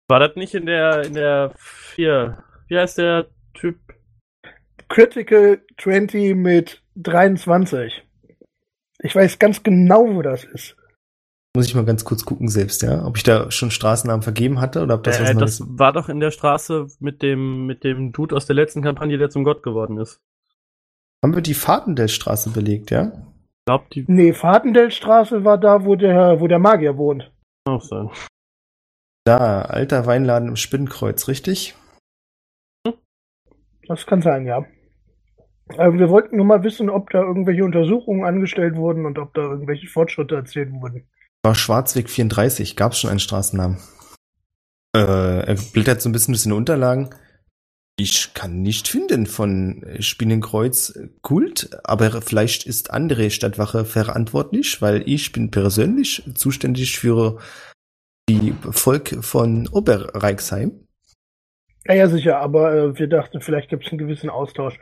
War 0.07 0.20
das 0.20 0.36
nicht 0.36 0.53
in 0.53 0.66
der, 0.66 1.05
in 1.05 1.13
der 1.13 1.51
4? 1.57 2.43
Wie 2.68 2.78
heißt 2.78 2.97
der 2.97 3.28
Typ? 3.53 3.78
Critical 4.89 5.61
20 5.78 6.36
mit 6.36 6.84
23. 6.95 8.03
Ich 8.99 9.16
weiß 9.16 9.39
ganz 9.39 9.63
genau, 9.63 10.16
wo 10.16 10.22
das 10.22 10.43
ist. 10.43 10.76
Muss 11.56 11.68
ich 11.68 11.74
mal 11.74 11.86
ganz 11.86 12.03
kurz 12.03 12.26
gucken 12.26 12.49
selbst, 12.49 12.82
ja? 12.82 13.06
Ob 13.06 13.16
ich 13.16 13.24
da 13.24 13.49
schon 13.49 13.72
Straßennamen 13.72 14.22
vergeben 14.22 14.60
hatte 14.60 14.84
oder 14.84 14.95
ob 14.95 15.03
das 15.03 15.22
was 15.22 15.30
äh, 15.30 15.34
Neues 15.34 15.60
das 15.60 15.68
war 15.80 15.93
doch 15.93 16.10
in 16.10 16.20
der 16.20 16.32
Straße 16.32 16.88
mit 16.99 17.22
dem, 17.22 17.66
mit 17.66 17.86
dem 17.86 18.12
Dude 18.12 18.36
aus 18.36 18.45
der 18.45 18.58
letzten 18.58 18.82
Kampagne, 18.82 19.18
der 19.18 19.30
zum 19.30 19.45
Gott 19.45 19.64
geworden 19.64 19.97
ist. 19.97 20.20
Haben 21.24 21.34
wir 21.34 21.41
die 21.41 21.53
Fahrtendelstraße 21.53 22.49
belegt, 22.49 22.91
ja? 22.91 23.14
Glaubt 23.66 23.95
die. 23.95 24.03
Nee, 24.08 24.34
Fahrtendelstraße 24.34 25.45
war 25.45 25.58
da, 25.58 25.86
wo 25.86 25.95
der, 25.95 26.41
wo 26.41 26.47
der 26.47 26.60
Magier 26.60 26.97
wohnt. 26.97 27.32
Auch 27.64 27.82
sein. 27.82 28.10
Da, 29.24 29.62
alter 29.62 30.06
Weinladen 30.06 30.49
im 30.49 30.56
Spinnenkreuz, 30.58 31.30
richtig? 31.30 31.74
Das 33.88 34.06
kann 34.06 34.22
sein, 34.22 34.45
ja. 34.45 34.66
Äh, 35.70 35.93
wir 35.93 36.10
wollten 36.10 36.36
nur 36.36 36.45
mal 36.45 36.64
wissen, 36.64 36.89
ob 36.89 37.12
da 37.12 37.22
irgendwelche 37.22 37.64
Untersuchungen 37.64 38.26
angestellt 38.26 38.76
wurden 38.76 39.06
und 39.06 39.18
ob 39.18 39.34
da 39.34 39.41
irgendwelche 39.41 39.88
Fortschritte 39.88 40.36
erzählt 40.36 40.74
wurden. 40.74 41.08
War 41.46 41.54
Schwarzweg 41.54 42.10
34, 42.10 42.76
gab's 42.76 42.98
schon 42.98 43.12
einen 43.12 43.20
Straßennamen. 43.20 43.78
Äh, 44.98 45.46
er 45.46 45.56
blättert 45.74 46.02
so 46.02 46.10
ein 46.10 46.12
bisschen 46.12 46.34
durch 46.34 46.41
seine 46.41 46.56
Unterlagen. 46.56 47.12
Ich 48.00 48.34
kann 48.34 48.64
nicht 48.64 48.88
finden 48.88 49.28
von 49.28 49.86
Spinnenkreuz 50.00 50.98
Kult, 51.22 51.70
aber 51.84 52.24
vielleicht 52.24 52.66
ist 52.66 52.89
andere 52.89 53.30
Stadtwache 53.30 53.86
verantwortlich, 53.86 54.82
weil 54.82 55.08
ich 55.08 55.34
bin 55.34 55.52
persönlich 55.52 56.24
zuständig 56.34 56.98
für 56.98 57.38
die 58.28 58.56
Volk 58.72 59.24
von 59.24 59.68
Oberreichsheim. 59.68 60.88
Ja, 61.86 61.93
ja, 61.93 62.08
sicher, 62.08 62.39
aber 62.39 62.74
äh, 62.74 62.98
wir 62.98 63.08
dachten, 63.08 63.39
vielleicht 63.39 63.70
gibt 63.70 63.86
es 63.86 63.91
einen 63.91 64.00
gewissen 64.00 64.32
Austausch. 64.32 64.80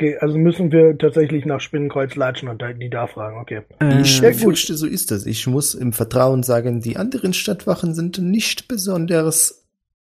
Okay, 0.00 0.16
also 0.18 0.38
müssen 0.38 0.72
wir 0.72 0.96
tatsächlich 0.96 1.44
nach 1.44 1.60
Spinnenkreuz 1.60 2.16
latschen 2.16 2.48
und 2.48 2.62
da- 2.62 2.72
die 2.72 2.88
da 2.88 3.06
fragen, 3.06 3.38
okay. 3.38 3.60
Ich 4.00 4.18
Ja, 4.22 4.32
fürchte, 4.32 4.74
so 4.74 4.86
ist 4.86 5.12
es. 5.12 5.26
Ich 5.26 5.46
muss 5.46 5.74
im 5.74 5.92
Vertrauen 5.92 6.42
sagen, 6.42 6.80
die 6.80 6.96
anderen 6.96 7.34
Stadtwachen 7.34 7.92
sind 7.94 8.16
nicht 8.16 8.66
besonders 8.66 9.68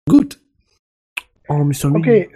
gut. 0.08 0.40
Oh, 1.48 1.64
Mr. 1.64 1.90
Ming. 1.90 1.96
Okay, 1.96 2.30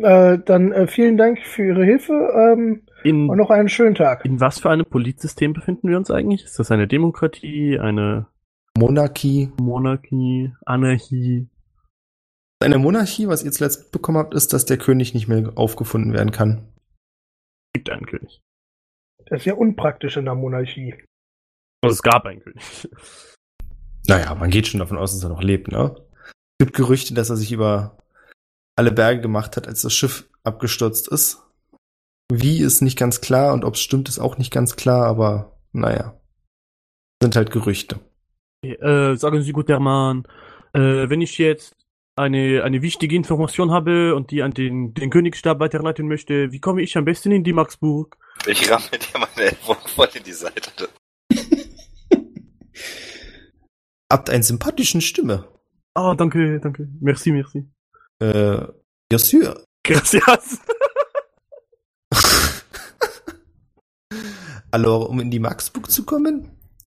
äh, 0.00 0.38
dann 0.46 0.72
äh, 0.72 0.86
vielen 0.86 1.18
Dank 1.18 1.40
für 1.40 1.66
Ihre 1.66 1.84
Hilfe 1.84 2.14
ähm, 2.34 2.80
In, 3.02 3.28
und 3.28 3.36
noch 3.36 3.50
einen 3.50 3.68
schönen 3.68 3.94
Tag. 3.94 4.24
in 4.24 4.40
was 4.40 4.60
für 4.60 4.70
einem 4.70 4.86
Politsystem 4.86 5.52
befinden 5.52 5.90
wir 5.90 5.98
uns 5.98 6.10
eigentlich? 6.10 6.44
Ist 6.44 6.58
das 6.58 6.70
eine 6.70 6.88
Demokratie, 6.88 7.78
eine 7.78 8.28
Monarchie. 8.78 9.50
Monarchie, 9.60 10.52
Anarchie? 10.64 11.48
Eine 12.60 12.78
Monarchie, 12.78 13.28
was 13.28 13.44
ihr 13.44 13.52
zuletzt 13.52 13.80
mitbekommen 13.82 14.16
habt, 14.16 14.32
ist, 14.32 14.54
dass 14.54 14.64
der 14.64 14.78
König 14.78 15.12
nicht 15.12 15.28
mehr 15.28 15.52
aufgefunden 15.56 16.14
werden 16.14 16.30
kann. 16.30 16.62
Gibt 17.74 17.90
einen 17.90 18.06
König. 18.06 18.40
Das 19.26 19.40
ist 19.40 19.46
ja 19.46 19.54
unpraktisch 19.54 20.16
in 20.16 20.24
der 20.24 20.34
Monarchie. 20.34 20.94
Es 21.82 22.02
gab 22.02 22.24
einen 22.24 22.40
König. 22.40 22.88
Naja, 24.06 24.34
man 24.34 24.50
geht 24.50 24.66
schon 24.66 24.80
davon 24.80 24.98
aus, 24.98 25.12
dass 25.12 25.22
er 25.22 25.30
noch 25.30 25.42
lebt, 25.42 25.68
ne? 25.68 25.96
Es 26.58 26.66
gibt 26.66 26.76
Gerüchte, 26.76 27.14
dass 27.14 27.30
er 27.30 27.36
sich 27.36 27.52
über 27.52 27.98
alle 28.76 28.92
Berge 28.92 29.20
gemacht 29.20 29.56
hat, 29.56 29.66
als 29.66 29.82
das 29.82 29.94
Schiff 29.94 30.28
abgestürzt 30.42 31.08
ist. 31.08 31.42
Wie 32.30 32.60
ist 32.60 32.80
nicht 32.80 32.98
ganz 32.98 33.20
klar 33.20 33.54
und 33.54 33.64
ob 33.64 33.74
es 33.74 33.80
stimmt, 33.80 34.08
ist 34.08 34.18
auch 34.18 34.38
nicht 34.38 34.52
ganz 34.52 34.76
klar, 34.76 35.06
aber 35.06 35.58
naja. 35.72 36.20
Sind 37.22 37.36
halt 37.36 37.50
Gerüchte. 37.50 38.00
Äh, 38.62 39.16
sagen 39.16 39.42
Sie, 39.42 39.52
guter 39.52 39.80
Mann, 39.80 40.26
äh, 40.72 41.08
wenn 41.08 41.20
ich 41.20 41.38
jetzt 41.38 41.83
eine, 42.16 42.62
eine 42.62 42.82
wichtige 42.82 43.16
Information 43.16 43.70
habe 43.70 44.14
und 44.14 44.30
die 44.30 44.42
an 44.42 44.52
den, 44.52 44.94
den 44.94 45.10
Königsstab 45.10 45.58
weiterleiten 45.60 46.06
möchte, 46.06 46.52
wie 46.52 46.60
komme 46.60 46.82
ich 46.82 46.96
am 46.96 47.04
besten 47.04 47.32
in 47.32 47.42
die 47.44 47.52
Maxburg? 47.52 48.16
Ich 48.46 48.70
ramme 48.70 48.84
dir 48.90 49.18
meine 49.18 49.50
Ellbogen 49.50 49.88
voll 49.88 50.08
in 50.14 50.22
die 50.22 50.32
Seite. 50.32 50.88
Habt 54.10 54.30
einen 54.30 54.42
sympathischen 54.42 55.00
Stimme. 55.00 55.48
Ah, 55.94 56.14
danke, 56.14 56.60
danke. 56.60 56.88
Merci, 57.00 57.32
merci. 57.32 57.64
Äh, 58.20 58.66
bien 59.08 59.18
sûr. 59.18 59.64
Gracias. 59.82 60.60
Alors, 64.70 65.08
um 65.08 65.20
in 65.20 65.30
die 65.30 65.38
Maxburg 65.38 65.90
zu 65.90 66.04
kommen, 66.04 66.50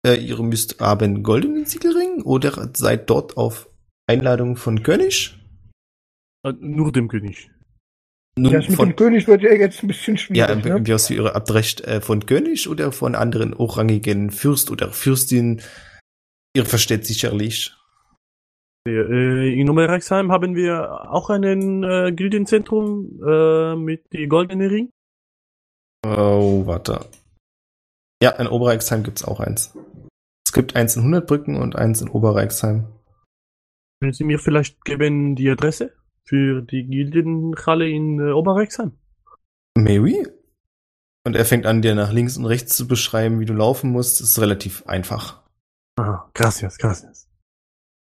äh, 0.05 0.15
ihr 0.15 0.41
müsst 0.41 0.79
haben 0.79 1.23
goldenen 1.23 1.65
Siegelring 1.65 2.21
oder 2.23 2.69
seid 2.73 3.09
dort 3.09 3.37
auf 3.37 3.69
Einladung 4.07 4.55
von 4.55 4.83
König. 4.83 5.37
Äh, 6.43 6.53
nur 6.59 6.91
dem 6.91 7.07
König. 7.07 7.49
Nun 8.37 8.51
Das 8.51 8.67
mit 8.67 8.75
von, 8.75 8.89
dem 8.89 8.95
König 8.95 9.27
wird 9.27 9.41
ja 9.43 9.53
jetzt 9.53 9.81
ein 9.81 9.87
bisschen 9.87 10.15
ja, 10.15 10.47
schwierig. 10.47 10.65
im, 10.65 10.73
ne? 10.73 10.85
wie 10.87 10.93
aus 10.93 11.09
ihr 11.09 11.23
habt 11.23 11.53
recht, 11.53 11.81
äh, 11.81 12.01
von 12.01 12.25
König 12.25 12.67
oder 12.67 12.91
von 12.91 13.15
anderen 13.15 13.57
hochrangigen 13.57 14.29
Fürst 14.29 14.71
oder 14.71 14.91
Fürstin. 14.91 15.61
Ihr 16.53 16.65
versteht 16.65 17.05
sicherlich. 17.05 17.73
Äh, 18.87 19.59
in 19.59 19.69
Oberreichsheim 19.69 20.31
haben 20.31 20.55
wir 20.55 21.11
auch 21.11 21.29
einen 21.29 21.83
äh, 21.83 22.11
Gildenzentrum 22.11 23.19
äh, 23.25 23.75
mit 23.75 24.11
die 24.11 24.27
goldene 24.27 24.69
Ring. 24.69 24.89
Oh, 26.05 26.67
warte. 26.67 27.05
Ja, 28.21 28.31
in 28.31 28.47
Oberreichsheim 28.47 29.03
gibt's 29.03 29.23
auch 29.23 29.39
eins. 29.39 29.73
Es 30.45 30.53
gibt 30.53 30.75
eins 30.75 30.95
in 30.95 31.03
Hundertbrücken 31.03 31.55
und 31.55 31.75
eins 31.75 32.01
in 32.01 32.09
Oberreichsheim. 32.09 32.87
Können 34.01 34.13
Sie 34.13 34.23
mir 34.23 34.39
vielleicht 34.39 34.83
geben 34.85 35.35
die 35.35 35.49
Adresse 35.49 35.93
für 36.25 36.61
die 36.61 36.83
Gildenhalle 36.85 37.89
in 37.89 38.19
äh, 38.19 38.31
Oberreichsheim? 38.31 38.93
Maybe? 39.77 40.33
Und 41.25 41.35
er 41.35 41.45
fängt 41.45 41.65
an, 41.65 41.81
dir 41.81 41.95
nach 41.95 42.11
links 42.11 42.37
und 42.37 42.45
rechts 42.45 42.75
zu 42.75 42.87
beschreiben, 42.87 43.39
wie 43.39 43.45
du 43.45 43.53
laufen 43.53 43.91
musst. 43.91 44.21
Das 44.21 44.29
ist 44.29 44.39
relativ 44.39 44.85
einfach. 44.85 45.41
Aha, 45.97 46.29
gracias, 46.33 46.77
gracias. 46.77 47.27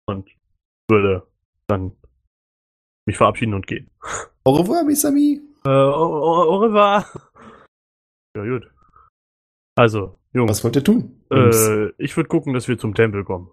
Und 0.08 0.30
würde 0.90 1.28
dann 1.68 1.96
mich 3.06 3.18
verabschieden 3.18 3.54
und 3.54 3.68
gehen. 3.68 3.90
Au 4.44 4.54
revoir, 4.54 4.84
mes 4.84 5.04
amis. 5.06 5.40
Äh, 5.66 5.70
au, 5.70 6.06
au, 6.06 6.50
au 6.52 6.58
revoir. 6.60 7.06
Ja, 8.38 8.46
gut. 8.46 8.72
Also, 9.76 10.20
Jungs, 10.34 10.50
Was 10.52 10.64
wollt 10.64 10.76
ihr 10.76 10.84
tun? 10.84 11.24
Jungs? 11.32 11.68
äh, 11.68 11.92
ich 11.98 12.16
würde 12.16 12.28
gucken, 12.30 12.54
dass 12.54 12.68
wir 12.68 12.78
zum 12.78 12.94
Tempel 12.96 13.24
kommen. 13.24 13.50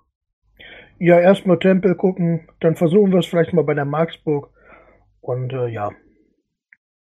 Ja, 0.99 1.18
erstmal 1.20 1.59
Tempel 1.59 1.94
gucken, 1.94 2.49
dann 2.61 2.76
versuchen 2.76 3.12
wir 3.12 3.18
es 3.18 3.26
vielleicht 3.26 3.53
mal 3.53 3.64
bei 3.64 3.74
der 3.74 3.84
Marksburg. 3.84 4.51
Und 5.20 5.53
äh, 5.53 5.68
ja, 5.68 5.90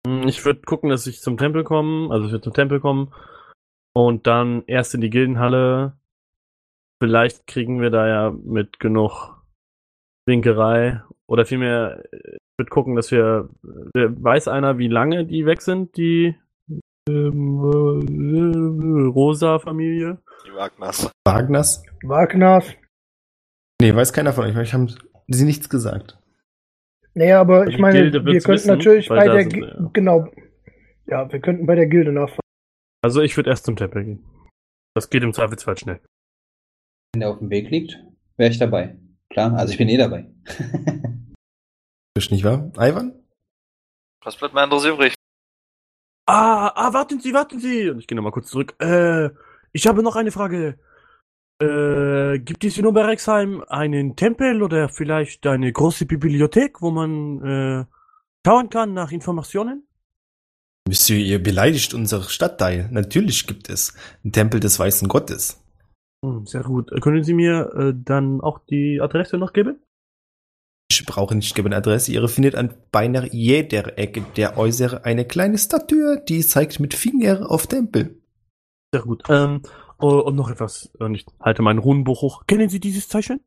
Hm, 0.06 0.28
Ich 0.28 0.46
würde 0.46 0.62
gucken, 0.62 0.90
dass 0.90 1.08
ich 1.08 1.22
zum 1.22 1.38
Tempel 1.38 1.64
komme, 1.64 2.12
also 2.12 2.26
dass 2.26 2.34
wir 2.34 2.42
zum 2.42 2.54
Tempel 2.54 2.80
kommen 2.80 3.14
und 3.94 4.28
dann 4.28 4.64
erst 4.68 4.94
in 4.94 5.02
die 5.02 5.10
Gildenhalle. 5.10 5.94
Vielleicht 7.02 7.48
kriegen 7.48 7.82
wir 7.82 7.90
da 7.90 8.08
ja 8.08 8.32
mit 8.32 8.80
genug 8.80 9.44
Winkerei 10.26 11.02
oder 11.28 11.46
vielmehr, 11.46 12.04
ich 12.12 12.40
würde 12.58 12.70
gucken, 12.70 12.96
dass 12.96 13.12
wir, 13.12 13.50
weiß 13.94 14.48
einer, 14.48 14.78
wie 14.78 14.88
lange 14.88 15.26
die 15.26 15.46
weg 15.46 15.62
sind, 15.62 15.98
die 15.98 16.36
ähm, 17.10 17.60
äh, 17.64 19.08
Rosa-Familie? 19.10 20.20
Die 20.48 20.56
Wagners. 20.56 21.12
Wagners? 21.26 21.84
Wagners. 22.04 22.74
Nee, 23.82 23.96
weiß 23.96 24.14
keiner 24.14 24.34
von 24.34 24.46
euch. 24.46 24.56
Ich 24.58 24.74
haben 24.74 24.94
sie 25.28 25.46
nichts 25.46 25.70
gesagt. 25.70 26.18
Naja, 27.14 27.40
aber 27.40 27.68
ich 27.68 27.78
meine, 27.78 28.12
wir 28.12 28.22
könnten 28.22 28.48
wissen, 28.48 28.68
natürlich 28.68 29.10
weil 29.10 29.28
bei 29.28 29.34
der 29.34 29.44
sind 29.44 29.64
ja. 29.64 29.90
genau. 29.94 30.32
Ja, 31.08 31.32
wir 31.32 31.40
könnten 31.40 31.66
bei 31.66 31.76
der 31.76 31.88
Gilde 31.88 32.12
nachfragen. 32.12 32.40
Also 33.04 33.22
ich 33.22 33.38
würde 33.38 33.50
erst 33.52 33.66
zum 33.66 33.76
Tempel 33.76 34.04
gehen. 34.04 34.26
Das 34.96 35.10
geht 35.10 35.24
im 35.24 35.34
Zweifelsfall 35.34 35.78
schnell. 35.78 36.02
Wenn 37.14 37.22
der 37.22 37.30
auf 37.30 37.40
dem 37.40 37.50
Weg 37.50 37.70
liegt, 37.70 38.00
wäre 38.38 38.52
ich 38.52 38.58
dabei. 38.58 38.98
Klar, 39.30 39.54
also 39.54 39.72
ich 39.72 39.78
bin 39.78 39.90
eh 39.90 39.98
dabei. 39.98 40.30
Ist 42.18 42.32
nicht 42.32 42.44
wahr? 42.44 42.72
Ivan? 42.78 43.14
Was 44.24 44.38
bleibt 44.38 44.54
mir 44.54 44.62
anderes 44.62 44.86
übrig? 44.86 45.14
Ah, 46.26 46.72
ah, 46.76 46.94
warten 46.94 47.20
Sie, 47.20 47.34
warten 47.34 47.60
Sie! 47.60 47.90
Und 47.90 48.00
ich 48.00 48.08
gehe 48.08 48.16
nochmal 48.16 48.32
kurz 48.32 48.50
zurück. 48.50 48.76
Äh, 48.80 49.30
ich 49.74 49.86
habe 49.86 50.02
noch 50.02 50.16
eine 50.16 50.32
Frage. 50.32 50.80
Äh, 51.62 52.40
gibt 52.40 52.66
es 52.66 52.78
in 52.78 52.86
Oberreichsheim 52.86 53.64
einen 53.70 54.16
Tempel 54.16 54.62
oder 54.62 54.90
vielleicht 54.90 55.48
eine 55.48 55.72
große 55.72 56.06
Bibliothek, 56.06 56.82
wo 56.82 56.92
man 56.92 57.42
äh, 57.42 57.86
schauen 58.46 58.70
kann 58.70 58.94
nach 58.94 59.12
Informationen? 59.12 59.88
Monsieur, 60.88 61.18
ihr 61.18 61.42
beleidigt 61.42 61.94
unser 61.94 62.24
Stadtteil. 62.24 62.90
Natürlich 62.92 63.48
gibt 63.48 63.70
es 63.70 63.94
einen 64.24 64.34
Tempel 64.34 64.60
des 64.60 64.78
Weißen 64.78 65.08
Gottes. 65.08 65.64
Hm, 66.24 66.46
sehr 66.46 66.64
gut. 66.64 66.92
Können 67.02 67.24
Sie 67.24 67.34
mir 67.34 67.72
äh, 67.74 67.94
dann 67.96 68.42
auch 68.42 68.60
die 68.70 69.00
Adresse 69.02 69.38
noch 69.38 69.54
geben? 69.54 69.80
Ich 70.92 71.06
brauche 71.06 71.36
nicht 71.36 71.56
geben 71.56 71.74
Adresse. 71.74 72.12
Ihr 72.12 72.28
findet 72.28 72.56
an 72.56 72.74
beinahe 72.92 73.30
jeder 73.32 73.98
Ecke 73.98 74.22
der 74.36 74.58
Äußere 74.58 75.06
eine 75.06 75.26
kleine 75.26 75.58
Statue, 75.58 76.22
die 76.28 76.46
zeigt 76.46 76.80
mit 76.80 76.94
Finger 76.94 77.50
auf 77.50 77.66
Tempel. 77.68 78.22
Sehr 78.94 79.02
gut. 79.02 79.24
Ähm, 79.30 79.62
und 79.98 80.36
noch 80.36 80.50
etwas. 80.50 80.90
Und 81.00 81.16
ich 81.16 81.26
halte 81.40 81.62
mein 81.62 81.78
Runenbuch 81.78 82.22
hoch. 82.22 82.44
Kennen 82.48 82.70
Sie 82.70 82.80
dieses 82.80 83.08
Zeichen? 83.08 83.42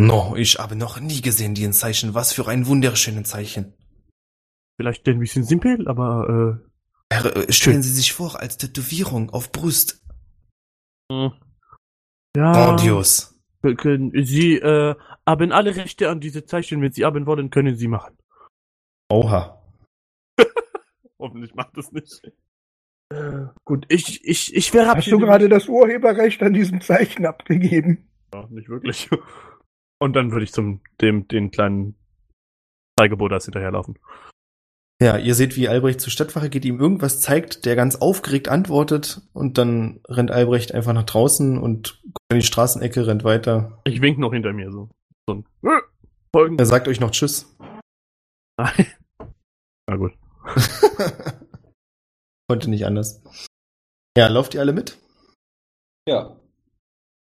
No, 0.00 0.34
ich 0.36 0.58
habe 0.58 0.76
noch 0.76 1.00
nie 1.00 1.20
gesehen 1.20 1.54
diesen 1.54 1.72
Zeichen. 1.72 2.14
Was 2.14 2.32
für 2.32 2.48
ein 2.48 2.66
wunderschönes 2.66 3.28
Zeichen. 3.28 3.74
Vielleicht 4.76 5.06
ein 5.06 5.18
bisschen 5.18 5.44
simpel, 5.44 5.86
aber 5.86 6.60
Herr, 7.12 7.36
äh, 7.36 7.52
stellen 7.52 7.82
Sie 7.82 7.92
sich 7.92 8.12
vor, 8.12 8.40
als 8.40 8.56
Tätowierung 8.56 9.30
auf 9.30 9.52
Brust. 9.52 10.02
äh, 11.10 11.14
hm. 11.14 11.32
ja. 12.36 12.52
Grandios. 12.52 13.38
Sie 13.62 14.56
äh, 14.56 14.96
haben 15.26 15.52
alle 15.52 15.76
Rechte 15.76 16.08
an 16.10 16.20
diese 16.20 16.44
Zeichen. 16.44 16.80
Wenn 16.82 16.92
Sie 16.92 17.04
haben 17.04 17.26
wollen, 17.26 17.50
können 17.50 17.76
Sie 17.76 17.86
machen. 17.86 18.16
Oha. 19.08 19.62
Hoffentlich 21.18 21.54
macht 21.54 21.76
es 21.76 21.92
nicht. 21.92 22.32
Äh, 23.12 23.48
gut, 23.64 23.84
ich, 23.88 24.24
ich, 24.24 24.54
ich 24.54 24.72
wäre 24.72 24.86
Hast 24.88 25.10
du 25.10 25.18
gerade 25.18 25.48
das 25.48 25.68
Urheberrecht 25.68 26.42
an 26.42 26.54
diesem 26.54 26.80
Zeichen 26.80 27.26
abgegeben? 27.26 28.08
Ja, 28.32 28.46
nicht 28.50 28.68
wirklich. 28.68 29.10
Und 29.98 30.14
dann 30.14 30.32
würde 30.32 30.44
ich 30.44 30.52
zum 30.52 30.80
dem 31.00 31.28
den 31.28 31.50
kleinen 31.50 31.94
Zeigebodas 32.98 33.44
hinterherlaufen. 33.44 33.98
Ja, 35.00 35.18
ihr 35.18 35.34
seht, 35.34 35.56
wie 35.56 35.68
Albrecht 35.68 36.00
zur 36.00 36.12
Stadtwache 36.12 36.48
geht, 36.48 36.64
ihm 36.64 36.80
irgendwas 36.80 37.20
zeigt, 37.20 37.66
der 37.66 37.76
ganz 37.76 37.96
aufgeregt 37.96 38.48
antwortet 38.48 39.22
und 39.32 39.58
dann 39.58 40.00
rennt 40.08 40.30
Albrecht 40.30 40.72
einfach 40.74 40.92
nach 40.92 41.02
draußen 41.02 41.58
und 41.58 42.00
guckt 42.04 42.18
in 42.30 42.38
die 42.38 42.46
Straßenecke, 42.46 43.06
rennt 43.06 43.24
weiter. 43.24 43.80
Ich 43.84 44.00
wink 44.00 44.18
noch 44.18 44.32
hinter 44.32 44.52
mir 44.52 44.70
so. 44.70 44.90
So 45.28 45.34
ein 45.34 45.44
äh, 45.64 45.80
Folgen. 46.34 46.58
Er 46.58 46.66
sagt 46.66 46.88
euch 46.88 47.00
noch 47.00 47.10
Tschüss. 47.10 47.52
Na 48.58 49.96
gut. 49.96 50.12
Konnte 52.52 52.68
nicht 52.68 52.84
anders. 52.84 53.22
Ja, 54.14 54.26
lauft 54.28 54.52
ihr 54.52 54.60
alle 54.60 54.74
mit? 54.74 54.98
Ja. 56.06 56.36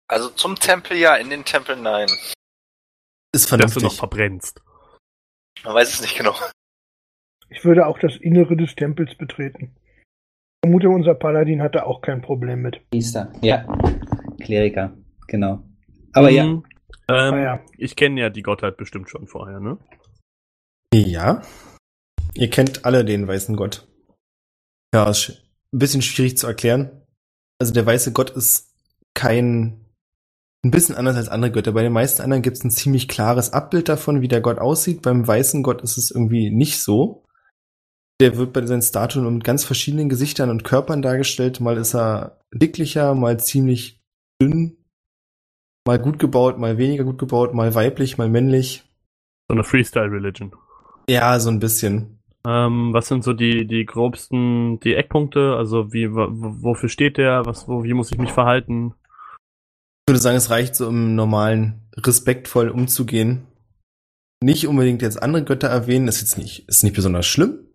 Also 0.08 0.30
zum 0.30 0.56
Tempel 0.56 0.96
ja, 0.96 1.14
in 1.14 1.30
den 1.30 1.44
Tempel 1.44 1.76
nein. 1.76 2.08
Ist 3.32 3.44
Dass 3.44 3.46
du 3.50 3.56
noch 3.56 3.70
vernünftig. 3.70 3.98
verbrennst. 4.00 4.62
Man 5.62 5.74
weiß 5.74 5.94
es 5.94 6.00
nicht 6.00 6.18
genau. 6.18 6.34
Ich 7.50 7.64
würde 7.64 7.86
auch 7.86 8.00
das 8.00 8.16
Innere 8.16 8.56
des 8.56 8.74
Tempels 8.74 9.16
betreten. 9.16 9.76
Ich 9.76 10.66
vermute, 10.66 10.88
unser 10.88 11.14
Paladin 11.14 11.62
hatte 11.62 11.86
auch 11.86 12.00
kein 12.00 12.20
Problem 12.20 12.62
mit. 12.62 12.80
Priester. 12.90 13.32
Ja. 13.42 13.64
Kleriker. 14.40 14.92
Genau. 15.28 15.62
Aber 16.14 16.30
ja. 16.30 16.46
Mhm. 16.46 16.64
Ähm, 17.08 17.34
Ah 17.34 17.38
ja. 17.38 17.64
Ich 17.78 17.94
kenne 17.94 18.20
ja 18.20 18.28
die 18.28 18.42
Gottheit 18.42 18.76
bestimmt 18.76 19.08
schon 19.08 19.28
vorher, 19.28 19.60
ne? 19.60 19.78
Ja. 20.92 21.42
Ihr 22.34 22.50
kennt 22.50 22.84
alle 22.84 23.04
den 23.04 23.28
weißen 23.28 23.54
Gott. 23.54 23.86
Ja, 24.94 25.08
ist 25.08 25.42
ein 25.72 25.78
bisschen 25.78 26.02
schwierig 26.02 26.36
zu 26.36 26.46
erklären. 26.46 26.90
Also 27.58 27.72
der 27.72 27.86
weiße 27.86 28.12
Gott 28.12 28.30
ist 28.30 28.74
kein 29.14 29.82
ein 30.64 30.70
bisschen 30.70 30.94
anders 30.94 31.16
als 31.16 31.28
andere 31.28 31.50
Götter. 31.50 31.72
Bei 31.72 31.82
den 31.82 31.92
meisten 31.92 32.22
anderen 32.22 32.42
gibt 32.42 32.56
es 32.56 32.64
ein 32.64 32.70
ziemlich 32.70 33.08
klares 33.08 33.52
Abbild 33.52 33.88
davon, 33.88 34.20
wie 34.20 34.28
der 34.28 34.40
Gott 34.40 34.58
aussieht. 34.58 35.02
Beim 35.02 35.26
weißen 35.26 35.62
Gott 35.62 35.82
ist 35.82 35.96
es 35.96 36.10
irgendwie 36.10 36.50
nicht 36.50 36.80
so. 36.80 37.24
Der 38.20 38.36
wird 38.36 38.52
bei 38.52 38.64
seinen 38.64 38.82
Statuen 38.82 39.34
mit 39.34 39.42
ganz 39.42 39.64
verschiedenen 39.64 40.08
Gesichtern 40.08 40.50
und 40.50 40.62
Körpern 40.62 41.02
dargestellt. 41.02 41.60
Mal 41.60 41.76
ist 41.78 41.94
er 41.94 42.38
dicklicher, 42.54 43.14
mal 43.16 43.40
ziemlich 43.40 44.00
dünn, 44.40 44.76
mal 45.84 45.98
gut 45.98 46.20
gebaut, 46.20 46.58
mal 46.58 46.78
weniger 46.78 47.02
gut 47.02 47.18
gebaut, 47.18 47.54
mal 47.54 47.74
weiblich, 47.74 48.18
mal 48.18 48.28
männlich. 48.28 48.84
So 49.48 49.54
eine 49.54 49.64
Freestyle-Religion. 49.64 50.54
Ja, 51.08 51.40
so 51.40 51.50
ein 51.50 51.58
bisschen. 51.58 52.21
Ähm, 52.46 52.92
was 52.92 53.08
sind 53.08 53.22
so 53.22 53.32
die, 53.32 53.66
die 53.66 53.86
grobsten, 53.86 54.80
die 54.80 54.94
Eckpunkte? 54.94 55.54
Also 55.56 55.92
wie, 55.92 56.12
wo- 56.12 56.28
wofür 56.30 56.88
steht 56.88 57.16
der? 57.16 57.46
Was, 57.46 57.68
wo, 57.68 57.84
wie 57.84 57.94
muss 57.94 58.10
ich 58.10 58.18
mich 58.18 58.32
verhalten? 58.32 58.94
Ich 60.06 60.12
würde 60.12 60.20
sagen, 60.20 60.36
es 60.36 60.50
reicht 60.50 60.74
so 60.74 60.88
im 60.88 61.14
normalen 61.14 61.88
respektvoll 61.96 62.68
umzugehen. 62.68 63.46
Nicht 64.42 64.66
unbedingt 64.66 65.02
jetzt 65.02 65.22
andere 65.22 65.44
Götter 65.44 65.68
erwähnen, 65.68 66.08
ist 66.08 66.20
jetzt 66.20 66.36
nicht, 66.36 66.68
ist 66.68 66.82
nicht 66.82 66.96
besonders 66.96 67.26
schlimm, 67.26 67.68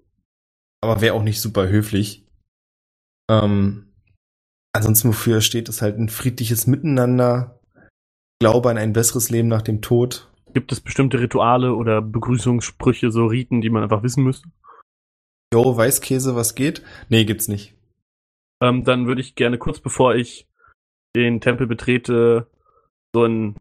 aber 0.82 1.00
wäre 1.00 1.16
auch 1.16 1.24
nicht 1.24 1.40
super 1.40 1.70
höflich. 1.70 2.28
Ähm, 3.32 3.94
ansonsten 4.76 5.08
wofür 5.08 5.40
steht 5.40 5.70
es 5.70 5.82
halt 5.82 5.98
ein 5.98 6.10
friedliches 6.10 6.68
Miteinander, 6.68 7.54
Glaube 8.40 8.70
an 8.70 8.78
ein 8.78 8.94
besseres 8.94 9.30
Leben 9.32 9.48
nach 9.48 9.64
dem 9.64 9.82
Tod. 9.82 10.32
Gibt 10.54 10.72
es 10.72 10.80
bestimmte 10.80 11.20
Rituale 11.20 11.76
oder 11.76 12.02
Begrüßungssprüche, 12.02 13.12
so 13.12 13.26
Riten, 13.26 13.62
die 13.62 13.70
man 13.70 13.84
einfach 13.84 14.04
wissen 14.04 14.24
müsste? 14.24 14.50
Jo, 15.54 15.76
Weißkäse, 15.78 16.36
was 16.36 16.56
geht? 16.56 16.84
Nee, 17.10 17.26
gibt's 17.26 17.48
nicht. 17.48 17.74
Ähm, 18.62 18.84
dann 18.84 19.08
würde 19.08 19.22
ich 19.22 19.36
gerne 19.36 19.58
kurz 19.58 19.80
bevor 19.80 20.16
ich 20.16 20.48
den 21.16 21.42
Tempel 21.42 21.68
betrete, 21.68 22.48
so 23.14 23.26
ein. 23.26 23.56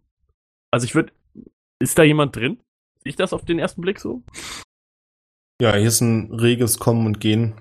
Also 0.70 0.84
ich 0.84 0.94
würde. 0.94 1.12
Ist 1.78 1.98
da 1.98 2.02
jemand 2.02 2.34
drin? 2.34 2.58
Sehe 3.02 3.10
ich 3.10 3.16
das 3.16 3.32
auf 3.32 3.44
den 3.44 3.58
ersten 3.58 3.82
Blick 3.82 4.00
so? 4.00 4.22
Ja, 5.60 5.74
hier 5.74 5.88
ist 5.88 6.00
ein 6.00 6.32
reges 6.32 6.78
Kommen 6.78 7.06
und 7.06 7.20
Gehen. 7.20 7.54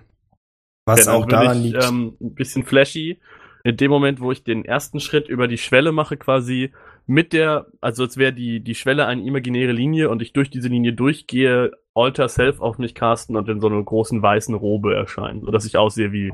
Was 0.85 1.05
Ja, 1.05 1.13
auch 1.13 1.25
daran 1.25 1.57
ich, 1.57 1.73
liegt. 1.73 1.83
Ähm, 1.83 2.17
ein 2.21 2.35
bisschen 2.35 2.63
flashy. 2.63 3.19
In 3.63 3.77
dem 3.77 3.89
Moment, 3.89 4.19
wo 4.21 4.31
ich 4.31 4.43
den 4.43 4.63
ersten 4.63 4.99
Schritt 4.99 5.27
über 5.27 5.47
die 5.47 5.57
Schwelle 5.57 5.91
mache, 5.91 6.17
quasi 6.17 6.71
mit 7.07 7.33
der, 7.33 7.67
also 7.81 8.03
als 8.03 8.17
wäre 8.17 8.33
die, 8.33 8.63
die 8.63 8.75
Schwelle 8.75 9.05
eine 9.05 9.23
imaginäre 9.23 9.71
Linie 9.71 10.09
und 10.09 10.21
ich 10.21 10.33
durch 10.33 10.49
diese 10.49 10.67
Linie 10.67 10.93
durchgehe, 10.93 11.71
Alter 11.93 12.27
Self 12.27 12.59
auf 12.59 12.77
mich 12.77 12.95
casten 12.95 13.35
und 13.35 13.47
in 13.47 13.61
so 13.61 13.67
einer 13.67 13.81
großen 13.81 14.21
weißen 14.21 14.55
Robe 14.55 14.95
erscheinen, 14.95 15.41
sodass 15.41 15.65
ich 15.65 15.77
aussehe 15.77 16.11
wie 16.11 16.33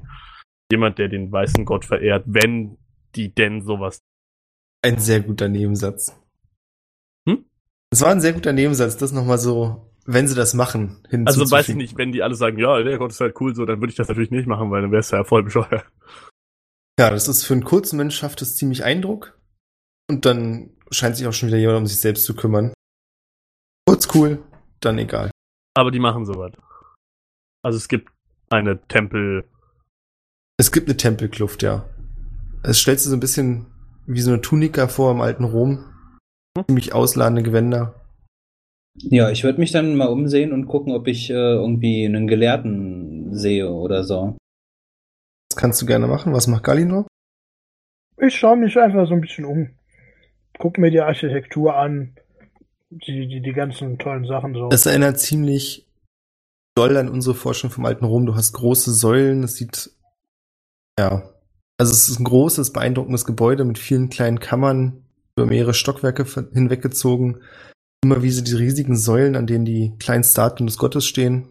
jemand, 0.72 0.98
der 0.98 1.10
den 1.10 1.32
weißen 1.32 1.66
Gott 1.66 1.86
verehrt, 1.86 2.24
wenn 2.26 2.78
die 3.16 3.34
denn 3.34 3.62
sowas. 3.62 4.02
Ein 4.82 4.98
sehr 4.98 5.20
guter 5.20 5.50
Nebensatz. 5.50 6.18
Hm? 7.28 7.46
Es 7.92 8.02
war 8.02 8.10
ein 8.10 8.22
sehr 8.22 8.34
guter 8.34 8.54
Nebensatz, 8.54 8.98
das 8.98 9.12
nochmal 9.12 9.38
so, 9.38 9.92
wenn 10.06 10.28
sie 10.28 10.36
das 10.36 10.54
machen, 10.54 11.04
hinzuzufügen. 11.10 11.28
Also 11.28 11.52
weiß 11.52 11.70
ich 11.70 11.76
nicht, 11.76 11.98
wenn 11.98 12.14
die 12.14 12.24
alle 12.24 12.36
sagen, 12.36 12.58
ja, 12.58 12.82
der 12.82 12.98
Gott 12.98 13.12
ist 13.12 13.20
halt 13.20 13.40
cool, 13.42 13.54
so, 13.54 13.66
dann 13.66 13.82
würde 13.82 13.92
ich 13.92 13.98
das 13.98 14.08
natürlich 14.08 14.32
nicht 14.32 14.48
machen, 14.48 14.72
weil 14.72 14.82
dann 14.82 14.92
wäre 14.92 15.02
es 15.02 15.12
ja 15.12 15.24
voll 15.26 15.44
bescheuert. 15.44 15.86
Ja, 16.98 17.10
das 17.10 17.28
ist 17.28 17.44
für 17.44 17.54
einen 17.54 17.64
kurzen 17.64 17.98
Mensch 17.98 18.16
schafft 18.16 18.42
es 18.42 18.56
ziemlich 18.56 18.84
Eindruck. 18.84 19.38
Und 20.12 20.26
dann 20.26 20.72
scheint 20.92 21.16
sich 21.16 21.26
auch 21.26 21.32
schon 21.32 21.48
wieder 21.48 21.58
jemand 21.58 21.78
um 21.78 21.88
sich 21.88 22.02
selbst 22.02 22.26
zu 22.26 22.36
kümmern. 22.36 22.74
Kurz 23.88 24.14
cool, 24.14 24.44
dann 24.82 24.98
egal. 24.98 25.32
Aber 25.74 25.90
die 25.90 26.00
machen 26.00 26.26
sowas. 26.26 26.52
Also 27.64 27.78
es 27.78 27.88
gibt 27.88 28.12
eine 28.50 28.86
Tempel, 28.90 29.46
Es 30.58 30.74
gibt 30.74 30.90
eine 30.90 30.98
Tempelkluft, 30.98 31.64
ja. 31.64 31.88
Es 32.62 32.78
stellt 32.78 33.00
sich 33.00 33.08
so 33.08 33.16
ein 33.16 33.22
bisschen 33.22 33.68
wie 34.06 34.20
so 34.20 34.32
eine 34.32 34.42
Tunika 34.42 34.90
vor 34.90 35.12
im 35.12 35.22
alten 35.22 35.46
Rom. 35.46 35.86
Hm. 36.58 36.66
Ziemlich 36.68 36.92
ausladende 36.94 37.42
Gewänder. 37.42 37.96
Ja, 38.98 39.30
ich 39.30 39.46
würde 39.46 39.62
mich 39.62 39.72
dann 39.72 39.96
mal 39.96 40.08
umsehen 40.10 40.52
und 40.52 40.68
gucken, 40.68 40.92
ob 40.92 41.08
ich 41.08 41.30
äh, 41.30 41.34
irgendwie 41.34 42.06
einen 42.06 42.28
Gelehrten 42.28 43.34
sehe 43.34 43.72
oder 43.72 44.04
so. 44.04 44.36
Das 45.50 45.56
kannst 45.58 45.82
du 45.82 45.86
gerne 45.86 46.08
machen. 46.08 46.34
Was 46.34 46.48
macht 46.48 46.66
Galinor? 46.66 47.08
Ich 48.18 48.36
schaue 48.36 48.58
mich 48.58 48.78
einfach 48.78 49.08
so 49.08 49.14
ein 49.14 49.22
bisschen 49.22 49.46
um. 49.46 49.70
Guck 50.62 50.78
mir 50.78 50.92
die 50.92 51.02
Architektur 51.02 51.76
an. 51.76 52.16
Die, 52.92 53.28
die, 53.28 53.42
die 53.42 53.54
ganzen 53.54 53.98
tollen 53.98 54.28
Sachen 54.28 54.54
so. 54.54 54.70
Es 54.70 54.86
erinnert 54.86 55.20
ziemlich 55.20 55.88
doll 56.76 56.98
an 56.98 57.10
unsere 57.10 57.36
Forschung 57.36 57.72
vom 57.72 57.86
alten 57.86 58.06
Rom. 58.06 58.28
Du 58.28 58.36
hast 58.36 58.54
große 58.54 58.94
Säulen, 58.94 59.44
es 59.44 59.56
sieht, 59.56 59.92
ja, 61.00 61.24
also 61.80 61.94
es 61.94 62.10
ist 62.10 62.20
ein 62.20 62.26
großes, 62.26 62.74
beeindruckendes 62.74 63.26
Gebäude 63.26 63.66
mit 63.66 63.80
vielen 63.80 64.10
kleinen 64.10 64.40
Kammern 64.40 65.04
über 65.36 65.48
mehrere 65.48 65.74
Stockwerke 65.74 66.26
hinweggezogen. 66.54 67.42
Immer 68.04 68.22
wie 68.22 68.30
so 68.30 68.44
die 68.44 68.54
riesigen 68.54 68.96
Säulen, 68.96 69.36
an 69.36 69.48
denen 69.48 69.66
die 69.66 69.96
kleinen 69.98 70.24
Statuen 70.24 70.68
des 70.68 70.78
Gottes 70.78 71.08
stehen. 71.08 71.46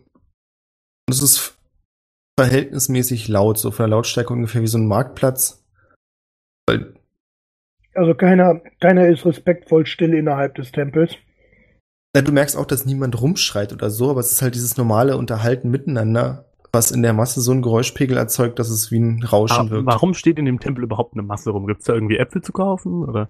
Und 1.09 1.15
es 1.15 1.23
ist 1.23 1.59
verhältnismäßig 2.39 3.27
laut, 3.27 3.59
so 3.59 3.73
von 3.73 3.85
der 3.85 3.97
Lautstärke 3.97 4.33
ungefähr 4.33 4.63
wie 4.63 4.69
so 4.69 4.79
ein 4.79 4.87
Marktplatz. 4.87 5.65
Weil 6.69 7.00
Also 7.95 8.15
keiner, 8.15 8.61
keiner 8.81 9.07
ist 9.09 9.25
respektvoll 9.27 9.87
still 9.87 10.15
innerhalb 10.15 10.55
des 10.55 10.71
Tempels. 10.73 11.17
Na, 12.15 12.23
du 12.23 12.33
merkst 12.33 12.57
auch, 12.57 12.67
dass 12.67 12.87
niemand 12.87 13.21
rumschreit 13.21 13.73
oder 13.73 13.91
so, 13.91 14.11
aber 14.11 14.21
es 14.21 14.33
ist 14.33 14.43
halt 14.43 14.55
dieses 14.55 14.77
normale 14.77 15.17
Unterhalten 15.17 15.71
miteinander, 15.71 16.45
was 16.73 16.91
in 16.91 17.03
der 17.03 17.13
Masse 17.13 17.41
so 17.41 17.53
einen 17.53 17.63
Geräuschpegel 17.63 18.17
erzeugt, 18.17 18.59
dass 18.59 18.69
es 18.71 18.91
wie 18.91 18.99
ein 19.01 19.23
Rauschen 19.25 19.69
Ah, 19.69 19.71
wirkt. 19.71 19.87
warum 19.87 20.15
steht 20.15 20.39
in 20.39 20.45
dem 20.45 20.61
Tempel 20.61 20.85
überhaupt 20.85 21.15
eine 21.15 21.23
Masse 21.23 21.51
rum? 21.51 21.67
Gibt 21.67 21.81
es 21.81 21.87
da 21.87 21.95
irgendwie 21.95 22.17
Äpfel 22.17 22.43
zu 22.43 22.53
kaufen? 22.53 23.05
Oder? 23.05 23.29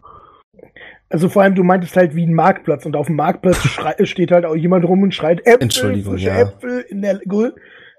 Also 1.09 1.29
vor 1.29 1.43
allem, 1.43 1.55
du 1.55 1.65
meintest 1.65 1.97
halt 1.97 2.15
wie 2.15 2.27
ein 2.27 2.35
Marktplatz 2.35 2.85
und 2.87 2.97
auf 2.97 3.07
dem 3.07 3.17
Marktplatz 3.17 3.57
steht 4.03 4.31
halt 4.31 4.45
auch 4.45 4.55
jemand 4.57 4.85
rum 4.87 5.03
und 5.03 5.15
schreit 5.15 5.41
Äpfel, 5.41 5.63
Entschuldigung, 5.63 6.13
frische 6.15 6.29
ja. 6.29 6.41
Äpfel 6.43 6.81
in 6.89 7.03
der 7.03 7.19
Grü- 7.23 7.53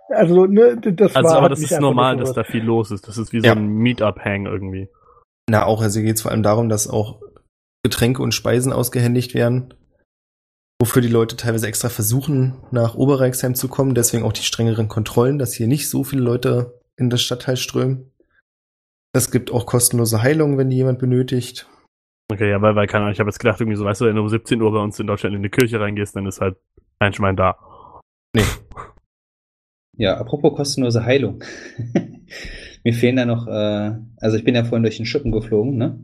Also, 0.09 0.45
ne, 0.45 0.77
das 0.79 1.15
Also, 1.15 1.29
war 1.29 1.37
aber 1.37 1.45
hat 1.45 1.51
das 1.53 1.59
ist 1.61 1.79
normal, 1.79 2.17
dass 2.17 2.33
da 2.33 2.43
viel 2.43 2.63
los 2.63 2.91
ist. 2.91 3.07
Das 3.07 3.17
ist 3.17 3.33
wie 3.33 3.39
so 3.41 3.47
Ja. 3.47 3.53
ein 3.53 3.67
Meetup-Hang 3.77 4.45
irgendwie. 4.45 4.89
Na, 5.51 5.65
auch, 5.65 5.81
also 5.81 5.99
geht 5.99 6.15
es 6.15 6.21
vor 6.21 6.31
allem 6.31 6.43
darum, 6.43 6.69
dass 6.69 6.87
auch 6.87 7.19
Getränke 7.83 8.23
und 8.23 8.33
Speisen 8.33 8.71
ausgehändigt 8.71 9.33
werden, 9.33 9.73
wofür 10.79 11.01
die 11.01 11.09
Leute 11.09 11.35
teilweise 11.35 11.67
extra 11.67 11.89
versuchen, 11.89 12.63
nach 12.71 12.95
Oberreichsheim 12.95 13.53
zu 13.53 13.67
kommen, 13.67 13.93
deswegen 13.93 14.23
auch 14.23 14.31
die 14.31 14.43
strengeren 14.43 14.87
Kontrollen, 14.87 15.39
dass 15.39 15.53
hier 15.53 15.67
nicht 15.67 15.89
so 15.89 16.05
viele 16.05 16.21
Leute 16.21 16.79
in 16.95 17.09
das 17.09 17.21
Stadtteil 17.21 17.57
strömen. 17.57 18.13
Es 19.11 19.29
gibt 19.29 19.51
auch 19.51 19.65
kostenlose 19.65 20.21
Heilung, 20.21 20.57
wenn 20.57 20.69
die 20.69 20.77
jemand 20.77 20.99
benötigt. 20.99 21.67
Okay, 22.31 22.49
ja, 22.49 22.61
weil, 22.61 22.77
weil 22.77 22.87
keine 22.87 23.03
Ahnung, 23.03 23.13
ich 23.13 23.19
habe 23.19 23.29
jetzt 23.29 23.39
gedacht, 23.39 23.59
irgendwie 23.59 23.75
so, 23.75 23.83
weißt 23.83 23.99
du, 23.99 24.05
wenn 24.05 24.15
du 24.15 24.21
um 24.21 24.29
17 24.29 24.61
Uhr 24.61 24.71
bei 24.71 24.79
uns 24.79 25.01
in 25.01 25.07
Deutschland 25.07 25.35
in 25.35 25.43
die 25.43 25.49
Kirche 25.49 25.81
reingehst, 25.81 26.15
dann 26.15 26.27
ist 26.27 26.39
halt 26.39 26.55
ein 26.99 27.11
Schwein 27.11 27.35
da. 27.35 27.57
Nee, 28.33 28.45
Ja, 29.97 30.15
apropos 30.15 30.55
kostenlose 30.55 31.03
Heilung. 31.03 31.43
Mir 32.83 32.93
fehlen 32.93 33.15
da 33.15 33.25
noch, 33.25 33.47
äh, 33.47 33.95
also 34.19 34.37
ich 34.37 34.43
bin 34.43 34.55
ja 34.55 34.63
vorhin 34.63 34.83
durch 34.83 34.97
den 34.97 35.05
Schuppen 35.05 35.31
geflogen, 35.31 35.77
ne? 35.77 35.99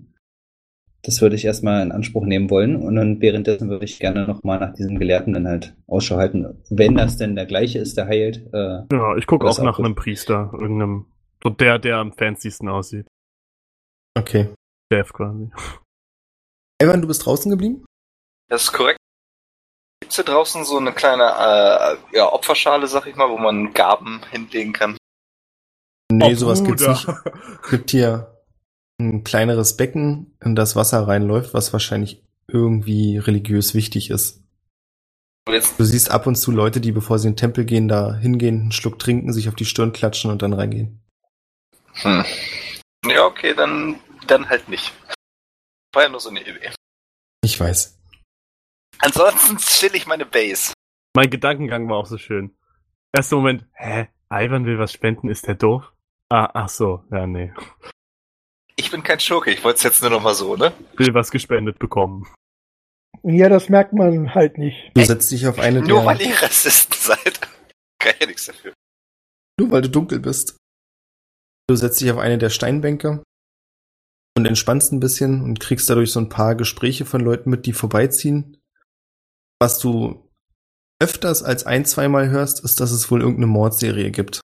Das 1.03 1.21
würde 1.21 1.35
ich 1.35 1.45
erstmal 1.45 1.83
in 1.83 1.91
Anspruch 1.91 2.25
nehmen 2.25 2.49
wollen 2.49 2.75
und 2.75 2.95
dann 2.95 3.21
währenddessen 3.21 3.69
würde 3.69 3.85
ich 3.85 3.99
gerne 3.99 4.27
nochmal 4.27 4.59
nach 4.59 4.73
diesem 4.73 4.99
Gelehrten 4.99 5.33
dann 5.33 5.47
halt 5.47 5.75
Ausschau 5.87 6.17
halten. 6.17 6.61
Wenn 6.69 6.95
das 6.95 7.17
denn 7.17 7.35
der 7.35 7.45
gleiche 7.45 7.79
ist, 7.79 7.97
der 7.97 8.07
heilt, 8.07 8.45
äh, 8.53 8.81
Ja, 8.91 9.15
ich 9.15 9.25
gucke 9.25 9.47
auch 9.47 9.59
nach 9.59 9.79
einem 9.79 9.95
Priester, 9.95 10.49
irgendeinem, 10.53 11.05
so 11.41 11.49
der, 11.49 11.79
der 11.79 11.97
am 11.97 12.11
fancysten 12.13 12.67
aussieht. 12.67 13.07
okay. 14.17 14.49
Chef 14.91 15.11
quasi. 15.13 15.49
Ivan, 16.81 17.01
du 17.01 17.07
bist 17.07 17.25
draußen 17.25 17.49
geblieben? 17.51 17.85
Das 18.49 18.63
ist 18.63 18.71
korrekt. 18.73 18.97
Gibt's 20.01 20.15
hier 20.15 20.25
draußen 20.25 20.63
so 20.63 20.77
eine 20.77 20.91
kleine 20.93 21.23
äh, 21.23 22.17
ja, 22.17 22.31
Opferschale, 22.31 22.87
sag 22.87 23.07
ich 23.07 23.15
mal, 23.15 23.29
wo 23.29 23.37
man 23.37 23.73
Gaben 23.73 24.21
hinlegen 24.31 24.73
kann? 24.73 24.97
Nee, 26.11 26.33
Oh, 26.33 26.35
sowas 26.35 26.63
gibt's 26.63 26.83
Bruder. 26.83 27.23
nicht. 27.25 27.69
Gibt 27.69 27.91
hier 27.91 28.43
ein 28.99 29.23
kleineres 29.23 29.77
Becken, 29.77 30.37
in 30.43 30.55
das 30.55 30.75
Wasser 30.75 31.07
reinläuft, 31.07 31.53
was 31.53 31.73
wahrscheinlich 31.73 32.23
irgendwie 32.47 33.17
religiös 33.17 33.73
wichtig 33.73 34.09
ist. 34.09 34.41
Du 35.45 35.83
siehst 35.83 36.11
ab 36.11 36.27
und 36.27 36.35
zu 36.35 36.51
Leute, 36.51 36.81
die 36.81 36.91
bevor 36.91 37.19
sie 37.19 37.27
in 37.27 37.33
den 37.33 37.37
Tempel 37.37 37.63
gehen, 37.65 37.87
da 37.87 38.13
hingehen, 38.15 38.61
einen 38.61 38.71
Schluck 38.71 38.99
trinken, 38.99 39.31
sich 39.31 39.47
auf 39.47 39.55
die 39.55 39.65
Stirn 39.65 39.93
klatschen 39.93 40.29
und 40.31 40.41
dann 40.41 40.53
reingehen. 40.53 41.01
hm. 41.93 42.25
Ja, 43.05 43.25
okay, 43.25 43.53
dann, 43.53 43.99
dann 44.27 44.49
halt 44.49 44.67
nicht. 44.67 44.91
War 45.93 46.03
ja 46.03 46.09
nur 46.09 46.19
so 46.19 46.29
eine 46.29 46.41
Idee. 46.41 46.71
Ich 47.43 47.57
weiß. 47.59 47.97
Ansonsten 48.99 49.57
chill 49.57 49.95
ich 49.95 50.05
meine 50.07 50.25
Base. 50.25 50.73
Mein 51.15 51.29
Gedankengang 51.29 51.87
war 51.89 51.97
auch 51.97 52.07
so 52.07 52.17
schön. 52.17 52.57
Erster 53.15 53.37
Moment, 53.37 53.65
hä? 53.73 54.07
Ivan 54.29 54.65
will 54.65 54.79
was 54.79 54.91
spenden, 54.91 55.29
ist 55.29 55.47
der 55.47 55.55
doof? 55.55 55.93
Ah, 56.29 56.49
ach 56.53 56.69
so, 56.69 57.03
ja, 57.11 57.25
nee. 57.25 57.53
Ich 58.75 58.91
bin 58.91 59.01
kein 59.03 59.19
Schurke, 59.19 59.51
ich 59.51 59.63
wollte 59.63 59.77
es 59.77 59.83
jetzt 59.83 60.01
nur 60.01 60.11
noch 60.11 60.21
mal 60.21 60.35
so, 60.35 60.55
ne? 60.55 60.73
Will 60.97 61.13
was 61.13 61.31
gespendet 61.31 61.79
bekommen. 61.79 62.27
Ja, 63.23 63.49
das 63.49 63.69
merkt 63.69 63.93
man 63.93 64.35
halt 64.35 64.57
nicht. 64.57 64.91
Du 64.93 65.03
setzt 65.03 65.31
dich 65.31 65.47
auf 65.47 65.57
eine 65.59 65.79
Nur 65.79 65.99
der, 65.99 66.05
weil 66.05 66.21
ihr 66.21 66.35
Rassisten 66.41 66.95
seid. 66.97 67.39
Kann 67.99 68.13
ich 68.13 68.21
ja 68.21 68.27
nichts 68.27 68.45
dafür. 68.45 68.73
nur 69.59 69.71
weil 69.71 69.81
du 69.81 69.89
dunkel 69.89 70.19
bist. 70.19 70.57
Du 71.67 71.75
setzt 71.75 71.99
dich 71.99 72.11
auf 72.11 72.17
eine 72.19 72.37
der 72.37 72.49
Steinbänke 72.49 73.23
und 74.37 74.45
entspannst 74.45 74.91
ein 74.93 74.99
bisschen 74.99 75.41
und 75.41 75.59
kriegst 75.59 75.89
dadurch 75.89 76.11
so 76.11 76.19
ein 76.19 76.29
paar 76.29 76.55
Gespräche 76.55 77.05
von 77.05 77.21
Leuten 77.21 77.49
mit, 77.49 77.65
die 77.65 77.73
vorbeiziehen. 77.73 78.57
Was 79.59 79.79
du 79.79 80.29
öfters 81.01 81.41
als 81.43 81.65
ein, 81.65 81.85
zweimal 81.85 82.29
hörst, 82.29 82.63
ist, 82.63 82.79
dass 82.79 82.91
es 82.91 83.09
wohl 83.09 83.21
irgendeine 83.21 83.47
Mordserie 83.47 84.11
gibt, 84.11 84.41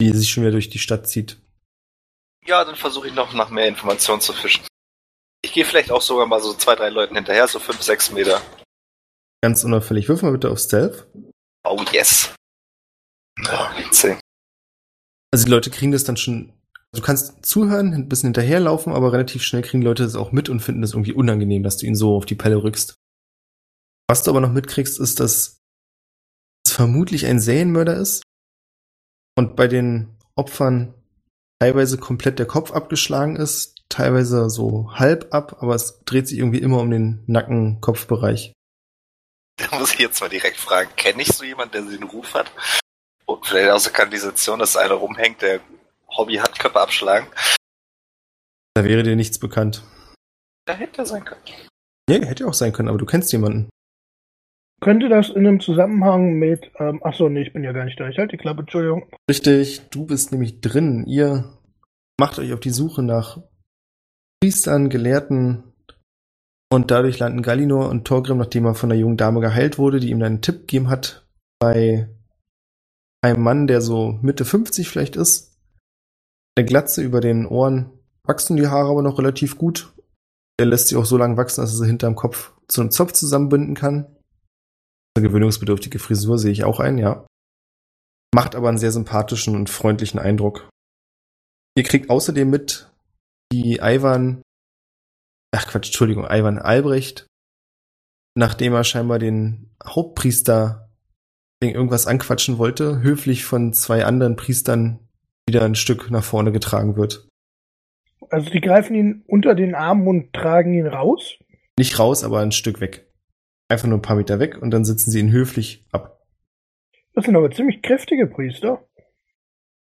die 0.00 0.12
sich 0.12 0.30
schon 0.30 0.42
wieder 0.42 0.52
durch 0.52 0.70
die 0.70 0.78
Stadt 0.78 1.08
zieht. 1.08 1.38
Ja, 2.46 2.64
dann 2.64 2.76
versuche 2.76 3.08
ich 3.08 3.14
noch 3.14 3.32
nach 3.34 3.50
mehr 3.50 3.68
Informationen 3.68 4.20
zu 4.20 4.32
fischen. 4.32 4.64
Ich 5.42 5.52
gehe 5.52 5.64
vielleicht 5.64 5.90
auch 5.90 6.02
sogar 6.02 6.26
mal 6.26 6.40
so 6.40 6.54
zwei, 6.54 6.74
drei 6.74 6.88
Leuten 6.88 7.14
hinterher, 7.14 7.46
so 7.46 7.58
fünf, 7.58 7.82
sechs 7.82 8.10
Meter. 8.10 8.40
Ganz 9.42 9.64
unauffällig. 9.64 10.08
Wirf 10.08 10.22
mal 10.22 10.32
bitte 10.32 10.50
auf 10.50 10.58
Stealth. 10.58 11.06
Oh 11.64 11.82
yes. 11.92 12.34
Ja, 13.44 13.74
zehn. 13.90 14.18
Also 15.32 15.44
die 15.44 15.50
Leute 15.50 15.70
kriegen 15.70 15.92
das 15.92 16.04
dann 16.04 16.16
schon. 16.16 16.52
Du 16.92 17.00
kannst 17.00 17.46
zuhören, 17.46 17.94
ein 17.94 18.08
bisschen 18.08 18.28
hinterherlaufen, 18.28 18.92
aber 18.92 19.12
relativ 19.12 19.42
schnell 19.44 19.62
kriegen 19.62 19.82
Leute 19.82 20.02
das 20.02 20.16
auch 20.16 20.32
mit 20.32 20.48
und 20.48 20.60
finden 20.60 20.82
das 20.82 20.92
irgendwie 20.92 21.12
unangenehm, 21.12 21.62
dass 21.62 21.76
du 21.76 21.86
ihnen 21.86 21.94
so 21.94 22.16
auf 22.16 22.26
die 22.26 22.34
Pelle 22.34 22.62
rückst. 22.62 22.94
Was 24.08 24.24
du 24.24 24.30
aber 24.30 24.40
noch 24.40 24.50
mitkriegst, 24.50 24.98
ist, 24.98 25.20
dass 25.20 25.60
es 26.66 26.72
vermutlich 26.72 27.26
ein 27.26 27.38
Serienmörder 27.38 27.96
ist 27.96 28.22
und 29.40 29.56
bei 29.56 29.68
den 29.68 30.14
Opfern 30.34 30.92
teilweise 31.62 31.96
komplett 31.96 32.38
der 32.38 32.44
Kopf 32.44 32.72
abgeschlagen 32.72 33.36
ist, 33.36 33.82
teilweise 33.88 34.50
so 34.50 34.92
halb 34.92 35.32
ab, 35.32 35.62
aber 35.62 35.74
es 35.74 36.04
dreht 36.04 36.28
sich 36.28 36.38
irgendwie 36.38 36.58
immer 36.58 36.78
um 36.78 36.90
den 36.90 37.24
Nacken-Kopfbereich. 37.26 38.52
Da 39.56 39.78
muss 39.78 39.94
ich 39.94 40.00
jetzt 40.00 40.20
mal 40.20 40.28
direkt 40.28 40.58
fragen, 40.58 40.90
kenne 40.94 41.22
ich 41.22 41.28
so 41.28 41.42
jemanden, 41.42 41.72
der 41.72 41.84
so 41.84 41.90
den 41.90 42.02
Ruf 42.02 42.34
hat? 42.34 42.52
Und 43.24 43.46
vielleicht 43.46 43.70
aus 43.70 43.84
der 43.84 43.94
Kanalisation, 43.94 44.58
dass 44.58 44.76
einer 44.76 44.92
rumhängt, 44.92 45.40
der 45.40 45.60
Hobby 46.08 46.34
hat, 46.34 46.58
Köpfe 46.58 46.78
abschlagen. 46.78 47.26
Da 48.74 48.84
wäre 48.84 49.02
dir 49.02 49.16
nichts 49.16 49.38
bekannt. 49.38 49.82
Da 50.66 50.74
hätte 50.74 51.00
er 51.00 51.06
sein 51.06 51.24
können. 51.24 51.40
Ja, 52.10 52.16
hätte 52.26 52.46
auch 52.46 52.52
sein 52.52 52.74
können, 52.74 52.90
aber 52.90 52.98
du 52.98 53.06
kennst 53.06 53.32
jemanden. 53.32 53.70
Könnte 54.80 55.10
das 55.10 55.28
in 55.28 55.46
einem 55.46 55.60
Zusammenhang 55.60 56.34
mit, 56.34 56.70
ähm, 56.78 57.00
ach 57.04 57.14
so, 57.14 57.28
nee, 57.28 57.42
ich 57.42 57.52
bin 57.52 57.64
ja 57.64 57.72
gar 57.72 57.84
nicht 57.84 58.00
da. 58.00 58.08
Ich 58.08 58.18
halte 58.18 58.36
die 58.36 58.42
Klappe, 58.42 58.60
Entschuldigung. 58.60 59.06
Richtig, 59.28 59.82
du 59.90 60.06
bist 60.06 60.32
nämlich 60.32 60.62
drin. 60.62 61.04
Ihr 61.06 61.44
macht 62.18 62.38
euch 62.38 62.52
auf 62.54 62.60
die 62.60 62.70
Suche 62.70 63.02
nach 63.02 63.42
Priestern, 64.42 64.88
Gelehrten 64.88 65.64
und 66.72 66.90
dadurch 66.90 67.18
landen 67.18 67.42
Galinor 67.42 67.90
und 67.90 68.06
Torgrim, 68.06 68.38
nachdem 68.38 68.64
er 68.64 68.74
von 68.74 68.88
der 68.88 68.98
jungen 68.98 69.18
Dame 69.18 69.40
geheilt 69.40 69.76
wurde, 69.76 70.00
die 70.00 70.10
ihm 70.10 70.22
einen 70.22 70.40
Tipp 70.40 70.60
gegeben 70.60 70.88
hat, 70.88 71.26
bei 71.58 72.08
einem 73.22 73.42
Mann, 73.42 73.66
der 73.66 73.82
so 73.82 74.18
Mitte 74.22 74.46
50 74.46 74.88
vielleicht 74.88 75.16
ist. 75.16 75.58
Eine 76.56 76.64
Glatze 76.64 77.02
über 77.02 77.20
den 77.20 77.44
Ohren 77.46 77.90
wachsen 78.24 78.56
die 78.56 78.68
Haare 78.68 78.90
aber 78.90 79.02
noch 79.02 79.18
relativ 79.18 79.58
gut. 79.58 79.92
Er 80.58 80.66
lässt 80.66 80.88
sie 80.88 80.96
auch 80.96 81.04
so 81.04 81.18
lang 81.18 81.36
wachsen, 81.36 81.60
dass 81.60 81.72
er 81.72 81.78
sie 81.78 81.86
hinterm 81.86 82.14
Kopf 82.14 82.52
zu 82.68 82.80
einem 82.80 82.90
Zopf 82.90 83.12
zusammenbinden 83.12 83.74
kann. 83.74 84.06
Eine 85.16 85.26
gewöhnungsbedürftige 85.26 85.98
Frisur 85.98 86.38
sehe 86.38 86.52
ich 86.52 86.64
auch 86.64 86.80
ein, 86.80 86.98
ja. 86.98 87.26
Macht 88.34 88.54
aber 88.54 88.68
einen 88.68 88.78
sehr 88.78 88.92
sympathischen 88.92 89.56
und 89.56 89.70
freundlichen 89.70 90.20
Eindruck. 90.20 90.68
Ihr 91.76 91.84
kriegt 91.84 92.10
außerdem 92.10 92.48
mit, 92.48 92.90
wie 93.52 93.78
Ivan, 93.80 94.42
ach 95.52 95.66
Quatsch, 95.66 95.88
Entschuldigung, 95.88 96.26
Ivan 96.30 96.58
Albrecht, 96.58 97.26
nachdem 98.36 98.72
er 98.74 98.84
scheinbar 98.84 99.18
den 99.18 99.70
Hauptpriester 99.84 100.88
wegen 101.60 101.74
irgendwas 101.74 102.06
anquatschen 102.06 102.58
wollte, 102.58 103.02
höflich 103.02 103.44
von 103.44 103.72
zwei 103.72 104.04
anderen 104.04 104.36
Priestern 104.36 105.00
wieder 105.48 105.64
ein 105.64 105.74
Stück 105.74 106.10
nach 106.10 106.24
vorne 106.24 106.52
getragen 106.52 106.96
wird. 106.96 107.28
Also 108.30 108.50
die 108.50 108.60
greifen 108.60 108.94
ihn 108.94 109.24
unter 109.26 109.54
den 109.54 109.74
Arm 109.74 110.06
und 110.06 110.32
tragen 110.32 110.74
ihn 110.74 110.86
raus. 110.86 111.36
Nicht 111.78 111.98
raus, 111.98 112.22
aber 112.22 112.40
ein 112.40 112.52
Stück 112.52 112.80
weg. 112.80 113.09
Einfach 113.70 113.86
nur 113.86 113.98
ein 113.98 114.02
paar 114.02 114.16
Meter 114.16 114.40
weg 114.40 114.60
und 114.60 114.72
dann 114.72 114.84
sitzen 114.84 115.10
sie 115.12 115.20
ihn 115.20 115.30
höflich 115.30 115.86
ab. 115.92 116.20
Das 117.14 117.24
sind 117.24 117.36
aber 117.36 117.50
ziemlich 117.50 117.82
kräftige 117.82 118.26
Priester. 118.26 118.84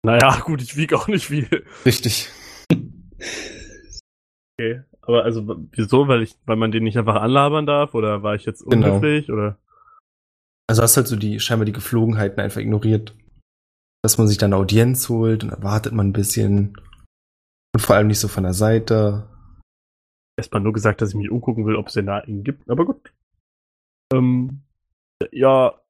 Naja, 0.04 0.40
gut, 0.44 0.60
ich 0.62 0.76
wiege 0.76 0.96
auch 0.96 1.08
nicht 1.08 1.26
viel. 1.28 1.64
Richtig. 1.86 2.28
Okay. 4.58 4.82
Aber 5.00 5.24
also, 5.24 5.66
wieso? 5.72 6.08
Weil 6.08 6.22
ich, 6.22 6.36
weil 6.44 6.56
man 6.56 6.72
den 6.72 6.84
nicht 6.84 6.98
einfach 6.98 7.16
anlabern 7.22 7.64
darf? 7.66 7.94
Oder 7.94 8.22
war 8.22 8.34
ich 8.34 8.44
jetzt 8.44 8.64
Genau. 8.68 8.88
unhöflich? 8.88 9.30
Oder? 9.32 9.58
Also 10.68 10.82
hast 10.82 10.96
halt 10.98 11.08
so 11.08 11.16
die, 11.16 11.40
scheinbar 11.40 11.64
die 11.64 11.72
Geflogenheiten 11.72 12.38
einfach 12.38 12.60
ignoriert. 12.60 13.14
Dass 14.02 14.18
man 14.18 14.28
sich 14.28 14.36
dann 14.38 14.52
eine 14.52 14.60
Audienz 14.60 15.08
holt 15.08 15.42
und 15.42 15.50
dann 15.50 15.62
wartet 15.62 15.92
man 15.94 16.08
ein 16.08 16.12
bisschen. 16.12 16.76
Und 17.74 17.80
vor 17.80 17.96
allem 17.96 18.08
nicht 18.08 18.20
so 18.20 18.28
von 18.28 18.44
der 18.44 18.54
Seite. 18.54 19.26
Erstmal 20.36 20.60
nur 20.62 20.72
gesagt, 20.74 21.00
dass 21.00 21.10
ich 21.10 21.16
mich 21.16 21.30
umgucken 21.30 21.64
will, 21.66 21.76
ob 21.76 21.88
es 21.88 21.94
denn 21.94 22.06
da 22.06 22.18
einen 22.18 22.44
gibt. 22.44 22.68
Aber 22.70 22.84
gut. 22.84 23.12
Ähm, 24.12 24.62
ja. 25.32 25.80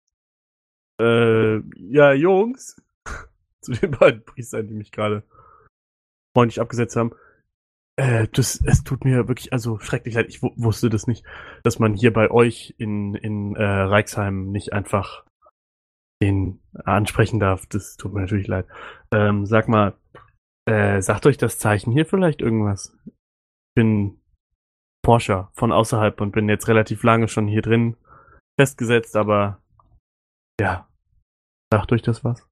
Äh, 1.00 1.60
ja, 1.76 2.12
Jungs. 2.12 2.80
Zu 3.62 3.72
den 3.72 3.92
beiden 3.92 4.24
Priestern, 4.24 4.68
die 4.68 4.74
mich 4.74 4.92
gerade 4.92 5.22
freundlich 6.36 6.60
abgesetzt 6.60 6.96
haben. 6.96 7.12
Äh, 7.96 8.28
das, 8.32 8.60
es 8.64 8.84
tut 8.84 9.04
mir 9.04 9.28
wirklich, 9.28 9.52
also 9.52 9.78
schrecklich 9.78 10.14
leid. 10.14 10.28
Ich 10.28 10.42
wu- 10.42 10.54
wusste 10.56 10.88
das 10.88 11.06
nicht, 11.06 11.24
dass 11.62 11.78
man 11.78 11.94
hier 11.94 12.12
bei 12.12 12.30
euch 12.30 12.74
in, 12.78 13.14
in 13.14 13.56
äh, 13.56 13.62
Reichsheim 13.64 14.50
nicht 14.50 14.72
einfach 14.72 15.24
den 16.22 16.60
ansprechen 16.84 17.40
darf. 17.40 17.66
Das 17.66 17.96
tut 17.96 18.12
mir 18.12 18.20
natürlich 18.20 18.46
leid. 18.46 18.66
Ähm, 19.12 19.46
sag 19.46 19.68
mal, 19.68 19.94
äh, 20.66 21.00
sagt 21.02 21.26
euch 21.26 21.38
das 21.38 21.58
Zeichen 21.58 21.92
hier 21.92 22.06
vielleicht 22.06 22.40
irgendwas? 22.40 22.96
Ich 23.06 23.12
bin 23.74 24.20
Forscher 25.04 25.50
von 25.54 25.72
außerhalb 25.72 26.20
und 26.20 26.32
bin 26.32 26.48
jetzt 26.48 26.68
relativ 26.68 27.02
lange 27.02 27.28
schon 27.28 27.48
hier 27.48 27.62
drin 27.62 27.96
festgesetzt, 28.58 29.16
aber 29.16 29.62
ja, 30.60 30.88
sagt 31.72 31.92
euch 31.92 32.02
das 32.02 32.24
was? 32.24 32.46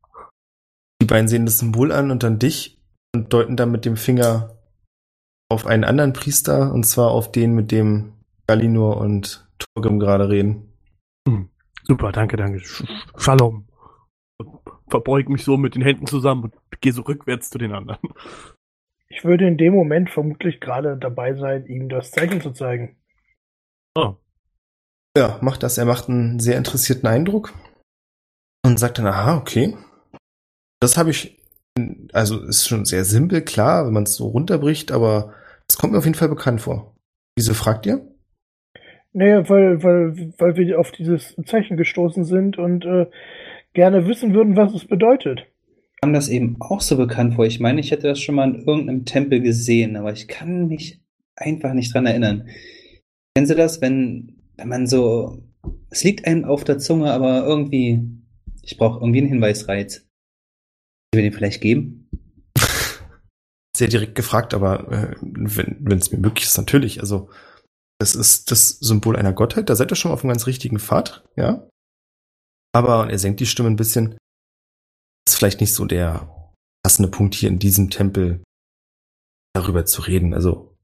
Die 1.00 1.06
beiden 1.06 1.28
sehen 1.28 1.46
das 1.46 1.58
Symbol 1.58 1.92
an 1.92 2.10
und 2.10 2.22
dann 2.22 2.38
dich 2.38 2.80
und 3.14 3.32
deuten 3.32 3.56
dann 3.56 3.70
mit 3.70 3.84
dem 3.84 3.96
Finger 3.96 4.58
auf 5.50 5.66
einen 5.66 5.84
anderen 5.84 6.12
Priester 6.12 6.72
und 6.72 6.84
zwar 6.84 7.10
auf 7.10 7.32
den, 7.32 7.54
mit 7.54 7.70
dem 7.70 8.12
Galinor 8.46 8.98
und 8.98 9.48
Torgrim 9.58 9.98
gerade 9.98 10.28
reden. 10.28 10.72
Super, 11.88 12.12
danke, 12.12 12.36
danke. 12.36 12.60
Sch 12.60 12.84
Shalom. 13.16 13.66
Und 14.38 14.60
verbeug 14.88 15.28
mich 15.28 15.42
so 15.42 15.56
mit 15.56 15.74
den 15.74 15.82
Händen 15.82 16.06
zusammen 16.06 16.44
und 16.44 16.54
gehe 16.80 16.92
so 16.92 17.02
rückwärts 17.02 17.50
zu 17.50 17.58
den 17.58 17.72
anderen. 17.72 17.98
Ich 19.08 19.24
würde 19.24 19.48
in 19.48 19.56
dem 19.56 19.72
Moment 19.72 20.10
vermutlich 20.10 20.60
gerade 20.60 20.98
dabei 20.98 21.34
sein, 21.34 21.66
ihm 21.66 21.88
das 21.88 22.10
Zeichen 22.10 22.42
zu 22.42 22.52
zeigen. 22.52 22.96
Oh, 23.94 24.16
Ja, 25.18 25.36
macht 25.40 25.64
das. 25.64 25.78
Er 25.78 25.84
macht 25.84 26.08
einen 26.08 26.38
sehr 26.38 26.56
interessierten 26.56 27.08
Eindruck 27.08 27.52
und 28.64 28.78
sagt 28.78 28.98
dann, 28.98 29.06
aha, 29.08 29.36
okay. 29.36 29.76
Das 30.78 30.96
habe 30.96 31.10
ich, 31.10 31.42
also 32.12 32.40
ist 32.44 32.68
schon 32.68 32.84
sehr 32.84 33.04
simpel, 33.04 33.42
klar, 33.42 33.84
wenn 33.84 33.92
man 33.92 34.04
es 34.04 34.14
so 34.14 34.28
runterbricht, 34.28 34.92
aber 34.92 35.34
das 35.66 35.76
kommt 35.76 35.92
mir 35.92 35.98
auf 35.98 36.04
jeden 36.04 36.14
Fall 36.14 36.28
bekannt 36.28 36.60
vor. 36.60 36.94
Wieso 37.36 37.52
fragt 37.54 37.84
ihr? 37.86 38.06
Naja, 39.12 39.48
weil, 39.48 39.82
weil, 39.82 40.34
weil 40.38 40.56
wir 40.56 40.78
auf 40.78 40.92
dieses 40.92 41.34
Zeichen 41.46 41.76
gestoßen 41.76 42.24
sind 42.24 42.56
und 42.56 42.84
äh, 42.84 43.06
gerne 43.74 44.06
wissen 44.06 44.34
würden, 44.34 44.54
was 44.54 44.72
es 44.72 44.84
bedeutet. 44.84 45.48
kam 46.00 46.12
das 46.12 46.28
eben 46.28 46.58
auch 46.60 46.80
so 46.80 46.96
bekannt 46.96 47.34
vor. 47.34 47.44
Ich 47.44 47.58
meine, 47.58 47.80
ich 47.80 47.90
hätte 47.90 48.06
das 48.06 48.20
schon 48.20 48.36
mal 48.36 48.54
in 48.54 48.64
irgendeinem 48.64 49.04
Tempel 49.04 49.40
gesehen, 49.40 49.96
aber 49.96 50.12
ich 50.12 50.28
kann 50.28 50.68
mich 50.68 51.00
einfach 51.34 51.72
nicht 51.72 51.92
dran 51.92 52.06
erinnern. 52.06 52.48
Kennen 53.34 53.48
Sie 53.48 53.56
das, 53.56 53.80
wenn, 53.80 54.37
wenn 54.58 54.68
man 54.68 54.86
so, 54.86 55.42
es 55.90 56.04
liegt 56.04 56.26
einem 56.26 56.44
auf 56.44 56.64
der 56.64 56.78
Zunge, 56.78 57.12
aber 57.12 57.46
irgendwie, 57.46 58.04
ich 58.62 58.76
brauche 58.76 59.00
irgendwie 59.00 59.20
einen 59.20 59.28
Hinweisreiz. 59.28 60.06
Sie 61.14 61.22
den 61.22 61.32
vielleicht 61.32 61.62
geben? 61.62 62.10
Sehr 63.76 63.88
direkt 63.88 64.14
gefragt, 64.14 64.52
aber 64.52 64.90
äh, 64.92 65.16
wenn 65.20 65.98
es 65.98 66.12
mir 66.12 66.18
möglich 66.18 66.44
ist, 66.44 66.58
natürlich. 66.58 67.00
Also, 67.00 67.30
das 67.98 68.14
ist 68.14 68.50
das 68.50 68.78
Symbol 68.80 69.16
einer 69.16 69.32
Gottheit. 69.32 69.70
Da 69.70 69.76
seid 69.76 69.90
ihr 69.90 69.96
schon 69.96 70.12
auf 70.12 70.22
einem 70.22 70.32
ganz 70.32 70.46
richtigen 70.46 70.78
Pfad, 70.78 71.24
ja. 71.36 71.68
Aber 72.74 73.02
und 73.02 73.10
er 73.10 73.18
senkt 73.18 73.40
die 73.40 73.46
Stimme 73.46 73.70
ein 73.70 73.76
bisschen. 73.76 74.18
Ist 75.26 75.36
vielleicht 75.36 75.60
nicht 75.60 75.72
so 75.72 75.84
der 75.84 76.52
passende 76.84 77.08
Punkt 77.08 77.34
hier 77.34 77.48
in 77.48 77.58
diesem 77.58 77.90
Tempel 77.90 78.42
darüber 79.54 79.86
zu 79.86 80.02
reden. 80.02 80.34
Also, 80.34 80.76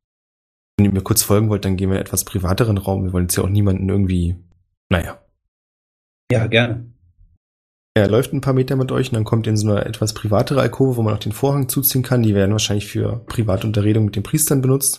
wenn 0.77 0.87
ihr 0.87 0.93
mir 0.93 1.03
kurz 1.03 1.23
folgen 1.23 1.49
wollt, 1.49 1.65
dann 1.65 1.77
gehen 1.77 1.91
wir 1.91 1.97
in 1.97 2.03
etwas 2.03 2.25
privateren 2.25 2.79
Raum. 2.79 3.05
Wir 3.05 3.13
wollen 3.13 3.25
jetzt 3.25 3.37
ja 3.37 3.45
auch 3.45 3.49
niemanden 3.49 3.89
irgendwie, 3.89 4.37
naja. 4.91 5.21
Ja, 6.31 6.47
gerne. 6.47 6.93
Er 7.97 8.09
läuft 8.09 8.33
ein 8.33 8.41
paar 8.41 8.55
Meter 8.55 8.75
mit 8.75 8.91
euch 8.91 9.09
und 9.11 9.15
dann 9.15 9.25
kommt 9.25 9.47
ihr 9.47 9.51
in 9.51 9.57
so 9.57 9.71
eine 9.71 9.85
etwas 9.85 10.15
privatere 10.15 10.61
Alkove, 10.61 10.97
wo 10.97 11.03
man 11.03 11.15
auch 11.15 11.21
den 11.21 11.33
Vorhang 11.33 11.69
zuziehen 11.69 12.03
kann. 12.03 12.25
Die 12.25 12.35
werden 12.35 12.51
wahrscheinlich 12.51 12.87
für 12.87 13.25
private 13.27 13.69
Unterredung 13.69 14.07
mit 14.07 14.17
den 14.17 14.25
Priestern 14.25 14.63
benutzt. 14.63 14.99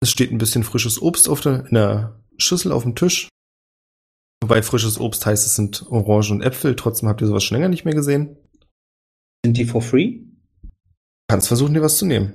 Es 0.00 0.10
steht 0.10 0.30
ein 0.30 0.38
bisschen 0.38 0.62
frisches 0.62 1.02
Obst 1.02 1.28
auf 1.28 1.40
der, 1.40 1.66
in 1.66 1.74
der 1.74 2.22
Schüssel 2.38 2.70
auf 2.70 2.84
dem 2.84 2.94
Tisch. 2.94 3.28
Wobei 4.42 4.62
frisches 4.62 4.98
Obst 5.00 5.26
heißt, 5.26 5.44
es 5.44 5.56
sind 5.56 5.86
Orangen 5.90 6.32
und 6.32 6.42
Äpfel. 6.42 6.76
Trotzdem 6.76 7.08
habt 7.08 7.20
ihr 7.20 7.26
sowas 7.26 7.42
schon 7.42 7.56
länger 7.56 7.68
nicht 7.68 7.84
mehr 7.84 7.94
gesehen. 7.94 8.36
Sind 9.44 9.56
die 9.56 9.64
for 9.64 9.82
free? 9.82 10.20
Kannst 11.28 11.48
versuchen, 11.48 11.74
dir 11.74 11.82
was 11.82 11.98
zu 11.98 12.06
nehmen. 12.06 12.34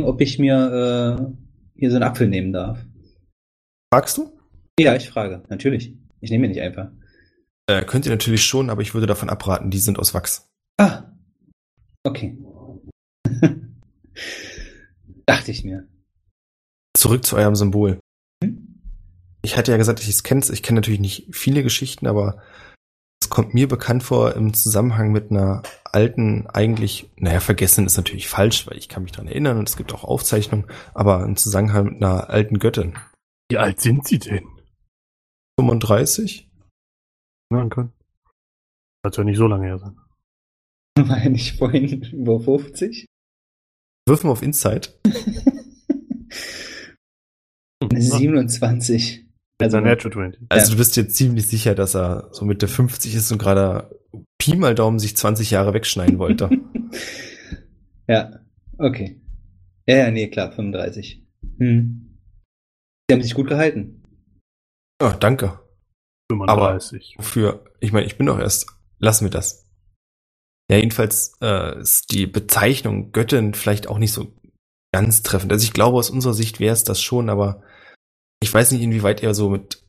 Ob 0.00 0.20
ich 0.20 0.38
mir 0.38 1.18
äh, 1.18 1.78
hier 1.78 1.90
so 1.90 1.96
einen 1.96 2.04
Apfel 2.04 2.28
nehmen 2.28 2.52
darf? 2.52 2.84
Fragst 3.92 4.16
du? 4.16 4.32
Ja, 4.78 4.96
ich 4.96 5.08
frage. 5.10 5.42
Natürlich. 5.48 5.94
Ich 6.20 6.30
nehme 6.30 6.46
ihn 6.46 6.52
nicht 6.52 6.62
einfach. 6.62 6.90
Äh, 7.66 7.84
könnt 7.84 8.06
ihr 8.06 8.12
natürlich 8.12 8.44
schon, 8.44 8.70
aber 8.70 8.82
ich 8.82 8.94
würde 8.94 9.06
davon 9.06 9.28
abraten, 9.28 9.70
die 9.70 9.78
sind 9.78 9.98
aus 9.98 10.14
Wachs. 10.14 10.48
Ah. 10.78 11.04
Okay. 12.04 12.38
Dachte 15.26 15.50
ich 15.50 15.64
mir. 15.64 15.86
Zurück 16.96 17.24
zu 17.24 17.36
eurem 17.36 17.54
Symbol. 17.54 18.00
Hm? 18.42 18.80
Ich 19.42 19.56
hatte 19.56 19.72
ja 19.72 19.76
gesagt, 19.76 20.00
ich 20.00 20.08
es 20.08 20.22
kenne. 20.22 20.42
Ich 20.50 20.62
kenne 20.62 20.80
natürlich 20.80 21.00
nicht 21.00 21.28
viele 21.34 21.62
Geschichten, 21.62 22.06
aber 22.06 22.36
es 22.36 22.42
kommt 23.32 23.54
mir 23.54 23.66
bekannt 23.66 24.02
vor 24.02 24.36
im 24.36 24.52
Zusammenhang 24.52 25.10
mit 25.10 25.30
einer 25.30 25.62
alten, 25.84 26.46
eigentlich, 26.48 27.10
naja, 27.16 27.40
vergessen 27.40 27.86
ist 27.86 27.96
natürlich 27.96 28.28
falsch, 28.28 28.66
weil 28.66 28.76
ich 28.76 28.90
kann 28.90 29.04
mich 29.04 29.12
dran 29.12 29.26
erinnern 29.26 29.56
und 29.56 29.70
es 29.70 29.78
gibt 29.78 29.94
auch 29.94 30.04
Aufzeichnungen, 30.04 30.66
aber 30.92 31.24
im 31.24 31.36
Zusammenhang 31.36 31.84
mit 31.86 31.96
einer 31.96 32.28
alten 32.28 32.58
Göttin. 32.58 32.98
Wie 33.50 33.56
alt 33.56 33.80
sind 33.80 34.06
Sie 34.06 34.18
denn? 34.18 34.46
35? 35.58 36.46
Hören 37.50 37.70
können. 37.70 37.94
Das 39.02 39.16
ja 39.16 39.24
nicht 39.24 39.38
so 39.38 39.46
lange 39.46 39.64
her 39.64 39.78
sein. 39.78 39.98
War 40.98 41.16
er 41.16 41.30
nicht 41.30 41.56
vorhin 41.56 42.02
über 42.02 42.38
50? 42.38 43.06
Wirfen 44.06 44.28
wir 44.28 44.32
auf 44.32 44.42
Insight. 44.42 44.94
Eine 47.80 48.02
27. 48.02 49.24
Also 49.60 49.76
Also, 49.76 49.88
Natural 49.88 50.12
20. 50.32 50.46
Also 50.48 50.66
Ja. 50.66 50.70
du 50.72 50.78
bist 50.78 50.96
dir 50.96 51.08
ziemlich 51.08 51.46
sicher, 51.48 51.74
dass 51.74 51.94
er 51.94 52.28
so 52.32 52.44
Mitte 52.44 52.68
50 52.68 53.14
ist 53.14 53.30
und 53.32 53.38
gerade 53.38 54.00
Pi 54.38 54.56
mal 54.56 54.74
Daumen 54.74 54.98
sich 54.98 55.16
20 55.16 55.50
Jahre 55.50 55.72
wegschneiden 55.74 56.18
wollte. 56.18 56.50
ja, 58.08 58.40
okay. 58.78 59.20
Ja, 59.86 59.96
ja, 59.96 60.10
nee, 60.10 60.28
klar, 60.28 60.52
35. 60.52 61.24
Hm. 61.58 62.18
Sie 63.08 63.14
haben 63.14 63.22
sich 63.22 63.34
gut 63.34 63.48
gehalten. 63.48 64.02
Ja, 65.00 65.12
danke. 65.14 65.60
35. 66.30 67.14
Wofür? 67.18 67.64
Ich 67.80 67.92
meine, 67.92 68.06
ich 68.06 68.16
bin 68.16 68.26
doch 68.26 68.38
erst. 68.38 68.66
Lassen 68.98 69.24
wir 69.24 69.30
das. 69.30 69.68
Ja, 70.70 70.76
jedenfalls 70.78 71.36
äh, 71.40 71.80
ist 71.80 72.12
die 72.12 72.26
Bezeichnung 72.26 73.12
Göttin 73.12 73.54
vielleicht 73.54 73.88
auch 73.88 73.98
nicht 73.98 74.12
so 74.12 74.32
ganz 74.92 75.22
treffend. 75.22 75.52
Also 75.52 75.64
ich 75.64 75.72
glaube, 75.72 75.98
aus 75.98 76.10
unserer 76.10 76.34
Sicht 76.34 76.60
wäre 76.60 76.72
es 76.72 76.84
das 76.84 77.02
schon, 77.02 77.28
aber 77.28 77.62
ich 78.42 78.52
weiß 78.52 78.72
nicht, 78.72 78.82
inwieweit 78.82 79.22
ihr 79.22 79.34
so 79.34 79.50
mit 79.50 79.84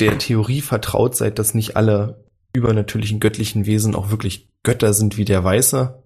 der 0.00 0.18
Theorie 0.18 0.60
vertraut 0.60 1.16
seid, 1.16 1.38
dass 1.38 1.54
nicht 1.54 1.76
alle 1.76 2.24
übernatürlichen 2.52 3.20
göttlichen 3.20 3.66
Wesen 3.66 3.94
auch 3.94 4.10
wirklich 4.10 4.48
Götter 4.62 4.92
sind 4.92 5.16
wie 5.16 5.24
der 5.24 5.42
Weiße, 5.44 6.02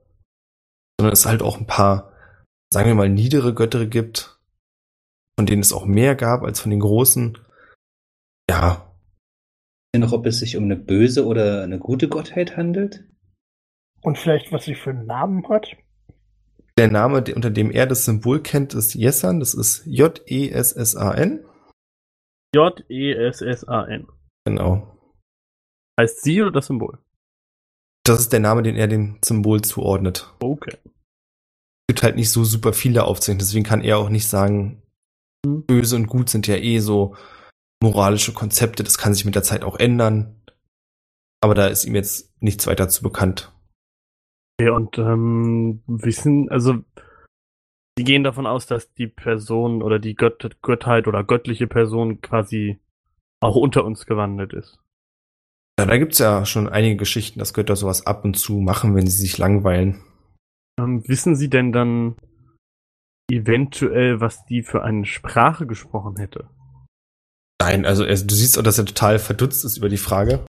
sondern 0.98 1.12
es 1.12 1.26
halt 1.26 1.42
auch 1.42 1.58
ein 1.58 1.66
paar, 1.66 2.12
sagen 2.72 2.88
wir 2.88 2.94
mal, 2.94 3.08
niedere 3.08 3.54
Götter 3.54 3.86
gibt, 3.86 4.40
von 5.36 5.46
denen 5.46 5.62
es 5.62 5.72
auch 5.72 5.84
mehr 5.84 6.14
gab 6.14 6.42
als 6.42 6.60
von 6.60 6.70
den 6.70 6.80
großen. 6.80 7.38
Ja, 8.48 8.92
Noch, 9.94 10.12
ob 10.12 10.26
es 10.26 10.38
sich 10.38 10.56
um 10.56 10.64
eine 10.64 10.76
böse 10.76 11.26
oder 11.26 11.62
eine 11.62 11.78
gute 11.78 12.08
Gottheit 12.08 12.56
handelt? 12.56 13.04
Und 14.00 14.18
vielleicht, 14.18 14.52
was 14.52 14.64
sie 14.64 14.74
für 14.74 14.90
einen 14.90 15.06
Namen 15.06 15.48
hat? 15.48 15.76
Der 16.78 16.90
Name, 16.90 17.24
unter 17.34 17.50
dem 17.50 17.70
er 17.70 17.86
das 17.86 18.04
Symbol 18.04 18.42
kennt, 18.42 18.74
ist 18.74 18.94
Jessan. 18.94 19.40
Das 19.40 19.54
ist 19.54 19.84
J-E-S-S-A-N. 19.86 21.44
J-E-S-S-A-N. 22.54 24.08
Genau. 24.44 24.96
Heißt 26.00 26.22
sie 26.22 26.40
oder 26.42 26.52
das 26.52 26.66
Symbol? 26.66 26.98
Das 28.04 28.20
ist 28.20 28.32
der 28.32 28.40
Name, 28.40 28.62
den 28.62 28.76
er 28.76 28.88
dem 28.88 29.18
Symbol 29.24 29.62
zuordnet. 29.62 30.32
Okay. 30.40 30.76
Es 30.84 31.94
gibt 31.94 32.02
halt 32.02 32.16
nicht 32.16 32.30
so 32.30 32.44
super 32.44 32.72
viele 32.72 33.04
Aufzeichnungen, 33.04 33.40
deswegen 33.40 33.64
kann 33.64 33.82
er 33.82 33.98
auch 33.98 34.08
nicht 34.08 34.26
sagen, 34.26 34.82
Hm. 35.44 35.64
böse 35.66 35.96
und 35.96 36.06
gut 36.06 36.30
sind 36.30 36.46
ja 36.46 36.56
eh 36.56 36.78
so 36.78 37.16
moralische 37.82 38.32
Konzepte. 38.32 38.84
Das 38.84 38.98
kann 38.98 39.14
sich 39.14 39.24
mit 39.24 39.34
der 39.34 39.42
Zeit 39.42 39.64
auch 39.64 39.78
ändern. 39.78 40.40
Aber 41.40 41.54
da 41.54 41.66
ist 41.66 41.84
ihm 41.84 41.94
jetzt 41.94 42.30
nichts 42.40 42.66
weiter 42.66 42.88
zu 42.88 43.02
bekannt. 43.02 43.52
Okay, 44.62 44.70
und 44.70 44.96
ähm, 44.98 45.82
wissen, 45.86 46.48
also 46.50 46.84
Sie 47.98 48.04
gehen 48.04 48.22
davon 48.24 48.46
aus, 48.46 48.66
dass 48.66 48.94
die 48.94 49.08
Person 49.08 49.82
oder 49.82 49.98
die 49.98 50.14
Gött 50.14 50.62
Göttheit 50.62 51.08
oder 51.08 51.24
göttliche 51.24 51.66
Person 51.66 52.20
quasi 52.20 52.78
auch 53.40 53.56
unter 53.56 53.84
uns 53.84 54.06
gewandelt 54.06 54.52
ist. 54.52 54.78
Ja, 55.78 55.86
da 55.86 55.98
gibt's 55.98 56.18
ja 56.18 56.46
schon 56.46 56.68
einige 56.68 56.96
Geschichten, 56.96 57.38
dass 57.38 57.54
Götter 57.54 57.76
sowas 57.76 58.06
ab 58.06 58.24
und 58.24 58.34
zu 58.34 58.60
machen, 58.60 58.94
wenn 58.94 59.06
sie 59.06 59.16
sich 59.16 59.36
langweilen. 59.36 60.00
Ähm, 60.78 61.02
wissen 61.06 61.34
Sie 61.34 61.50
denn 61.50 61.72
dann 61.72 62.16
eventuell, 63.30 64.20
was 64.20 64.46
die 64.46 64.62
für 64.62 64.82
eine 64.84 65.06
Sprache 65.06 65.66
gesprochen 65.66 66.16
hätte? 66.16 66.48
Nein, 67.60 67.84
also 67.84 68.04
er, 68.04 68.14
du 68.14 68.34
siehst 68.34 68.58
auch, 68.58 68.62
dass 68.62 68.78
er 68.78 68.86
total 68.86 69.18
verdutzt 69.18 69.64
ist 69.64 69.76
über 69.76 69.88
die 69.88 69.96
Frage. 69.96 70.46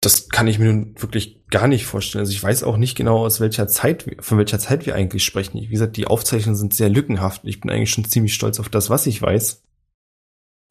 Das 0.00 0.28
kann 0.28 0.46
ich 0.46 0.58
mir 0.58 0.66
nun 0.72 0.94
wirklich 1.00 1.44
gar 1.50 1.66
nicht 1.66 1.86
vorstellen. 1.86 2.20
Also 2.20 2.32
ich 2.32 2.42
weiß 2.42 2.62
auch 2.62 2.76
nicht 2.76 2.96
genau, 2.96 3.18
aus 3.18 3.40
welcher 3.40 3.66
Zeit, 3.66 4.06
wir- 4.06 4.22
von 4.22 4.38
welcher 4.38 4.58
Zeit 4.60 4.86
wir 4.86 4.94
eigentlich 4.94 5.24
sprechen. 5.24 5.60
Wie 5.60 5.66
gesagt, 5.66 5.96
die 5.96 6.06
Aufzeichnungen 6.06 6.56
sind 6.56 6.72
sehr 6.72 6.88
lückenhaft. 6.88 7.42
Ich 7.44 7.60
bin 7.60 7.70
eigentlich 7.70 7.90
schon 7.90 8.04
ziemlich 8.04 8.34
stolz 8.34 8.60
auf 8.60 8.68
das, 8.68 8.90
was 8.90 9.06
ich 9.06 9.20
weiß. 9.20 9.64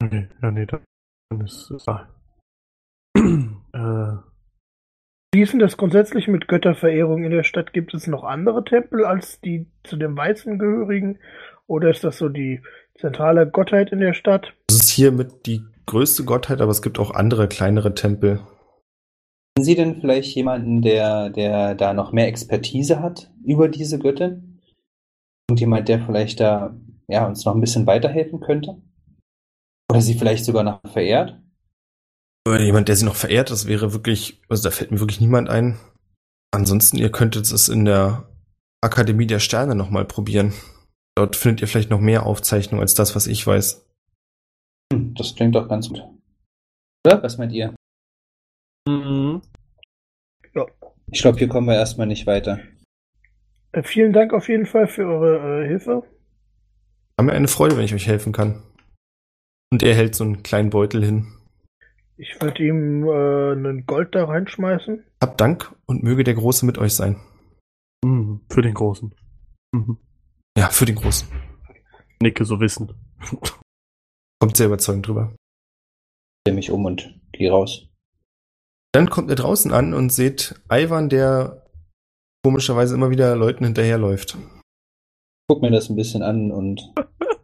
Okay, 0.02 0.28
ja, 0.42 0.50
nee, 0.50 0.66
dann 0.66 1.40
ist 1.44 1.70
es. 1.70 1.86
Ah. 1.88 2.08
äh, 3.16 4.16
Wie 5.34 5.42
ist 5.42 5.52
denn 5.52 5.60
das 5.60 5.76
grundsätzlich 5.76 6.26
mit 6.28 6.48
Götterverehrung 6.48 7.24
in 7.24 7.30
der 7.30 7.42
Stadt? 7.42 7.74
Gibt 7.74 7.92
es 7.92 8.06
noch 8.06 8.24
andere 8.24 8.64
Tempel 8.64 9.04
als 9.04 9.40
die 9.42 9.66
zu 9.84 9.96
dem 9.96 10.16
Weißen 10.16 10.58
gehörigen? 10.58 11.18
Oder 11.66 11.90
ist 11.90 12.02
das 12.02 12.16
so 12.16 12.30
die 12.30 12.62
zentrale 12.98 13.46
Gottheit 13.46 13.92
in 13.92 13.98
der 14.00 14.14
Stadt? 14.14 14.54
Das 14.68 14.78
ist 14.78 14.88
hier 14.88 15.12
mit 15.12 15.44
die 15.44 15.64
größte 15.84 16.24
Gottheit, 16.24 16.62
aber 16.62 16.70
es 16.70 16.80
gibt 16.80 16.98
auch 16.98 17.10
andere 17.10 17.46
kleinere 17.46 17.92
Tempel. 17.94 18.40
Kennen 19.58 19.64
Sie 19.64 19.74
denn 19.74 20.00
vielleicht 20.00 20.36
jemanden, 20.36 20.82
der, 20.82 21.30
der 21.30 21.74
da 21.74 21.92
noch 21.92 22.12
mehr 22.12 22.28
Expertise 22.28 23.02
hat 23.02 23.28
über 23.44 23.66
diese 23.66 23.98
Göttin? 23.98 24.60
Und 25.50 25.58
jemand, 25.58 25.88
der 25.88 25.98
vielleicht 25.98 26.38
da 26.38 26.76
ja, 27.08 27.26
uns 27.26 27.44
noch 27.44 27.56
ein 27.56 27.60
bisschen 27.60 27.84
weiterhelfen 27.84 28.38
könnte? 28.38 28.80
Oder 29.90 30.00
sie 30.00 30.14
vielleicht 30.14 30.44
sogar 30.44 30.62
noch 30.62 30.80
verehrt? 30.86 31.40
Oder 32.46 32.60
jemand, 32.60 32.86
der 32.86 32.94
sie 32.94 33.04
noch 33.04 33.16
verehrt, 33.16 33.50
das 33.50 33.66
wäre 33.66 33.92
wirklich, 33.92 34.40
also 34.48 34.62
da 34.62 34.70
fällt 34.70 34.92
mir 34.92 35.00
wirklich 35.00 35.20
niemand 35.20 35.48
ein. 35.48 35.76
Ansonsten, 36.54 36.96
ihr 36.96 37.10
könntet 37.10 37.50
es 37.50 37.68
in 37.68 37.84
der 37.84 38.28
Akademie 38.80 39.26
der 39.26 39.40
Sterne 39.40 39.74
nochmal 39.74 40.04
probieren. 40.04 40.52
Dort 41.16 41.34
findet 41.34 41.62
ihr 41.62 41.66
vielleicht 41.66 41.90
noch 41.90 41.98
mehr 41.98 42.26
Aufzeichnungen 42.26 42.82
als 42.82 42.94
das, 42.94 43.16
was 43.16 43.26
ich 43.26 43.44
weiß. 43.44 43.84
Hm, 44.92 45.14
das 45.16 45.34
klingt 45.34 45.56
doch 45.56 45.68
ganz 45.68 45.88
gut. 45.88 46.04
Oder? 47.04 47.20
Was 47.24 47.38
meint 47.38 47.52
ihr? 47.52 47.74
Mhm. 48.88 49.42
Ich 51.10 51.22
glaube, 51.22 51.38
hier 51.38 51.48
kommen 51.48 51.66
wir 51.66 51.74
erstmal 51.74 52.06
nicht 52.06 52.26
weiter. 52.26 52.60
Äh, 53.72 53.82
vielen 53.82 54.12
Dank 54.12 54.32
auf 54.32 54.48
jeden 54.48 54.66
Fall 54.66 54.86
für 54.86 55.06
eure 55.06 55.64
äh, 55.64 55.68
Hilfe. 55.68 56.02
War 57.16 57.24
mir 57.24 57.32
eine 57.32 57.48
Freude, 57.48 57.76
wenn 57.76 57.84
ich 57.84 57.94
euch 57.94 58.06
helfen 58.06 58.32
kann. 58.32 58.62
Und 59.72 59.82
er 59.82 59.94
hält 59.94 60.14
so 60.14 60.24
einen 60.24 60.42
kleinen 60.42 60.70
Beutel 60.70 61.04
hin. 61.04 61.26
Ich 62.16 62.40
würde 62.40 62.62
ihm 62.62 63.04
äh, 63.04 63.52
einen 63.52 63.86
Gold 63.86 64.14
da 64.14 64.24
reinschmeißen. 64.24 65.04
Habt 65.22 65.40
Dank 65.40 65.74
und 65.86 66.02
möge 66.02 66.24
der 66.24 66.34
Große 66.34 66.66
mit 66.66 66.78
euch 66.78 66.94
sein. 66.94 67.16
Mhm. 68.04 68.40
Für 68.50 68.62
den 68.62 68.74
Großen. 68.74 69.14
Mhm. 69.72 69.98
Ja, 70.56 70.68
für 70.68 70.84
den 70.84 70.96
Großen. 70.96 71.28
Nicke 72.20 72.44
so 72.44 72.60
wissen. 72.60 72.92
Kommt 74.40 74.56
sehr 74.56 74.66
überzeugend 74.66 75.06
drüber. 75.06 75.34
Ich 75.34 76.50
drehe 76.50 76.54
mich 76.54 76.70
um 76.70 76.84
und 76.84 77.20
gehe 77.32 77.50
raus. 77.50 77.87
Dann 78.92 79.10
kommt 79.10 79.30
ihr 79.30 79.36
draußen 79.36 79.72
an 79.72 79.94
und 79.94 80.10
seht 80.10 80.54
Ivan, 80.70 81.08
der 81.08 81.66
komischerweise 82.44 82.94
immer 82.94 83.10
wieder 83.10 83.36
Leuten 83.36 83.64
hinterherläuft. 83.64 84.36
Guck 85.48 85.62
mir 85.62 85.70
das 85.70 85.88
ein 85.88 85.96
bisschen 85.96 86.22
an 86.22 86.50
und 86.50 86.94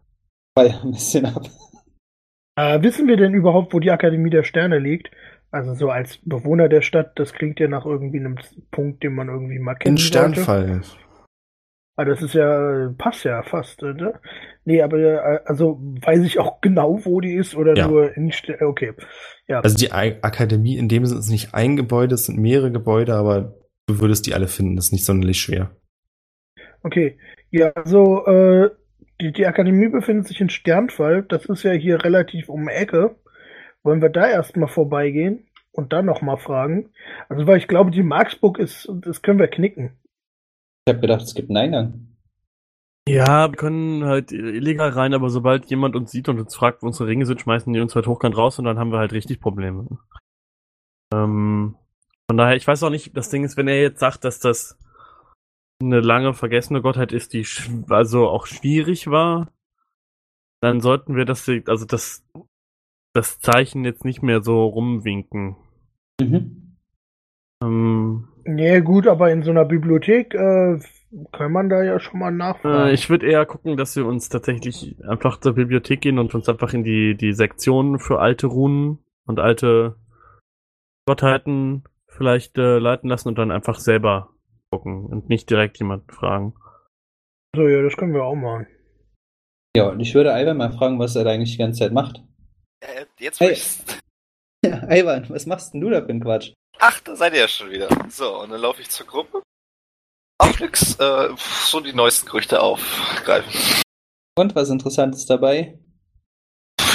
feier 0.58 0.82
ein 0.82 0.92
bisschen 0.92 1.26
ab. 1.26 1.48
Äh, 2.56 2.82
wissen 2.82 3.08
wir 3.08 3.16
denn 3.16 3.34
überhaupt, 3.34 3.74
wo 3.74 3.80
die 3.80 3.90
Akademie 3.90 4.30
der 4.30 4.44
Sterne 4.44 4.78
liegt? 4.78 5.10
Also 5.50 5.74
so 5.74 5.90
als 5.90 6.18
Bewohner 6.24 6.68
der 6.68 6.82
Stadt, 6.82 7.18
das 7.18 7.32
klingt 7.32 7.60
ja 7.60 7.68
nach 7.68 7.84
irgendwie 7.84 8.18
einem 8.18 8.38
Punkt, 8.70 9.02
den 9.02 9.14
man 9.14 9.28
irgendwie 9.28 9.58
mal 9.58 9.74
kennen 9.74 9.96
In 9.96 10.02
sollte. 10.02 10.82
Ah, 11.96 12.04
das 12.04 12.22
ist 12.22 12.34
ja, 12.34 12.92
passt 12.98 13.24
ja 13.24 13.42
fast, 13.44 13.82
äh, 13.82 13.94
ne? 13.94 14.14
Nee, 14.64 14.82
aber 14.82 14.98
äh, 14.98 15.40
also 15.44 15.78
weiß 15.80 16.24
ich 16.24 16.40
auch 16.40 16.60
genau, 16.60 17.04
wo 17.04 17.20
die 17.20 17.34
ist 17.34 17.54
oder 17.54 17.76
Ja. 17.76 17.86
nur 17.86 18.16
in 18.16 18.32
okay. 18.60 18.94
Ja. 19.46 19.60
Also 19.60 19.76
die 19.76 19.92
Akademie 19.92 20.76
in 20.76 20.88
dem 20.88 21.06
Sinne 21.06 21.20
ist 21.20 21.30
nicht 21.30 21.54
ein 21.54 21.76
Gebäude, 21.76 22.14
es 22.16 22.26
sind 22.26 22.38
mehrere 22.38 22.72
Gebäude, 22.72 23.14
aber 23.14 23.54
du 23.86 24.00
würdest 24.00 24.26
die 24.26 24.34
alle 24.34 24.48
finden, 24.48 24.76
das 24.76 24.86
ist 24.86 24.92
nicht 24.92 25.04
sonderlich 25.04 25.38
schwer. 25.38 25.70
Okay. 26.82 27.18
Ja, 27.50 27.70
also 27.74 28.26
äh, 28.26 28.70
die, 29.20 29.32
die 29.32 29.46
Akademie 29.46 29.88
befindet 29.88 30.26
sich 30.26 30.40
in 30.40 30.50
Sternfall. 30.50 31.22
Das 31.22 31.46
ist 31.46 31.62
ja 31.62 31.72
hier 31.72 32.04
relativ 32.04 32.48
um 32.48 32.66
die 32.66 32.72
Ecke. 32.74 33.16
Wollen 33.82 34.02
wir 34.02 34.08
da 34.08 34.28
erstmal 34.28 34.68
vorbeigehen 34.68 35.46
und 35.72 35.92
dann 35.92 36.06
nochmal 36.06 36.38
fragen? 36.38 36.90
Also, 37.28 37.46
weil 37.46 37.58
ich 37.58 37.68
glaube, 37.68 37.90
die 37.90 38.02
Marksburg 38.02 38.58
ist, 38.58 38.90
das 39.02 39.22
können 39.22 39.38
wir 39.38 39.48
knicken. 39.48 39.92
Ich 40.86 40.92
habe 40.92 41.00
gedacht, 41.00 41.22
es 41.22 41.34
gibt 41.34 41.50
einen 41.50 41.56
Eingang. 41.56 42.14
Ja, 43.08 43.50
wir 43.50 43.56
können 43.56 44.04
halt 44.04 44.32
illegal 44.32 44.90
rein, 44.90 45.12
aber 45.12 45.28
sobald 45.28 45.66
jemand 45.66 45.94
uns 45.94 46.10
sieht 46.10 46.28
und 46.28 46.40
uns 46.40 46.54
fragt, 46.54 46.82
wo 46.82 46.86
unsere 46.86 47.08
Ringe 47.08 47.26
sind, 47.26 47.40
schmeißen 47.40 47.72
die 47.72 47.80
uns 47.80 47.94
halt 47.94 48.06
hochkant 48.06 48.36
raus 48.36 48.58
und 48.58 48.64
dann 48.64 48.78
haben 48.78 48.92
wir 48.92 48.98
halt 48.98 49.12
richtig 49.12 49.40
Probleme. 49.40 49.86
Ähm, 51.12 51.76
von 52.28 52.36
daher, 52.36 52.56
ich 52.56 52.66
weiß 52.66 52.82
auch 52.82 52.90
nicht, 52.90 53.16
das 53.16 53.28
Ding 53.28 53.44
ist, 53.44 53.56
wenn 53.56 53.68
er 53.68 53.80
jetzt 53.80 54.00
sagt, 54.00 54.24
dass 54.24 54.40
das 54.40 54.78
eine 55.82 56.00
lange 56.00 56.32
vergessene 56.32 56.80
Gottheit 56.80 57.12
ist, 57.12 57.34
die 57.34 57.46
also 57.90 58.28
auch 58.28 58.46
schwierig 58.46 59.06
war, 59.08 59.52
dann 60.62 60.80
sollten 60.80 61.14
wir 61.14 61.26
das, 61.26 61.46
also 61.66 61.84
das, 61.84 62.24
das 63.12 63.38
Zeichen 63.38 63.84
jetzt 63.84 64.04
nicht 64.04 64.22
mehr 64.22 64.42
so 64.42 64.64
rumwinken. 64.64 65.56
Mhm. 66.20 66.76
Ähm, 67.62 68.28
Nee, 68.44 68.80
gut, 68.80 69.06
aber 69.06 69.30
in 69.32 69.42
so 69.42 69.50
einer 69.50 69.64
Bibliothek 69.64 70.34
äh, 70.34 70.78
kann 71.32 71.52
man 71.52 71.68
da 71.68 71.82
ja 71.82 71.98
schon 72.00 72.18
mal 72.20 72.30
nachfragen. 72.30 72.88
Äh, 72.88 72.92
ich 72.92 73.08
würde 73.08 73.26
eher 73.26 73.46
gucken, 73.46 73.76
dass 73.76 73.96
wir 73.96 74.04
uns 74.06 74.28
tatsächlich 74.28 74.96
einfach 75.08 75.40
zur 75.40 75.54
Bibliothek 75.54 76.00
gehen 76.00 76.18
und 76.18 76.34
uns 76.34 76.48
einfach 76.48 76.74
in 76.74 76.84
die, 76.84 77.16
die 77.16 77.32
Sektion 77.32 77.98
für 77.98 78.20
alte 78.20 78.46
Runen 78.48 78.98
und 79.26 79.38
alte 79.40 79.96
Gottheiten 81.06 81.84
vielleicht 82.08 82.58
äh, 82.58 82.78
leiten 82.78 83.08
lassen 83.08 83.28
und 83.28 83.38
dann 83.38 83.50
einfach 83.50 83.78
selber 83.78 84.30
gucken 84.70 85.06
und 85.06 85.28
nicht 85.28 85.50
direkt 85.50 85.78
jemanden 85.78 86.10
fragen. 86.10 86.54
so, 87.56 87.66
ja, 87.68 87.82
das 87.82 87.96
können 87.96 88.14
wir 88.14 88.24
auch 88.24 88.34
machen. 88.34 88.66
Ja, 89.76 89.88
und 89.88 90.00
ich 90.00 90.14
würde 90.14 90.30
Ivan 90.30 90.56
mal 90.56 90.72
fragen, 90.72 90.98
was 90.98 91.16
er 91.16 91.24
da 91.24 91.30
eigentlich 91.30 91.52
die 91.52 91.58
ganze 91.58 91.80
Zeit 91.80 91.92
macht. 91.92 92.22
Äh, 92.80 93.06
jetzt 93.18 93.40
Hey. 93.40 93.52
ich's- 93.52 93.84
Ja, 94.64 94.82
Ivan, 94.90 95.26
was 95.28 95.44
machst 95.46 95.74
denn 95.74 95.80
du 95.82 95.90
da 95.90 96.00
für 96.00 96.08
einen 96.08 96.20
Quatsch? 96.22 96.52
Ach, 96.86 97.00
da 97.00 97.16
seid 97.16 97.32
ihr 97.32 97.40
ja 97.40 97.48
schon 97.48 97.70
wieder. 97.70 97.88
So, 98.10 98.42
und 98.42 98.50
dann 98.50 98.60
laufe 98.60 98.82
ich 98.82 98.90
zur 98.90 99.06
Gruppe. 99.06 99.42
Auch 100.36 100.58
nix, 100.60 100.96
äh, 100.96 101.30
so 101.38 101.80
die 101.80 101.94
neuesten 101.94 102.26
Gerüchte 102.26 102.60
aufgreifen. 102.60 103.82
Und 104.36 104.54
was 104.54 104.68
Interessantes 104.68 105.24
dabei? 105.24 105.78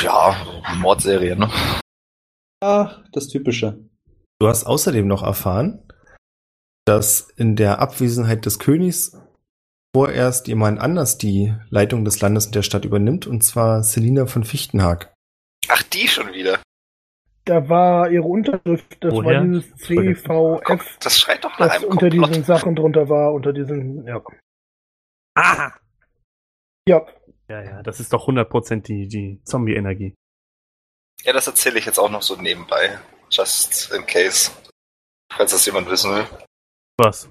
Ja, 0.04 0.64
Mordserie, 0.76 1.36
ne? 1.36 1.52
Ach, 2.64 3.02
das 3.12 3.30
Typische. 3.30 3.80
Du 4.40 4.48
hast 4.48 4.66
außerdem 4.66 5.08
noch 5.08 5.24
erfahren, 5.24 5.92
dass 6.86 7.22
in 7.38 7.56
der 7.56 7.80
Abwesenheit 7.80 8.46
des 8.46 8.60
Königs 8.60 9.18
vorerst 9.96 10.48
jemand 10.48 10.80
anders 10.80 11.18
die 11.18 11.56
Leitung 11.72 12.06
des 12.06 12.22
Landes 12.22 12.46
und 12.46 12.54
der 12.54 12.62
Stadt 12.62 12.86
übernimmt, 12.86 13.26
und 13.26 13.42
zwar 13.42 13.82
Selina 13.82 14.28
von 14.28 14.44
Fichtenhag. 14.44 15.12
Ach, 15.68 15.82
die 15.82 16.08
schon 16.08 16.32
wieder. 16.32 16.60
Da 17.50 17.68
war 17.68 18.12
ihre 18.12 18.28
Unterschrift, 18.28 18.98
das 19.04 19.12
Woher? 19.12 19.40
war 19.40 19.44
dieses 19.44 19.76
CVF, 19.78 20.24
Das 21.00 21.20
schreit 21.20 21.44
doch 21.44 21.50
nach 21.58 21.58
das 21.68 21.72
einem 21.78 21.86
unter 21.86 22.10
Komplott. 22.10 22.30
diesen 22.30 22.44
Sachen 22.44 22.76
drunter 22.76 23.10
war, 23.10 23.34
unter 23.34 23.54
diesen, 23.54 24.06
ja. 24.06 24.22
Ah! 25.36 25.72
Ja, 26.88 27.08
Ja, 27.48 27.64
ja, 27.64 27.82
das 27.82 28.00
ist 28.00 28.14
doch 28.14 28.28
100% 28.28 28.82
die, 28.84 29.08
die 29.08 29.42
Zombie-Energie. 29.46 30.14
Ja, 31.24 31.34
das 31.34 31.48
erzähle 31.48 31.80
ich 31.80 31.86
jetzt 31.88 31.98
auch 31.98 32.12
noch 32.12 32.22
so 32.22 32.36
nebenbei. 32.36 33.00
Just 33.32 33.92
in 33.94 34.06
case. 34.06 34.52
Falls 35.34 35.50
das 35.52 35.66
jemand 35.66 35.90
wissen 35.90 36.12
will. 36.14 36.26
Was? 36.98 37.30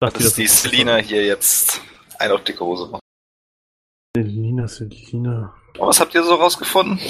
Sagt 0.00 0.16
Dass 0.20 0.34
die 0.34 0.46
Selina 0.46 0.98
hier 0.98 1.24
jetzt 1.26 1.80
eine 2.20 2.34
auf 2.34 2.44
dicke 2.44 2.64
Hose 2.64 2.92
macht. 2.92 3.02
Selina, 4.16 4.68
Selina. 4.68 5.52
Und 5.78 5.88
was 5.88 5.98
habt 5.98 6.14
ihr 6.14 6.22
so 6.22 6.34
rausgefunden? 6.36 7.00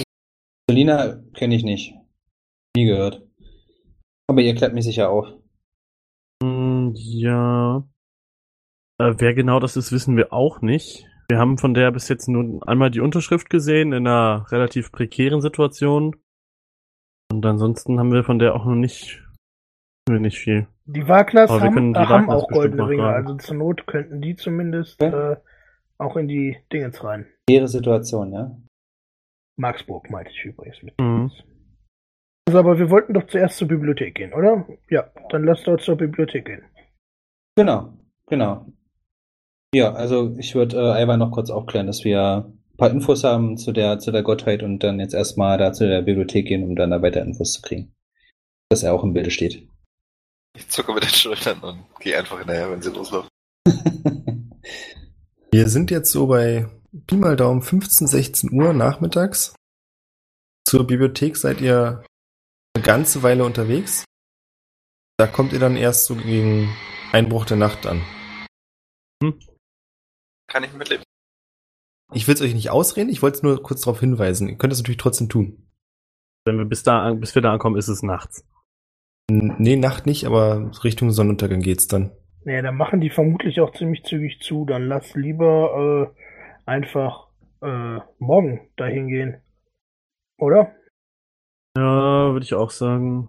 Selina 0.70 1.16
kenne 1.34 1.56
ich 1.56 1.62
nicht. 1.64 1.94
Nie 2.76 2.86
gehört. 2.86 3.22
Aber 4.28 4.40
ihr 4.40 4.54
klärt 4.54 4.74
mich 4.74 4.84
sicher 4.84 5.10
auf. 5.10 5.26
Hm, 6.42 6.92
ja. 6.94 7.84
Äh, 8.98 9.14
wer 9.18 9.34
genau 9.34 9.60
das 9.60 9.76
ist, 9.76 9.92
wissen 9.92 10.16
wir 10.16 10.32
auch 10.32 10.62
nicht. 10.62 11.06
Wir 11.28 11.38
haben 11.38 11.58
von 11.58 11.74
der 11.74 11.90
bis 11.92 12.08
jetzt 12.08 12.28
nur 12.28 12.66
einmal 12.66 12.90
die 12.90 13.00
Unterschrift 13.00 13.50
gesehen 13.50 13.92
in 13.92 14.06
einer 14.06 14.50
relativ 14.50 14.92
prekären 14.92 15.40
Situation. 15.40 16.16
Und 17.30 17.44
ansonsten 17.46 17.98
haben 17.98 18.12
wir 18.12 18.24
von 18.24 18.38
der 18.38 18.54
auch 18.54 18.64
noch 18.64 18.74
nicht, 18.74 19.22
nicht 20.08 20.38
viel. 20.38 20.66
die 20.84 21.06
wir 21.06 21.16
haben, 21.16 21.74
können 21.74 21.94
die 21.94 22.00
äh, 22.00 22.06
haben 22.06 22.28
auch 22.30 22.48
goldene 22.48 22.86
Ringe, 22.86 23.02
fragen. 23.02 23.26
also 23.26 23.38
zur 23.38 23.56
Not 23.56 23.86
könnten 23.86 24.20
die 24.20 24.36
zumindest 24.36 25.02
Okay. 25.02 25.32
äh, 25.32 25.36
auch 25.98 26.16
in 26.16 26.28
die 26.28 26.58
Dingens 26.72 27.02
rein. 27.04 27.26
Ihre 27.48 27.68
Situation, 27.68 28.32
ja? 28.32 28.56
Marksburg 29.56 30.10
meinte 30.10 30.30
ich 30.32 30.44
übrigens 30.44 30.82
mit. 30.82 30.98
Mhm. 31.00 31.30
Also, 32.46 32.58
aber 32.58 32.78
wir 32.78 32.90
wollten 32.90 33.14
doch 33.14 33.26
zuerst 33.28 33.56
zur 33.58 33.68
Bibliothek 33.68 34.14
gehen, 34.14 34.32
oder? 34.32 34.66
Ja, 34.90 35.10
dann 35.30 35.44
lass 35.44 35.62
dort 35.62 35.82
zur 35.82 35.96
Bibliothek 35.96 36.44
gehen. 36.44 36.62
Genau, 37.56 37.92
genau. 38.26 38.66
Ja, 39.74 39.92
also 39.92 40.34
ich 40.38 40.54
würde 40.54 40.76
äh, 40.76 41.02
Ivan 41.02 41.18
noch 41.18 41.30
kurz 41.30 41.50
aufklären, 41.50 41.86
dass 41.86 42.04
wir 42.04 42.46
ein 42.46 42.76
paar 42.76 42.90
Infos 42.90 43.24
haben 43.24 43.56
zu 43.56 43.72
der, 43.72 43.98
zu 43.98 44.12
der 44.12 44.22
Gottheit 44.22 44.62
und 44.62 44.80
dann 44.80 45.00
jetzt 45.00 45.14
erstmal 45.14 45.56
da 45.56 45.72
zu 45.72 45.86
der 45.86 46.02
Bibliothek 46.02 46.46
gehen, 46.46 46.64
um 46.64 46.76
dann 46.76 46.90
da 46.90 47.00
weiter 47.00 47.22
Infos 47.22 47.54
zu 47.54 47.62
kriegen. 47.62 47.94
Dass 48.68 48.82
er 48.82 48.92
auch 48.92 49.04
im 49.04 49.14
Bilde 49.14 49.30
steht. 49.30 49.66
Ich 50.56 50.68
zucke 50.68 50.92
mit 50.92 51.04
den 51.04 51.10
Schultern 51.10 51.60
und 51.60 51.84
gehe 52.00 52.18
einfach 52.18 52.38
hinterher, 52.38 52.70
wenn 52.70 52.82
sie 52.82 52.90
loslaufen. 52.90 53.30
Wir 55.50 55.68
sind 55.68 55.90
jetzt 55.90 56.10
so 56.12 56.26
bei 56.26 56.66
Pi 57.06 57.16
mal 57.16 57.36
Daumen 57.36 57.62
15, 57.62 58.06
16 58.06 58.52
Uhr 58.52 58.72
nachmittags. 58.74 59.54
Zur 60.66 60.86
Bibliothek 60.86 61.36
seid 61.36 61.60
ihr 61.60 62.04
eine 62.82 62.86
ganze 62.98 63.22
Weile 63.22 63.44
unterwegs. 63.44 64.04
Da 65.16 65.26
kommt 65.28 65.52
ihr 65.52 65.60
dann 65.60 65.76
erst 65.76 66.06
so 66.06 66.16
gegen 66.16 66.68
Einbruch 67.12 67.44
der 67.44 67.56
Nacht 67.56 67.86
an. 67.86 68.02
Kann 70.50 70.64
ich 70.64 70.72
mitleben. 70.72 71.04
Ich 72.12 72.26
will 72.26 72.34
es 72.34 72.42
euch 72.42 72.54
nicht 72.54 72.70
ausreden, 72.70 73.08
ich 73.08 73.22
wollte 73.22 73.36
es 73.36 73.42
nur 73.42 73.62
kurz 73.62 73.82
darauf 73.82 74.00
hinweisen. 74.00 74.48
Ihr 74.48 74.56
könnt 74.58 74.72
es 74.72 74.80
natürlich 74.80 74.98
trotzdem 74.98 75.28
tun. 75.28 75.68
Wenn 76.44 76.58
wir 76.58 76.64
bis 76.64 76.82
da, 76.82 77.02
an- 77.04 77.20
bis 77.20 77.34
wir 77.36 77.40
da 77.42 77.52
ankommen, 77.52 77.76
ist 77.76 77.88
es 77.88 78.02
nachts. 78.02 78.44
N- 79.30 79.54
Nee, 79.58 79.76
Nacht 79.76 80.04
nicht, 80.06 80.24
aber 80.26 80.72
Richtung 80.82 81.10
Sonnenuntergang 81.12 81.60
geht's 81.60 81.86
dann. 81.86 82.10
Naja, 82.44 82.62
dann 82.62 82.76
machen 82.76 83.00
die 83.00 83.10
vermutlich 83.10 83.60
auch 83.60 83.72
ziemlich 83.72 84.02
zügig 84.04 84.40
zu. 84.42 84.64
Dann 84.66 84.88
lass 84.88 85.14
lieber 85.14 86.12
äh, 86.12 86.20
einfach 86.68 87.28
äh, 87.62 88.00
morgen 88.18 88.68
dahin 88.76 89.06
gehen. 89.08 89.40
Oder? 90.38 90.74
Ja, 91.76 92.32
würde 92.32 92.44
ich 92.44 92.54
auch 92.54 92.70
sagen. 92.70 93.28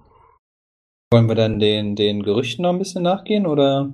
Wollen 1.12 1.28
wir 1.28 1.36
dann 1.36 1.60
den, 1.60 1.96
den 1.96 2.24
Gerüchten 2.24 2.64
noch 2.64 2.72
ein 2.72 2.80
bisschen 2.80 3.04
nachgehen 3.04 3.46
oder 3.46 3.94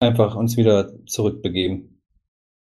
einfach 0.00 0.34
uns 0.34 0.56
wieder 0.56 0.90
zurückbegeben? 1.06 2.02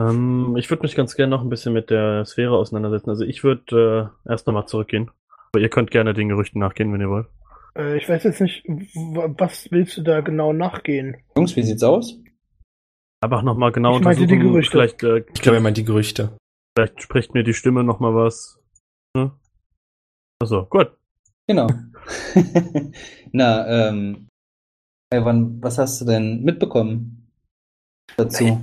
Ähm, 0.01 0.57
ich 0.57 0.71
würde 0.71 0.83
mich 0.83 0.95
ganz 0.95 1.15
gerne 1.15 1.31
noch 1.31 1.43
ein 1.43 1.49
bisschen 1.51 1.73
mit 1.73 1.91
der 1.91 2.25
Sphäre 2.25 2.57
auseinandersetzen. 2.57 3.11
Also 3.11 3.25
ich 3.25 3.45
würde 3.45 4.13
äh, 4.27 4.31
erst 4.31 4.47
nochmal 4.47 4.67
zurückgehen. 4.67 5.11
Aber 5.53 5.61
ihr 5.61 5.69
könnt 5.69 5.91
gerne 5.91 6.15
den 6.15 6.29
Gerüchten 6.29 6.61
nachgehen, 6.61 6.93
wenn 6.93 7.01
ihr 7.01 7.11
wollt. 7.11 7.29
Äh, 7.77 7.99
ich 7.99 8.09
weiß 8.09 8.25
jetzt 8.25 8.41
nicht, 8.41 8.65
w- 8.67 9.35
was 9.39 9.71
willst 9.71 9.97
du 9.99 10.03
da 10.03 10.21
genau 10.21 10.53
nachgehen? 10.53 11.17
Jungs, 11.37 11.55
wie 11.57 11.63
sieht's 11.63 11.83
aus? 11.83 12.17
Einfach 13.21 13.43
nochmal 13.43 13.73
genau 13.73 13.97
Ich 13.99 14.03
meinte 14.05 14.27
die 14.27 14.35
untersuchen. 14.35 14.53
Gerüchte. 14.53 14.71
Vielleicht, 14.73 15.03
äh, 15.03 15.25
Ich 15.35 15.43
glaube, 15.43 15.57
er 15.57 15.63
meint 15.63 15.77
die 15.77 15.85
Gerüchte. 15.85 16.37
vielleicht 16.77 17.03
spricht 17.03 17.35
mir 17.35 17.43
die 17.43 17.55
Stimme 17.55 17.83
nochmal 17.85 18.15
was. 18.15 18.59
Ne? 19.17 19.33
Achso, 20.41 20.67
gut. 20.67 20.93
Genau. 21.47 21.69
Na, 23.33 23.89
ähm, 23.89 24.29
Ivan, 25.13 25.63
was 25.63 25.79
hast 25.79 26.01
du 26.01 26.05
denn 26.05 26.43
mitbekommen 26.43 27.31
dazu? 28.17 28.61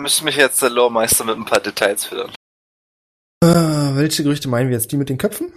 Müsste 0.00 0.24
mich 0.24 0.36
jetzt 0.36 0.60
der 0.62 0.70
Loremeister 0.70 1.24
mit 1.24 1.36
ein 1.36 1.44
paar 1.44 1.60
Details 1.60 2.06
füttern. 2.06 2.32
Äh, 3.42 3.96
welche 3.96 4.22
Gerüchte 4.22 4.48
meinen 4.48 4.68
wir 4.68 4.76
jetzt? 4.76 4.90
Die 4.92 4.96
mit 4.96 5.08
den 5.08 5.18
Köpfen? 5.18 5.52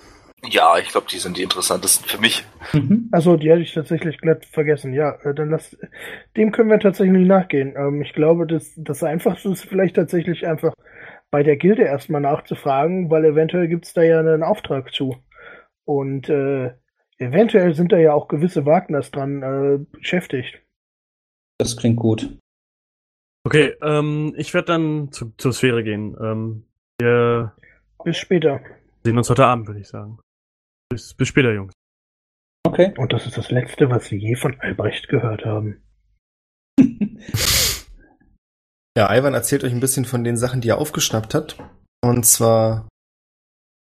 Ja, 0.46 0.78
ich 0.78 0.90
glaube, 0.90 1.08
die 1.12 1.18
sind 1.18 1.38
die 1.38 1.44
interessantesten 1.44 2.08
für 2.08 2.20
mich. 2.20 2.46
Mhm. 2.72 3.10
Also, 3.12 3.36
die 3.36 3.52
hatte 3.52 3.62
ich 3.62 3.74
tatsächlich 3.74 4.20
glatt 4.20 4.46
vergessen. 4.46 4.94
Ja, 4.94 5.16
äh, 5.24 5.34
dann 5.34 5.50
lass, 5.50 5.76
dem 6.38 6.52
können 6.52 6.70
wir 6.70 6.80
tatsächlich 6.80 7.28
nachgehen. 7.28 7.74
Ähm, 7.76 8.02
ich 8.02 8.14
glaube, 8.14 8.48
das, 8.48 8.72
das 8.78 9.04
Einfachste 9.04 9.50
ist 9.50 9.66
vielleicht 9.66 9.96
tatsächlich 9.96 10.48
einfach 10.48 10.74
bei 11.32 11.44
der 11.44 11.58
Gilde 11.58 11.84
erstmal 11.84 12.22
nachzufragen, 12.22 13.10
weil 13.10 13.26
eventuell 13.26 13.68
gibt's 13.68 13.94
da 13.94 14.02
ja 14.02 14.20
einen 14.20 14.44
Auftrag 14.44 14.94
zu. 14.94 15.16
Und 15.86 16.30
äh, 16.30 16.74
eventuell 17.18 17.74
sind 17.74 17.92
da 17.92 17.98
ja 17.98 18.14
auch 18.14 18.28
gewisse 18.28 18.66
Wagners 18.66 19.12
dran 19.12 19.44
äh, 19.44 19.80
beschäftigt. 19.92 20.62
Das 21.58 21.78
klingt 21.78 21.98
gut. 21.98 22.38
Okay, 23.46 23.74
ähm, 23.82 24.34
ich 24.38 24.54
werde 24.54 24.68
dann 24.68 25.12
zu, 25.12 25.34
zur 25.38 25.54
Sphäre 25.54 25.84
gehen. 25.84 26.16
Ähm, 26.22 26.66
wir 27.00 27.54
Bis 28.04 28.18
später. 28.18 28.62
sehen 29.04 29.18
uns 29.18 29.30
heute 29.30 29.46
Abend, 29.46 29.68
würde 29.68 29.80
ich 29.80 29.88
sagen. 29.88 30.20
Bis, 30.90 31.14
bis 31.14 31.28
später, 31.28 31.54
Jungs. 31.54 31.74
Okay. 32.66 32.94
Und 32.98 33.14
das 33.14 33.26
ist 33.26 33.38
das 33.38 33.52
Letzte, 33.52 33.90
was 33.90 34.06
Sie 34.06 34.18
je 34.18 34.36
von 34.36 34.60
Albrecht 34.60 35.08
gehört 35.08 35.46
haben. 35.46 35.82
Ja, 38.98 39.16
Ivan 39.16 39.34
erzählt 39.34 39.64
euch 39.64 39.72
ein 39.72 39.80
bisschen 39.80 40.06
von 40.06 40.24
den 40.24 40.38
Sachen, 40.38 40.62
die 40.62 40.70
er 40.70 40.78
aufgeschnappt 40.78 41.34
hat. 41.34 41.58
Und 42.02 42.26
zwar 42.26 42.88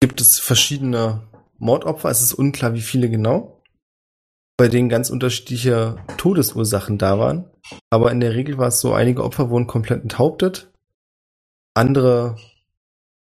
gibt 0.01 0.21
es 0.21 0.39
verschiedene 0.39 1.29
Mordopfer. 1.59 2.11
Es 2.11 2.23
ist 2.23 2.35
unklar, 2.35 2.75
wie 2.75 2.83
viele 2.83 3.09
genau. 3.09 3.63
Bei 4.57 4.69
denen 4.69 4.89
ganz 4.89 5.11
unterschiedliche 5.11 5.97
Todesursachen 6.19 6.99
da 6.99 7.19
waren. 7.19 7.51
Aber 7.91 8.11
in 8.11 8.21
der 8.21 8.35
Regel 8.35 8.59
war 8.59 8.69
es 8.69 8.81
so, 8.81 8.93
einige 8.93 9.25
Opfer 9.25 9.51
wurden 9.51 9.67
komplett 9.67 10.03
enthauptet. 10.03 10.71
Andere 11.75 12.37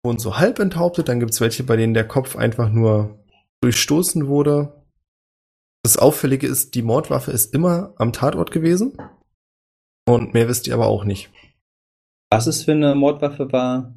wurden 0.03 0.19
so 0.19 0.37
halb 0.37 0.59
enthauptet. 0.59 1.07
Dann 1.07 1.19
gibt 1.19 1.33
es 1.33 1.41
welche, 1.41 1.63
bei 1.63 1.77
denen 1.77 1.93
der 1.93 2.07
Kopf 2.07 2.35
einfach 2.35 2.69
nur 2.69 3.23
durchstoßen 3.61 4.27
wurde. 4.27 4.83
Das 5.83 5.97
Auffällige 5.97 6.47
ist, 6.47 6.75
die 6.75 6.81
Mordwaffe 6.81 7.31
ist 7.31 7.53
immer 7.53 7.93
am 7.97 8.11
Tatort 8.11 8.51
gewesen. 8.51 8.97
Und 10.07 10.33
mehr 10.33 10.47
wisst 10.47 10.67
ihr 10.67 10.73
aber 10.73 10.87
auch 10.87 11.03
nicht. 11.03 11.31
Was 12.35 12.47
es 12.47 12.63
für 12.63 12.71
eine 12.73 12.95
Mordwaffe 12.95 13.51
war, 13.51 13.93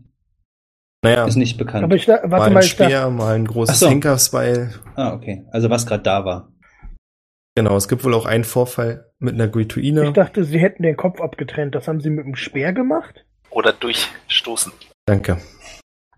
Naja, 1.05 1.27
ist 1.27 1.37
nicht 1.37 1.59
bekannt. 1.59 1.85
Aber 1.85 1.95
ich 1.97 2.07
da, 2.07 2.15
mal 2.23 2.31
warte 2.31 2.47
ein 2.47 2.53
mal, 2.55 2.63
Speer, 2.63 3.11
mal 3.11 3.35
ein 3.35 3.47
großes 3.47 3.81
so. 3.81 3.89
Henkersbeil. 3.89 4.73
ah, 4.97 5.13
okay. 5.15 5.45
Also 5.51 5.71
was 5.71 5.87
gerade 5.87 6.03
da 6.03 6.25
war. 6.25 6.53
Genau, 7.57 7.77
es 7.77 7.89
gibt 7.89 8.05
wohl 8.05 8.15
auch 8.15 8.27
einen 8.27 8.45
Vorfall 8.45 9.11
mit 9.19 9.35
einer 9.35 9.49
Guituine. 9.49 10.05
ich 10.05 10.13
dachte, 10.13 10.45
Sie 10.45 10.61
hätten 10.61 10.85
den 10.85 10.97
Kopf 10.97 11.21
abgetrennt. 11.21 11.75
Das 11.75 11.89
haben 11.89 12.01
Sie 12.01 12.11
mit 12.11 12.25
dem 12.25 12.37
Speer 12.37 12.73
gemacht? 12.73 13.25
Oder 13.51 13.73
durchstoßen. 13.73 14.73
Danke. 15.07 15.39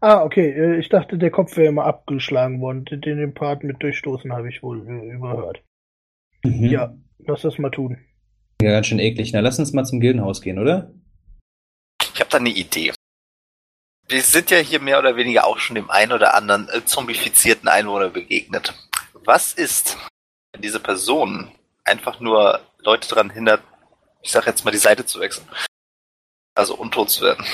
Ah, 0.03 0.23
okay. 0.23 0.51
äh, 0.51 0.79
Ich 0.79 0.89
dachte, 0.91 1.17
der 1.19 1.31
Kopf 1.31 1.57
wäre 1.57 1.69
immer 1.69 1.85
abgeschlagen 1.85 2.61
worden. 2.61 2.85
Den, 2.85 3.01
den 3.01 3.33
Part 3.35 3.65
mit 3.65 3.83
Durchstoßen 3.83 4.33
habe 4.33 4.49
ich 4.49 4.63
wohl 4.63 4.87
äh, 4.87 5.15
überhört. 5.15 5.63
Mhm. 6.45 6.65
Ja, 6.65 6.95
lass 7.19 7.43
das 7.43 7.59
mal 7.59 7.71
tun. 7.71 7.99
Ja, 8.63 8.73
ganz 8.73 8.87
schön 8.89 8.99
eklig. 8.99 9.33
Na, 9.33 9.41
lass 9.41 9.59
uns 9.59 9.73
mal 9.73 9.85
zum 9.85 10.01
Gildenhaus 10.01 10.43
gehen, 10.43 10.59
oder? 10.59 10.93
Ich 12.15 12.21
habe 12.21 12.31
da 12.31 12.39
eine 12.39 12.51
Idee. 12.51 12.93
Wir 14.09 14.23
sind 14.23 14.51
ja 14.51 14.59
hier 14.59 14.81
mehr 14.81 14.99
oder 14.99 15.17
weniger 15.17 15.47
auch 15.47 15.59
schon 15.59 15.77
dem 15.77 15.91
einen 15.91 16.13
oder 16.13 16.35
anderen 16.35 16.69
äh, 16.69 16.85
zombifizierten 16.85 17.69
Einwohner 17.69 18.09
begegnet. 18.09 18.75
Was 19.13 19.53
ist, 19.53 19.97
wenn 20.53 20.63
diese 20.63 20.81
Person 20.81 21.53
einfach 21.85 22.19
nur 22.19 22.61
Leute 22.79 23.09
daran 23.09 23.31
hindert, 23.31 23.63
ich 24.23 24.33
sag 24.33 24.47
jetzt 24.47 24.65
mal 24.65 24.73
die 24.73 24.79
Seite 24.79 25.07
zu 25.07 25.21
wechseln? 25.21 25.49
Also 26.57 26.75
untot 26.75 27.11
zu 27.11 27.23
werden. 27.23 27.45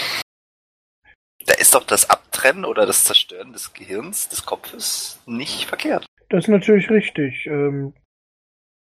Da 1.44 1.54
ist 1.54 1.74
doch 1.74 1.84
das 1.84 2.08
Abtrennen 2.08 2.64
oder 2.64 2.86
das 2.86 3.04
Zerstören 3.04 3.52
des 3.52 3.72
Gehirns, 3.72 4.28
des 4.28 4.46
Kopfes 4.46 5.20
nicht 5.26 5.66
verkehrt. 5.66 6.06
Das 6.28 6.44
ist 6.44 6.48
natürlich 6.48 6.90
richtig. 6.90 7.46
Ähm, 7.46 7.94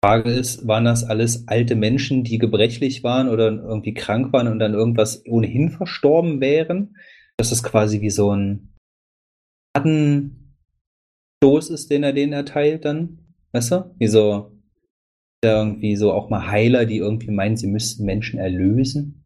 Frage 0.03 0.31
ist, 0.31 0.67
waren 0.67 0.87
das 0.87 1.05
alles 1.05 1.47
alte 1.47 1.77
Menschen, 1.77 2.25
die 2.25 2.39
gebrechlich 2.39 3.05
waren 3.05 3.29
oder 3.29 3.51
irgendwie 3.51 3.93
krank 3.93 4.33
waren 4.33 4.49
und 4.49 4.59
dann 4.59 4.73
irgendwas 4.73 5.25
ohnehin 5.27 5.71
verstorben 5.71 6.41
wären? 6.41 6.97
Dass 7.37 7.53
es 7.53 7.63
quasi 7.63 8.01
wie 8.01 8.11
so 8.11 8.35
ein 8.35 8.75
Schadenstoß 9.77 11.71
ist, 11.71 11.91
den 11.91 12.03
er 12.03 12.15
denen 12.15 12.33
erteilt 12.33 12.87
dann? 12.87 13.19
Weißt 13.53 13.73
du? 13.73 13.95
Wie 13.99 14.09
so, 14.09 14.59
irgendwie 15.45 15.97
so 15.97 16.13
auch 16.13 16.31
mal 16.31 16.47
Heiler, 16.47 16.87
die 16.87 16.99
irgendwie 16.99 17.31
meinen, 17.31 17.57
sie 17.57 17.67
müssten 17.67 18.05
Menschen 18.05 18.39
erlösen? 18.39 19.25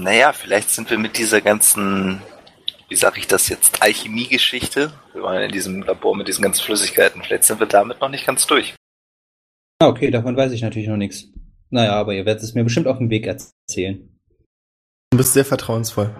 Naja, 0.00 0.32
vielleicht 0.32 0.70
sind 0.70 0.90
wir 0.90 0.98
mit 0.98 1.18
dieser 1.18 1.40
ganzen, 1.40 2.20
wie 2.88 2.96
sag 2.96 3.18
ich 3.18 3.26
das 3.26 3.48
jetzt, 3.48 3.82
Alchemie-Geschichte, 3.82 4.92
wir 5.12 5.22
waren 5.22 5.42
in 5.42 5.52
diesem 5.52 5.82
Labor 5.82 6.16
mit 6.16 6.28
diesen 6.28 6.42
ganzen 6.42 6.64
Flüssigkeiten, 6.64 7.22
vielleicht 7.22 7.44
sind 7.44 7.60
wir 7.60 7.66
damit 7.66 8.00
noch 8.00 8.08
nicht 8.08 8.26
ganz 8.26 8.46
durch. 8.46 8.74
Ah, 9.78 9.88
okay, 9.88 10.10
davon 10.10 10.36
weiß 10.36 10.52
ich 10.52 10.62
natürlich 10.62 10.88
noch 10.88 10.96
nichts. 10.96 11.28
Naja, 11.70 11.92
aber 11.92 12.14
ihr 12.14 12.24
werdet 12.24 12.42
es 12.42 12.54
mir 12.54 12.64
bestimmt 12.64 12.86
auf 12.86 12.98
dem 12.98 13.10
Weg 13.10 13.26
erzählen. 13.26 14.18
Du 15.10 15.18
bist 15.18 15.34
sehr 15.34 15.44
vertrauensvoll. 15.44 16.14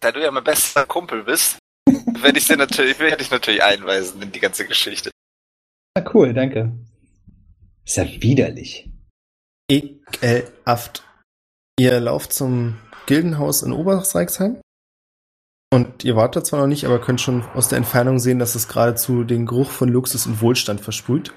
Da 0.00 0.12
du 0.12 0.20
ja 0.20 0.30
mein 0.30 0.44
bester 0.44 0.86
Kumpel 0.86 1.24
bist, 1.24 1.58
werde 1.86 2.38
ich 2.38 2.46
dir 2.46 2.56
natürlich, 2.56 2.98
werde 2.98 3.22
ich 3.22 3.30
natürlich 3.30 3.62
einweisen 3.62 4.20
in 4.22 4.32
die 4.32 4.40
ganze 4.40 4.66
Geschichte. 4.66 5.10
Ah, 5.94 6.04
cool, 6.14 6.32
danke. 6.32 6.72
Ist 7.84 7.96
ja 7.96 8.04
widerlich. 8.04 8.90
Ekelhaft. 9.70 11.04
Ihr 11.78 12.00
lauft 12.00 12.32
zum 12.32 12.78
Gildenhaus 13.06 13.62
in 13.62 13.72
Oberreichsheim. 13.72 14.60
Und 15.72 16.04
ihr 16.04 16.16
wartet 16.16 16.46
zwar 16.46 16.60
noch 16.60 16.66
nicht, 16.66 16.84
aber 16.84 17.00
könnt 17.00 17.20
schon 17.20 17.42
aus 17.54 17.68
der 17.68 17.78
Entfernung 17.78 18.18
sehen, 18.18 18.40
dass 18.40 18.56
es 18.56 18.66
geradezu 18.66 19.22
den 19.22 19.46
Geruch 19.46 19.70
von 19.70 19.88
Luxus 19.88 20.26
und 20.26 20.40
Wohlstand 20.40 20.80
versprüht. 20.80 21.32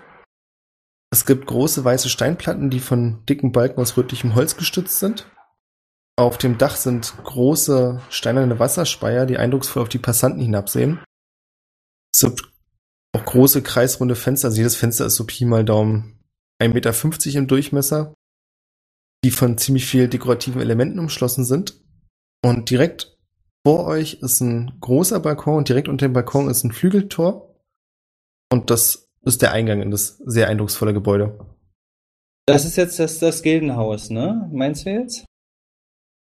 Es 1.13 1.27
gibt 1.27 1.45
große 1.45 1.85
weiße 1.85 2.09
Steinplatten, 2.09 2.71
die 2.71 2.79
von 2.79 3.23
dicken 3.27 3.51
Balken 3.51 3.79
aus 3.79 3.95
rötlichem 3.97 4.33
Holz 4.33 4.57
gestützt 4.57 4.97
sind. 4.97 5.29
Auf 6.15 6.39
dem 6.39 6.57
Dach 6.57 6.75
sind 6.75 7.13
große 7.23 8.01
steinerne 8.09 8.57
Wasserspeier, 8.57 9.27
die 9.27 9.37
eindrucksvoll 9.37 9.83
auf 9.83 9.89
die 9.89 9.99
Passanten 9.99 10.41
hinabsehen. 10.41 11.03
Es 12.11 12.21
gibt 12.21 12.51
auch 13.15 13.25
große 13.25 13.61
kreisrunde 13.61 14.15
Fenster. 14.15 14.47
Also 14.47 14.57
jedes 14.57 14.75
Fenster 14.75 15.05
ist 15.05 15.13
so 15.13 15.27
Pi 15.27 15.45
mal 15.45 15.63
Daumen 15.63 16.19
1,50 16.59 16.73
Meter 16.73 17.37
im 17.37 17.47
Durchmesser, 17.47 18.15
die 19.23 19.29
von 19.29 19.59
ziemlich 19.59 19.85
viel 19.85 20.07
dekorativen 20.07 20.61
Elementen 20.61 20.97
umschlossen 20.97 21.45
sind. 21.45 21.79
Und 22.43 22.71
direkt 22.71 23.15
vor 23.63 23.85
euch 23.85 24.15
ist 24.23 24.41
ein 24.41 24.79
großer 24.81 25.19
Balkon 25.19 25.57
und 25.57 25.69
direkt 25.69 25.89
unter 25.89 26.07
dem 26.07 26.13
Balkon 26.13 26.49
ist 26.49 26.63
ein 26.63 26.71
Flügeltor. 26.71 27.55
Und 28.51 28.71
das 28.71 29.12
ist 29.25 29.41
der 29.41 29.51
Eingang 29.51 29.81
in 29.81 29.91
das 29.91 30.17
sehr 30.25 30.47
eindrucksvolle 30.47 30.93
Gebäude. 30.93 31.39
Das 32.45 32.65
ist 32.65 32.75
jetzt 32.75 32.99
das, 32.99 33.19
das 33.19 33.41
Gildenhaus, 33.41 34.09
ne? 34.09 34.49
Meinst 34.51 34.85
du 34.85 34.89
jetzt? 34.89 35.25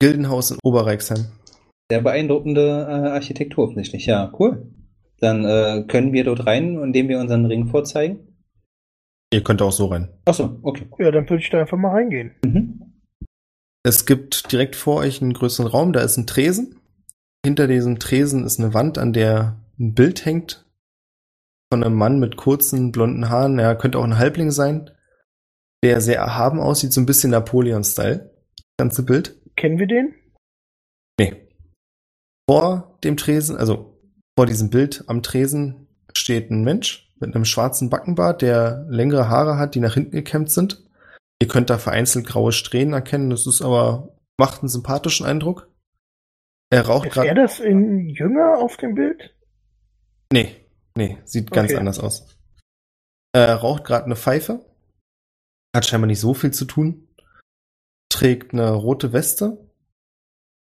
Gildenhaus 0.00 0.50
in 0.50 0.58
Oberreichsheim. 0.62 1.26
Sehr 1.90 2.00
beeindruckende 2.00 2.86
äh, 2.88 3.08
Architektur, 3.10 3.64
offensichtlich. 3.64 4.06
Ja, 4.06 4.32
cool. 4.38 4.70
Dann 5.20 5.44
äh, 5.44 5.84
können 5.86 6.12
wir 6.12 6.24
dort 6.24 6.46
rein, 6.46 6.78
indem 6.78 7.08
wir 7.08 7.18
unseren 7.18 7.44
Ring 7.46 7.66
vorzeigen. 7.66 8.20
Ihr 9.32 9.42
könnt 9.42 9.60
auch 9.60 9.72
so 9.72 9.86
rein. 9.86 10.08
Achso, 10.24 10.58
okay. 10.62 10.86
ja, 10.98 11.10
dann 11.10 11.28
würde 11.28 11.42
ich 11.42 11.50
da 11.50 11.60
einfach 11.60 11.76
mal 11.76 11.90
reingehen. 11.90 12.32
Mhm. 12.44 13.02
Es 13.82 14.06
gibt 14.06 14.50
direkt 14.52 14.76
vor 14.76 14.96
euch 14.96 15.20
einen 15.20 15.34
größeren 15.34 15.70
Raum, 15.70 15.92
da 15.92 16.00
ist 16.00 16.16
ein 16.16 16.26
Tresen. 16.26 16.80
Hinter 17.44 17.66
diesem 17.66 17.98
Tresen 17.98 18.44
ist 18.44 18.58
eine 18.58 18.74
Wand, 18.74 18.98
an 18.98 19.12
der 19.12 19.60
ein 19.78 19.94
Bild 19.94 20.24
hängt 20.24 20.67
von 21.72 21.84
einem 21.84 21.96
Mann 21.96 22.18
mit 22.18 22.36
kurzen 22.36 22.92
blonden 22.92 23.28
Haaren. 23.28 23.58
Er 23.58 23.76
könnte 23.76 23.98
auch 23.98 24.04
ein 24.04 24.18
Halbling 24.18 24.50
sein, 24.50 24.90
der 25.82 26.00
sehr 26.00 26.18
erhaben 26.18 26.60
aussieht, 26.60 26.92
so 26.92 27.00
ein 27.00 27.06
bisschen 27.06 27.30
Napoleon-Style. 27.30 28.30
Das 28.56 28.66
ganze 28.78 29.02
Bild. 29.04 29.40
Kennen 29.56 29.78
wir 29.78 29.86
den? 29.86 30.14
Nee. 31.18 31.48
Vor 32.48 32.98
dem 33.04 33.16
Tresen, 33.16 33.56
also 33.56 33.98
vor 34.36 34.46
diesem 34.46 34.70
Bild 34.70 35.04
am 35.08 35.22
Tresen 35.22 35.88
steht 36.14 36.50
ein 36.50 36.64
Mensch 36.64 37.12
mit 37.20 37.34
einem 37.34 37.44
schwarzen 37.44 37.90
Backenbart, 37.90 38.42
der 38.42 38.86
längere 38.88 39.28
Haare 39.28 39.58
hat, 39.58 39.74
die 39.74 39.80
nach 39.80 39.94
hinten 39.94 40.12
gekämmt 40.12 40.50
sind. 40.50 40.84
Ihr 41.42 41.48
könnt 41.48 41.70
da 41.70 41.78
vereinzelt 41.78 42.26
graue 42.26 42.52
Strähnen 42.52 42.94
erkennen, 42.94 43.30
das 43.30 43.46
ist 43.46 43.60
aber, 43.60 44.16
macht 44.38 44.62
einen 44.62 44.68
sympathischen 44.68 45.26
Eindruck. 45.26 45.68
Er 46.70 46.86
raucht 46.86 47.08
Ist 47.08 47.16
er 47.16 47.24
gerade. 47.24 47.42
das 47.42 47.60
in 47.60 48.08
Jünger 48.08 48.58
auf 48.58 48.76
dem 48.76 48.94
Bild? 48.94 49.34
Nee, 50.32 50.54
nee, 50.98 51.18
sieht 51.24 51.50
ganz 51.50 51.70
Okay. 51.70 51.78
anders 51.78 51.98
aus. 52.00 52.36
Er 53.32 53.54
raucht 53.54 53.84
gerade 53.84 54.04
eine 54.04 54.16
Pfeife. 54.16 54.64
Hat 55.74 55.86
scheinbar 55.86 56.06
nicht 56.08 56.20
so 56.20 56.34
viel 56.34 56.50
zu 56.52 56.64
tun. 56.64 57.08
Trägt 58.10 58.52
eine 58.52 58.70
rote 58.72 59.12
Weste. 59.12 59.70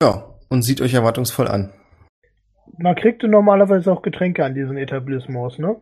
Ja, 0.01 0.39
und 0.49 0.61
sieht 0.61 0.81
euch 0.81 0.93
erwartungsvoll 0.93 1.47
an. 1.47 1.73
Man 2.77 2.95
kriegte 2.95 3.27
normalerweise 3.27 3.91
auch 3.91 4.01
Getränke 4.01 4.45
an 4.45 4.55
diesen 4.55 4.77
Etablissements, 4.77 5.57
ne? 5.57 5.81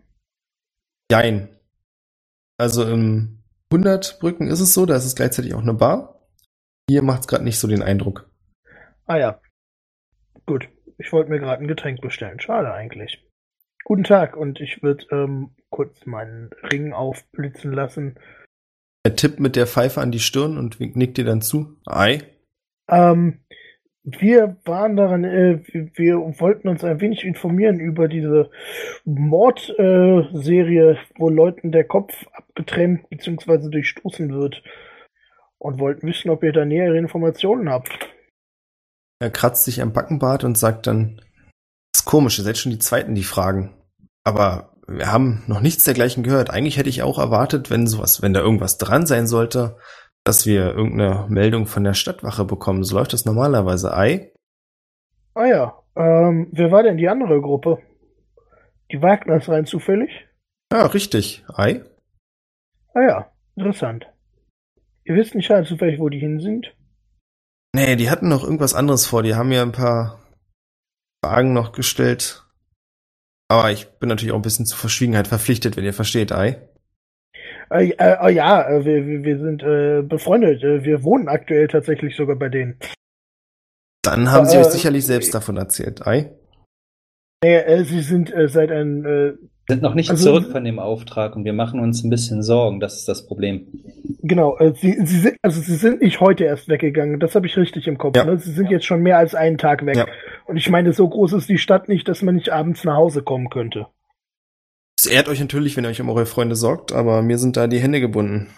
Jein. 1.12 1.50
Also 2.58 2.88
im 2.90 3.44
100 3.72 4.20
Brücken 4.20 4.48
ist 4.48 4.62
es 4.62 4.74
so, 4.74 4.86
da 4.86 4.96
ist 4.96 5.06
es 5.06 5.16
gleichzeitig 5.16 5.54
auch 5.54 5.62
eine 5.62 5.74
Bar. 5.74 6.22
Hier 6.90 7.02
macht 7.04 7.22
es 7.22 7.28
gerade 7.28 7.44
nicht 7.44 7.60
so 7.60 7.68
den 7.68 7.84
Eindruck. 7.84 8.30
Ah 9.06 9.18
ja. 9.18 9.42
Gut. 10.46 10.70
ich 10.98 11.12
wollte 11.12 11.30
mir 11.30 11.40
gerade 11.40 11.62
ein 11.62 11.68
Getränk 11.68 12.02
bestellen. 12.02 12.40
Schade 12.40 12.74
eigentlich. 12.74 13.27
Guten 13.88 14.04
Tag 14.04 14.36
und 14.36 14.60
ich 14.60 14.84
würde 14.84 15.06
ähm, 15.12 15.52
kurz 15.70 16.06
meinen 16.06 16.50
Ring 16.62 16.92
aufblitzen 16.92 17.72
lassen. 17.72 18.20
Er 19.04 19.16
tippt 19.16 19.40
mit 19.40 19.56
der 19.56 19.66
Pfeife 19.66 20.02
an 20.02 20.12
die 20.12 20.20
Stirn 20.20 20.58
und 20.58 20.78
nickt 20.78 21.18
dir 21.18 21.24
dann 21.24 21.42
zu. 21.42 21.78
Ei. 21.86 22.20
Ähm, 22.90 23.40
wir 24.04 24.58
waren 24.66 24.98
daran, 24.98 25.24
äh, 25.24 25.62
wir, 25.96 26.18
wollten 26.18 26.68
uns 26.68 26.84
ein 26.84 27.00
wenig 27.00 27.24
informieren 27.24 27.80
über 27.80 28.10
diese 28.10 28.52
Mordserie, 29.06 30.92
äh, 30.92 30.98
wo 31.16 31.30
Leuten 31.30 31.72
der 31.72 31.86
Kopf 31.86 32.26
abgetrennt 32.34 33.10
bzw. 33.10 33.70
durchstoßen 33.70 34.34
wird. 34.34 34.64
Und 35.60 35.80
wollten 35.80 36.06
wissen, 36.08 36.30
ob 36.30 36.44
ihr 36.44 36.52
da 36.52 36.66
nähere 36.66 36.98
Informationen 36.98 37.70
habt. 37.70 38.14
Er 39.22 39.30
kratzt 39.30 39.64
sich 39.64 39.82
am 39.82 39.94
Backenbart 39.94 40.44
und 40.44 40.58
sagt 40.58 40.88
dann, 40.88 41.22
das 41.94 42.02
ist 42.02 42.06
komisch, 42.06 42.38
ihr 42.38 42.44
seid 42.44 42.58
schon 42.58 42.74
die 42.74 42.80
Zweiten, 42.80 43.16
die 43.16 43.24
fragen. 43.24 43.77
Aber 44.28 44.74
wir 44.90 45.10
haben 45.10 45.46
noch 45.48 45.62
nichts 45.62 45.86
dergleichen 45.86 46.22
gehört. 46.22 46.50
Eigentlich 46.50 46.78
hätte 46.78 46.90
ich 46.90 47.02
auch 47.02 47.18
erwartet, 47.18 47.70
wenn 47.70 47.88
sowas, 47.88 48.22
wenn 48.22 48.34
da 48.34 48.42
irgendwas 48.42 48.78
dran 48.78 49.06
sein 49.06 49.26
sollte, 49.26 49.78
dass 50.26 50.46
wir 50.46 50.76
irgendeine 50.76 51.28
Meldung 51.30 51.66
von 51.66 51.86
der 51.86 51.94
Stadtwache 51.94 52.44
bekommen. 52.44 52.84
So 52.84 52.98
läuft 52.98 53.14
das 53.14 53.24
normalerweise. 53.24 53.96
Ei? 53.96 54.34
Ah 55.34 55.46
ja, 55.46 55.80
ähm, 55.96 56.50
wer 56.52 56.74
war 56.74 56.84
denn 56.84 56.98
die 56.98 57.08
andere 57.08 57.40
Gruppe? 57.40 57.82
Die 58.92 59.02
Wagners 59.02 59.48
rein 59.48 59.66
zufällig? 59.66 60.10
Ja, 60.74 60.88
richtig. 60.88 61.46
Ei? 61.56 61.86
Ah 62.94 63.02
ja, 63.08 63.32
interessant. 63.56 64.08
Ihr 65.06 65.16
wisst 65.16 65.36
nicht 65.36 65.50
rein 65.50 65.64
zufällig, 65.64 66.02
wo 66.02 66.10
die 66.10 66.20
hin 66.20 66.42
sind? 66.42 66.76
Nee, 67.74 67.96
die 67.96 68.10
hatten 68.10 68.28
noch 68.28 68.44
irgendwas 68.44 68.74
anderes 68.74 69.06
vor. 69.06 69.24
Die 69.24 69.36
haben 69.36 69.48
mir 69.48 69.62
ein 69.62 69.72
paar 69.72 70.20
Fragen 71.24 71.54
noch 71.54 71.72
gestellt. 71.72 72.44
Aber 73.50 73.72
ich 73.72 73.88
bin 74.00 74.10
natürlich 74.10 74.32
auch 74.34 74.38
ein 74.38 74.42
bisschen 74.42 74.66
zur 74.66 74.78
Verschwiegenheit 74.78 75.28
verpflichtet, 75.28 75.78
wenn 75.78 75.86
ihr 75.86 75.94
versteht, 75.94 76.32
Ei. 76.32 76.58
Äh, 77.70 77.90
äh, 77.98 78.18
oh 78.24 78.28
ja, 78.28 78.68
äh, 78.70 78.86
wir, 78.86 79.24
wir 79.24 79.40
sind 79.40 79.64
äh, 79.64 80.02
befreundet. 80.02 80.64
Äh, 80.64 80.84
wir 80.84 81.04
wohnen 81.04 81.28
aktuell 81.28 81.68
tatsächlich 81.68 82.16
sogar 82.16 82.36
bei 82.36 82.50
denen. 82.50 82.78
Dann 84.04 84.32
haben 84.32 84.46
sie 84.46 84.56
Äh, 84.58 84.60
euch 84.62 84.68
sicherlich 84.68 85.06
selbst 85.06 85.34
davon 85.34 85.58
erzählt, 85.58 86.06
Ei. 86.08 86.32
Äh, 87.44 87.84
sie 87.84 88.02
sind 88.02 88.34
äh, 88.34 88.48
seit 88.48 88.72
ein 88.72 89.06
äh, 89.06 89.34
sind 89.70 89.82
noch 89.82 89.96
nicht 89.96 90.10
Also- 90.10 90.24
zurück 90.32 90.52
von 90.52 90.64
dem 90.64 90.80
Auftrag 90.80 91.36
und 91.36 91.44
wir 91.44 91.52
machen 91.54 91.82
uns 91.82 92.04
ein 92.04 92.10
bisschen 92.10 92.42
Sorgen. 92.42 92.80
Das 92.80 92.96
ist 92.98 93.08
das 93.10 93.28
Problem. 93.28 93.68
genau, 94.24 94.58
äh, 94.58 94.74
sie, 94.76 94.94
sie 95.06 95.20
sind 95.20 95.38
also 95.42 95.60
sie 95.62 95.76
sind 95.76 96.02
nicht 96.02 96.22
heute 96.22 96.46
erst 96.46 96.70
weggegangen. 96.70 97.20
Das 97.20 97.36
habe 97.36 97.48
ich 97.48 97.58
richtig 97.58 97.86
im 97.88 97.98
Kopf. 97.98 98.16
Ja. 98.16 98.24
Ne? 98.24 98.38
Sie 98.38 98.52
sind 98.54 98.72
jetzt 98.72 98.86
schon 98.86 99.02
mehr 99.02 99.18
als 99.18 99.36
einen 99.36 99.58
Tag 99.58 99.86
weg. 99.86 99.98
Ja. 99.98 100.08
Und 100.48 100.58
ich 100.58 100.70
meine, 100.70 100.94
so 100.94 101.08
groß 101.08 101.34
ist 101.34 101.50
die 101.50 101.58
Stadt 101.58 101.90
nicht, 101.90 102.08
dass 102.08 102.22
man 102.22 102.36
nicht 102.36 102.50
abends 102.50 102.84
nach 102.84 102.96
Hause 102.96 103.22
kommen 103.22 103.50
könnte. 103.50 103.88
Es 104.98 105.06
ehrt 105.06 105.28
euch 105.28 105.40
natürlich, 105.40 105.78
wenn 105.78 105.84
ihr 105.84 105.90
euch 105.90 106.02
um 106.02 106.10
eure 106.10 106.26
Freunde 106.26 106.56
sorgt, 106.56 106.92
aber 106.92 107.22
mir 107.22 107.38
sind 107.38 107.58
da 107.58 107.68
die 107.68 107.80
Hände 107.80 108.00
gebunden. 108.00 108.50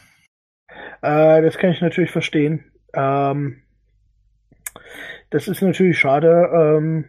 Äh, 1.01 1.41
das 1.41 1.57
kann 1.57 1.71
ich 1.71 1.81
natürlich 1.81 2.11
verstehen. 2.11 2.71
Ähm, 2.93 3.63
das 5.29 5.47
ist 5.47 5.61
natürlich 5.61 5.99
schade. 5.99 6.49
Ähm, 6.53 7.05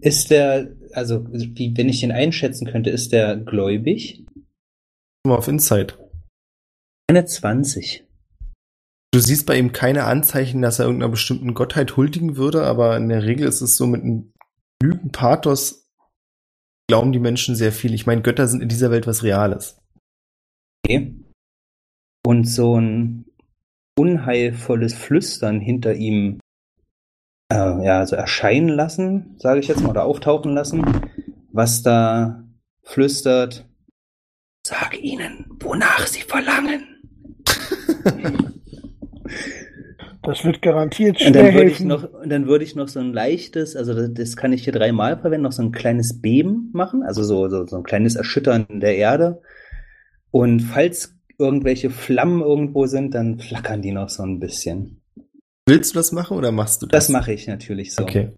Ist 0.00 0.30
der, 0.30 0.68
also 0.92 1.26
wie, 1.30 1.76
wenn 1.76 1.88
ich 1.88 2.00
den 2.00 2.12
einschätzen 2.12 2.66
könnte, 2.66 2.90
ist 2.90 3.12
der 3.12 3.36
gläubig? 3.36 4.24
Mal 5.26 5.36
auf 5.36 5.48
Insight. 5.48 5.98
Eine 7.08 7.24
20. 7.24 8.05
Du 9.12 9.20
siehst 9.20 9.46
bei 9.46 9.58
ihm 9.58 9.72
keine 9.72 10.04
Anzeichen, 10.04 10.62
dass 10.62 10.78
er 10.78 10.86
irgendeiner 10.86 11.10
bestimmten 11.10 11.54
Gottheit 11.54 11.96
huldigen 11.96 12.36
würde, 12.36 12.64
aber 12.64 12.96
in 12.96 13.08
der 13.08 13.24
Regel 13.24 13.46
ist 13.46 13.60
es 13.60 13.76
so 13.76 13.86
mit 13.86 14.02
einem 14.02 14.32
Lügen 14.82 15.10
Pathos 15.10 15.86
glauben 16.88 17.12
die 17.12 17.18
Menschen 17.18 17.56
sehr 17.56 17.72
viel. 17.72 17.94
Ich 17.94 18.06
meine, 18.06 18.22
Götter 18.22 18.46
sind 18.46 18.62
in 18.62 18.68
dieser 18.68 18.90
Welt 18.90 19.06
was 19.06 19.22
Reales. 19.22 19.78
Okay. 20.84 21.14
Und 22.24 22.44
so 22.44 22.78
ein 22.78 23.24
unheilvolles 23.98 24.94
Flüstern 24.94 25.60
hinter 25.60 25.94
ihm 25.94 26.40
äh, 27.52 27.84
ja, 27.84 27.98
also 27.98 28.16
erscheinen 28.16 28.68
lassen, 28.68 29.36
sage 29.38 29.60
ich 29.60 29.68
jetzt 29.68 29.82
mal, 29.82 29.90
oder 29.90 30.04
auftauchen 30.04 30.52
lassen, 30.52 30.84
was 31.52 31.82
da 31.82 32.44
flüstert. 32.82 33.64
Sag 34.66 34.98
ihnen, 35.00 35.46
wonach 35.60 36.06
sie 36.06 36.22
verlangen. 36.22 36.84
das 40.26 40.44
wird 40.44 40.62
garantiert 40.62 41.20
Und 41.20 41.32
schwer 41.32 41.44
dann 41.44 41.54
würde 41.54 41.70
ich 41.70 41.78
helfen. 41.78 41.86
noch, 41.88 42.12
und 42.12 42.28
dann 42.28 42.46
würde 42.46 42.64
ich 42.64 42.74
noch 42.74 42.88
so 42.88 43.00
ein 43.00 43.12
leichtes, 43.12 43.76
also 43.76 43.94
das, 43.94 44.12
das 44.12 44.36
kann 44.36 44.52
ich 44.52 44.64
hier 44.64 44.72
dreimal 44.72 45.18
verwenden, 45.18 45.44
noch 45.44 45.52
so 45.52 45.62
ein 45.62 45.72
kleines 45.72 46.20
Beben 46.20 46.70
machen, 46.72 47.02
also 47.02 47.22
so, 47.22 47.48
so, 47.48 47.66
so 47.66 47.76
ein 47.76 47.82
kleines 47.82 48.16
Erschüttern 48.16 48.66
der 48.68 48.96
Erde. 48.96 49.40
Und 50.30 50.60
falls 50.60 51.14
irgendwelche 51.38 51.90
Flammen 51.90 52.42
irgendwo 52.42 52.86
sind, 52.86 53.14
dann 53.14 53.38
flackern 53.38 53.82
die 53.82 53.92
noch 53.92 54.08
so 54.08 54.22
ein 54.22 54.40
bisschen. 54.40 55.02
Willst 55.66 55.94
du 55.94 55.98
das 55.98 56.12
machen 56.12 56.36
oder 56.36 56.52
machst 56.52 56.82
du 56.82 56.86
das? 56.86 57.06
Das 57.06 57.08
mache 57.08 57.32
ich 57.32 57.46
natürlich 57.46 57.94
so. 57.94 58.02
Okay. 58.02 58.32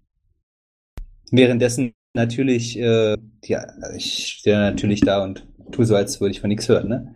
Währenddessen 1.31 1.93
natürlich, 2.13 2.79
äh, 2.79 3.15
ja, 3.45 3.67
ich 3.95 4.37
stehe 4.39 4.57
natürlich 4.57 5.01
da 5.01 5.23
und 5.23 5.45
tue 5.71 5.85
so, 5.85 5.95
als 5.95 6.19
würde 6.19 6.31
ich 6.31 6.41
von 6.41 6.47
nichts 6.47 6.67
hören, 6.67 6.89
ne? 6.89 7.15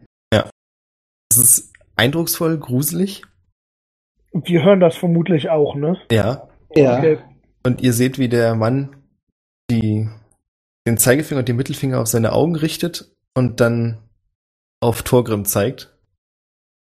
Es 1.36 1.38
ist 1.38 1.74
eindrucksvoll, 1.96 2.60
gruselig. 2.60 3.24
Wir 4.34 4.64
hören 4.64 4.80
das 4.80 4.96
vermutlich 4.96 5.50
auch, 5.50 5.76
ne? 5.76 5.98
Ja. 6.12 6.48
Okay. 6.70 7.20
Und 7.64 7.82
ihr 7.82 7.94
seht, 7.94 8.18
wie 8.18 8.30
der 8.30 8.56
Mann 8.56 8.96
die, 9.70 10.10
den 10.88 10.98
Zeigefinger 10.98 11.40
und 11.40 11.48
den 11.48 11.56
Mittelfinger 11.56 12.00
auf 12.02 12.08
seine 12.08 12.34
Augen 12.34 12.56
richtet 12.56 13.12
und 13.36 13.60
dann 13.60 14.00
auf 14.82 15.04
Torgrim 15.04 15.46
zeigt 15.46 15.96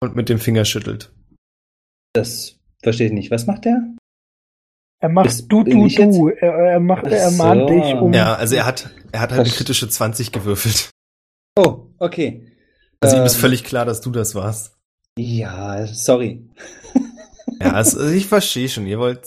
und 0.00 0.16
mit 0.16 0.28
dem 0.28 0.38
Finger 0.38 0.64
schüttelt. 0.64 1.12
Das 2.14 2.58
verstehe 2.82 3.08
ich 3.08 3.12
nicht. 3.12 3.30
Was 3.30 3.46
macht 3.46 3.66
der? 3.66 3.94
Er 5.00 5.08
macht 5.10 5.52
du, 5.52 5.62
du, 5.62 5.86
du. 5.86 6.28
Er, 6.28 6.54
er 6.54 6.80
macht, 6.80 7.06
er 7.06 7.28
Ach 7.28 7.36
mahnt 7.36 7.68
so. 7.68 7.68
dich 7.68 7.94
um. 7.94 8.12
Ja, 8.14 8.34
also 8.34 8.54
er 8.56 8.64
hat, 8.64 8.90
er 9.12 9.20
hat 9.20 9.32
halt 9.32 9.42
eine 9.42 9.50
kritische 9.50 9.88
20 9.88 10.32
gewürfelt. 10.32 10.90
Oh, 11.56 11.88
okay. 11.98 12.50
Also 13.00 13.16
ihm 13.16 13.24
ist 13.24 13.34
Ähm, 13.34 13.40
völlig 13.40 13.64
klar, 13.64 13.84
dass 13.84 14.00
du 14.00 14.10
das 14.10 14.34
warst. 14.34 14.76
Ja, 15.18 15.86
sorry. 15.86 16.48
Ja, 17.60 17.72
also 17.72 18.04
ich 18.08 18.26
verstehe 18.26 18.68
schon, 18.68 18.86
ihr 18.86 18.98
wollt. 18.98 19.26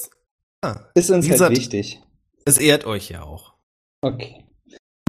Ah, 0.61 0.79
Ist 0.95 1.09
uns 1.11 1.25
halt 1.25 1.33
gesagt- 1.33 1.57
wichtig. 1.57 2.01
es 2.45 2.57
ehrt 2.57 2.85
euch 2.85 3.09
ja 3.09 3.23
auch. 3.23 3.53
Okay. 4.01 4.43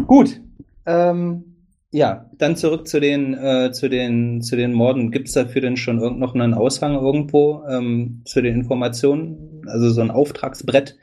Gut. 0.07 0.40
Ähm, 0.86 1.45
ja, 1.90 2.31
dann 2.39 2.57
zurück 2.57 2.86
zu 2.86 3.01
den, 3.01 3.35
äh, 3.35 3.73
zu 3.73 3.89
den, 3.89 4.43
zu 4.43 4.57
den 4.57 4.73
Morden. 4.73 5.11
Gibt's 5.11 5.32
dafür 5.32 5.61
denn 5.62 5.77
schon 5.77 5.99
irgend 6.01 6.19
noch 6.20 6.35
einen 6.35 6.55
Aushang 6.55 6.95
irgendwo 6.95 7.65
ähm, 7.69 8.23
zu 8.27 8.43
den 8.43 8.55
Informationen? 8.55 9.62
Also 9.69 9.90
so 9.90 10.01
ein 10.01 10.11
Auftragsbrett? 10.11 10.97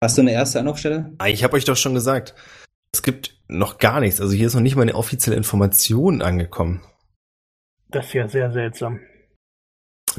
Hast 0.00 0.16
du 0.16 0.22
eine 0.22 0.32
erste 0.32 0.60
Anlaufstelle? 0.60 1.12
Ah, 1.18 1.26
Ich 1.26 1.42
habe 1.42 1.56
euch 1.56 1.64
doch 1.64 1.76
schon 1.76 1.94
gesagt, 1.94 2.34
es 2.92 3.02
gibt 3.02 3.36
noch 3.48 3.78
gar 3.78 4.00
nichts. 4.00 4.20
Also 4.20 4.34
hier 4.34 4.46
ist 4.46 4.54
noch 4.54 4.60
nicht 4.60 4.76
mal 4.76 4.82
eine 4.82 4.94
offizielle 4.94 5.36
Information 5.36 6.22
angekommen. 6.22 6.80
Das 7.88 8.06
ist 8.06 8.12
ja 8.14 8.28
sehr 8.28 8.52
seltsam. 8.52 9.00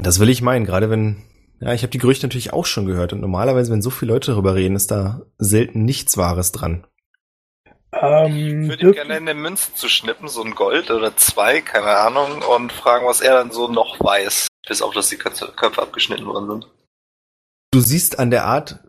Das 0.01 0.19
will 0.19 0.29
ich 0.29 0.41
meinen, 0.41 0.65
gerade 0.65 0.89
wenn. 0.89 1.23
Ja, 1.61 1.73
ich 1.73 1.81
habe 1.81 1.91
die 1.91 1.97
Gerüchte 1.97 2.25
natürlich 2.25 2.53
auch 2.53 2.65
schon 2.65 2.85
gehört 2.85 3.11
und 3.11 3.19
normalerweise, 3.19 3.71
wenn 3.71 3.81
so 3.81 3.89
viele 3.89 4.13
Leute 4.13 4.31
darüber 4.31 4.55
reden, 4.55 4.77
ist 4.77 4.91
da 4.91 5.23
selten 5.37 5.83
nichts 5.83 6.15
Wahres 6.15 6.53
dran. 6.53 6.87
Ähm, 7.91 8.63
Ich 8.63 8.69
würde 8.69 8.91
gerne 8.93 9.15
eine 9.15 9.33
Münze 9.33 9.73
zu 9.73 9.89
schnippen, 9.89 10.29
so 10.29 10.41
ein 10.41 10.55
Gold 10.55 10.89
oder 10.89 11.17
zwei, 11.17 11.59
keine 11.59 11.97
Ahnung, 11.97 12.43
und 12.55 12.71
fragen, 12.71 13.05
was 13.05 13.19
er 13.19 13.33
dann 13.33 13.51
so 13.51 13.67
noch 13.67 13.99
weiß. 13.99 14.47
Bis 14.67 14.81
auf, 14.81 14.93
dass 14.93 15.09
die 15.09 15.17
Köpfe 15.17 15.51
Köpfe 15.55 15.81
abgeschnitten 15.81 16.25
worden 16.25 16.49
sind. 16.49 16.67
Du 17.71 17.81
siehst 17.81 18.19
an 18.19 18.31
der 18.31 18.45
Art, 18.45 18.79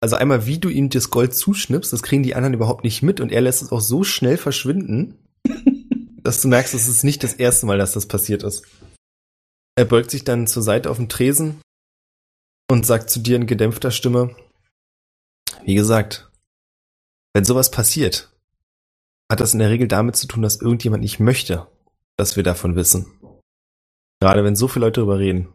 also 0.00 0.16
einmal, 0.16 0.46
wie 0.46 0.58
du 0.58 0.68
ihm 0.68 0.90
das 0.90 1.10
Gold 1.10 1.34
zuschnippst, 1.34 1.92
das 1.92 2.02
kriegen 2.02 2.22
die 2.22 2.34
anderen 2.34 2.54
überhaupt 2.54 2.84
nicht 2.84 3.02
mit 3.02 3.20
und 3.20 3.32
er 3.32 3.40
lässt 3.40 3.62
es 3.62 3.72
auch 3.72 3.80
so 3.80 4.04
schnell 4.04 4.36
verschwinden, 4.36 5.18
dass 6.22 6.42
du 6.42 6.48
merkst, 6.48 6.74
es 6.74 6.88
ist 6.88 7.04
nicht 7.04 7.24
das 7.24 7.32
erste 7.32 7.64
Mal, 7.66 7.78
dass 7.78 7.92
das 7.92 8.06
passiert 8.06 8.42
ist. 8.42 8.64
Er 9.78 9.84
beugt 9.84 10.10
sich 10.10 10.24
dann 10.24 10.48
zur 10.48 10.64
Seite 10.64 10.90
auf 10.90 10.96
dem 10.96 11.08
Tresen 11.08 11.62
und 12.68 12.84
sagt 12.84 13.10
zu 13.10 13.20
dir 13.20 13.36
in 13.36 13.46
gedämpfter 13.46 13.92
Stimme, 13.92 14.34
wie 15.62 15.76
gesagt, 15.76 16.32
wenn 17.32 17.44
sowas 17.44 17.70
passiert, 17.70 18.36
hat 19.30 19.38
das 19.38 19.52
in 19.52 19.60
der 19.60 19.70
Regel 19.70 19.86
damit 19.86 20.16
zu 20.16 20.26
tun, 20.26 20.42
dass 20.42 20.60
irgendjemand 20.60 21.04
nicht 21.04 21.20
möchte, 21.20 21.68
dass 22.16 22.34
wir 22.34 22.42
davon 22.42 22.74
wissen. 22.74 23.06
Gerade 24.20 24.42
wenn 24.42 24.56
so 24.56 24.66
viele 24.66 24.86
Leute 24.86 24.98
darüber 24.98 25.20
reden. 25.20 25.46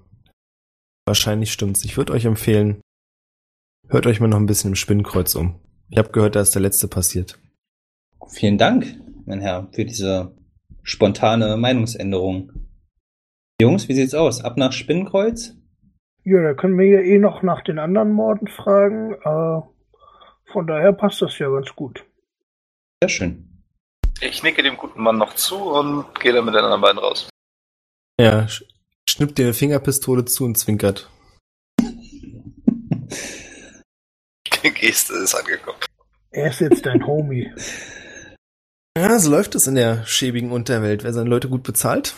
Wahrscheinlich 1.05 1.51
stimmt's. 1.51 1.83
Ich 1.83 1.97
würde 1.97 2.13
euch 2.13 2.23
empfehlen, 2.23 2.79
hört 3.89 4.07
euch 4.07 4.21
mal 4.21 4.29
noch 4.29 4.37
ein 4.37 4.45
bisschen 4.45 4.69
im 4.69 4.75
Spinnenkreuz 4.75 5.35
um. 5.35 5.59
Ich 5.89 5.97
habe 5.97 6.11
gehört, 6.11 6.37
da 6.37 6.39
ist 6.39 6.55
der 6.55 6.61
letzte 6.61 6.87
passiert. 6.87 7.37
Vielen 8.29 8.57
Dank, 8.57 8.85
mein 9.25 9.41
Herr, 9.41 9.67
für 9.73 9.83
diese 9.83 10.33
spontane 10.81 11.57
Meinungsänderung. 11.57 12.62
Jungs, 13.63 13.87
wie 13.87 13.93
sieht's 13.93 14.13
aus? 14.13 14.43
Ab 14.43 14.57
nach 14.57 14.73
Spinnenkreuz? 14.73 15.53
Ja, 16.25 16.43
da 16.43 16.53
können 16.53 16.77
wir 16.77 16.85
ja 16.85 16.99
eh 16.99 17.17
noch 17.17 17.43
nach 17.43 17.63
den 17.63 17.79
anderen 17.79 18.11
Morden 18.11 18.47
fragen. 18.47 19.13
Äh, 19.13 19.61
Von 20.51 20.67
daher 20.67 20.91
passt 20.91 21.21
das 21.21 21.39
ja 21.39 21.49
ganz 21.49 21.73
gut. 21.73 22.03
Sehr 23.01 23.07
schön. 23.07 23.63
Ich 24.19 24.43
nicke 24.43 24.63
dem 24.63 24.75
guten 24.75 25.01
Mann 25.01 25.17
noch 25.17 25.33
zu 25.35 25.55
und 25.55 26.19
gehe 26.19 26.33
dann 26.33 26.43
mit 26.43 26.53
den 26.53 26.61
anderen 26.61 26.81
beiden 26.81 26.99
raus. 26.99 27.29
Ja, 28.19 28.49
sch 28.49 28.65
schnippt 29.09 29.37
dir 29.37 29.45
eine 29.45 29.53
Fingerpistole 29.53 30.25
zu 30.25 30.43
und 30.43 30.57
zwinkert. 30.57 31.09
Geste 34.75 35.13
ist 35.13 35.35
angekommen. 35.35 35.79
Er 36.31 36.49
ist 36.49 36.59
jetzt 36.59 36.85
dein 36.85 37.05
Homie. 37.07 37.49
Ja, 38.97 39.17
so 39.19 39.31
läuft 39.31 39.55
es 39.55 39.67
in 39.67 39.75
der 39.75 40.05
schäbigen 40.05 40.51
Unterwelt. 40.51 41.05
Wer 41.05 41.13
seine 41.13 41.29
Leute 41.29 41.47
gut 41.47 41.63
bezahlt? 41.63 42.13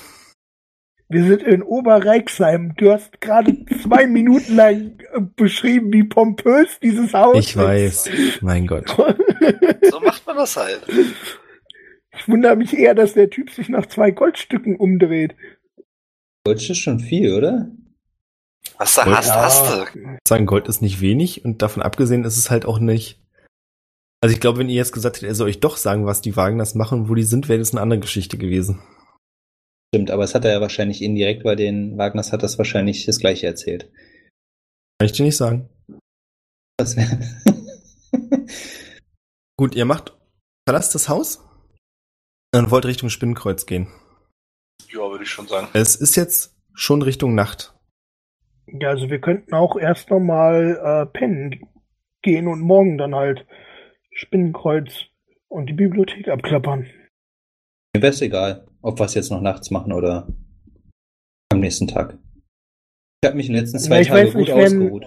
Wir 1.15 1.23
sind 1.23 1.43
in 1.43 1.63
Oberreichsheim. 1.63 2.73
Du 2.75 2.91
hast 2.91 3.21
gerade 3.21 3.55
zwei 3.81 4.05
Minuten 4.05 4.57
lang 4.57 4.99
äh, 5.13 5.21
beschrieben, 5.37 5.93
wie 5.93 6.03
pompös 6.03 6.77
dieses 6.83 7.13
Haus 7.13 7.37
Ich 7.39 7.55
weiß. 7.55 8.09
Mein 8.41 8.67
Gott. 8.67 8.83
ist. 8.85 8.95
So 9.91 9.99
macht 10.01 10.25
man 10.27 10.35
das 10.35 10.57
halt. 10.57 10.81
Ich 12.17 12.27
wundere 12.27 12.57
mich 12.57 12.73
eher, 12.77 12.95
dass 12.95 13.13
der 13.13 13.29
Typ 13.29 13.49
sich 13.49 13.69
nach 13.69 13.85
zwei 13.85 14.11
Goldstücken 14.11 14.75
umdreht. 14.75 15.35
Deutsch 16.43 16.69
ist 16.69 16.79
schon 16.79 16.99
viel, 16.99 17.33
oder? 17.33 17.69
Was 18.77 18.95
du 18.95 19.03
Gold- 19.03 19.15
hast, 19.15 19.33
hast 19.33 19.69
du. 19.95 20.17
Sagen, 20.27 20.45
Gold 20.47 20.67
ist 20.67 20.81
nicht 20.81 20.99
wenig 20.99 21.45
und 21.45 21.61
davon 21.61 21.81
abgesehen 21.81 22.25
ist 22.25 22.37
es 22.37 22.51
halt 22.51 22.65
auch 22.65 22.79
nicht. 22.79 23.21
Also 24.21 24.33
ich 24.33 24.41
glaube, 24.41 24.59
wenn 24.59 24.67
ihr 24.69 24.75
jetzt 24.75 24.91
gesagt 24.91 25.15
hättet, 25.17 25.29
er 25.29 25.35
soll 25.35 25.47
euch 25.47 25.61
doch 25.61 25.77
sagen, 25.77 26.05
was 26.05 26.19
die 26.19 26.35
Wagen 26.35 26.57
das 26.57 26.75
machen 26.75 27.01
und 27.03 27.09
wo 27.09 27.15
die 27.15 27.23
sind, 27.23 27.47
wäre 27.47 27.59
das 27.59 27.71
eine 27.71 27.81
andere 27.81 27.99
Geschichte 28.01 28.37
gewesen. 28.37 28.81
Stimmt, 29.95 30.11
aber 30.11 30.23
es 30.25 30.35
hat 30.35 30.43
er 30.43 30.51
ja 30.51 30.59
wahrscheinlich 30.59 31.01
indirekt, 31.01 31.45
weil 31.45 31.55
den 31.55 31.97
Wagners 31.97 32.33
hat 32.33 32.43
das 32.43 32.57
wahrscheinlich 32.57 33.05
das 33.05 33.17
gleiche 33.17 33.47
erzählt. 33.47 33.89
Kann 34.99 35.05
ich 35.05 35.13
dir 35.13 35.23
nicht 35.23 35.37
sagen. 35.37 35.69
Was 36.77 36.97
wär- 36.97 37.17
Gut, 39.57 39.73
ihr 39.73 39.85
macht, 39.85 40.13
verlasst 40.67 40.93
das 40.95 41.07
Haus 41.07 41.41
und 42.53 42.71
wollt 42.71 42.85
Richtung 42.85 43.07
Spinnenkreuz 43.07 43.65
gehen. 43.65 43.87
Ja, 44.89 44.99
würde 45.09 45.23
ich 45.23 45.29
schon 45.29 45.47
sagen. 45.47 45.69
Es 45.71 45.95
ist 45.95 46.17
jetzt 46.17 46.53
schon 46.73 47.01
Richtung 47.01 47.33
Nacht. 47.33 47.73
Ja, 48.67 48.89
also 48.89 49.09
wir 49.09 49.21
könnten 49.21 49.53
auch 49.53 49.77
erst 49.77 50.09
nochmal 50.09 50.77
äh, 50.83 51.05
pennen 51.17 51.69
gehen 52.21 52.49
und 52.49 52.59
morgen 52.59 52.97
dann 52.97 53.15
halt 53.15 53.47
Spinnenkreuz 54.11 55.05
und 55.47 55.67
die 55.67 55.73
Bibliothek 55.73 56.27
abklappern. 56.27 56.81
Mir 57.95 58.01
wäre 58.01 58.11
es 58.11 58.21
egal, 58.21 58.67
ob 58.85 58.99
wir 58.99 59.05
es 59.05 59.15
jetzt 59.15 59.31
noch 59.31 59.41
nachts 59.41 59.71
machen 59.71 59.91
oder 59.91 60.27
am 61.51 61.59
nächsten 61.59 61.87
Tag. 61.87 62.17
Ich 63.21 63.27
habe 63.27 63.37
mich 63.37 63.47
in 63.47 63.53
den 63.53 63.61
letzten 63.63 63.79
zwei 63.79 63.95
Ja, 63.95 64.01
ich 64.01 64.07
Tagen 64.09 64.25
weiß 64.27 64.33
gut 64.33 64.41
nicht, 64.41 64.53
ausgeruht. 64.53 65.05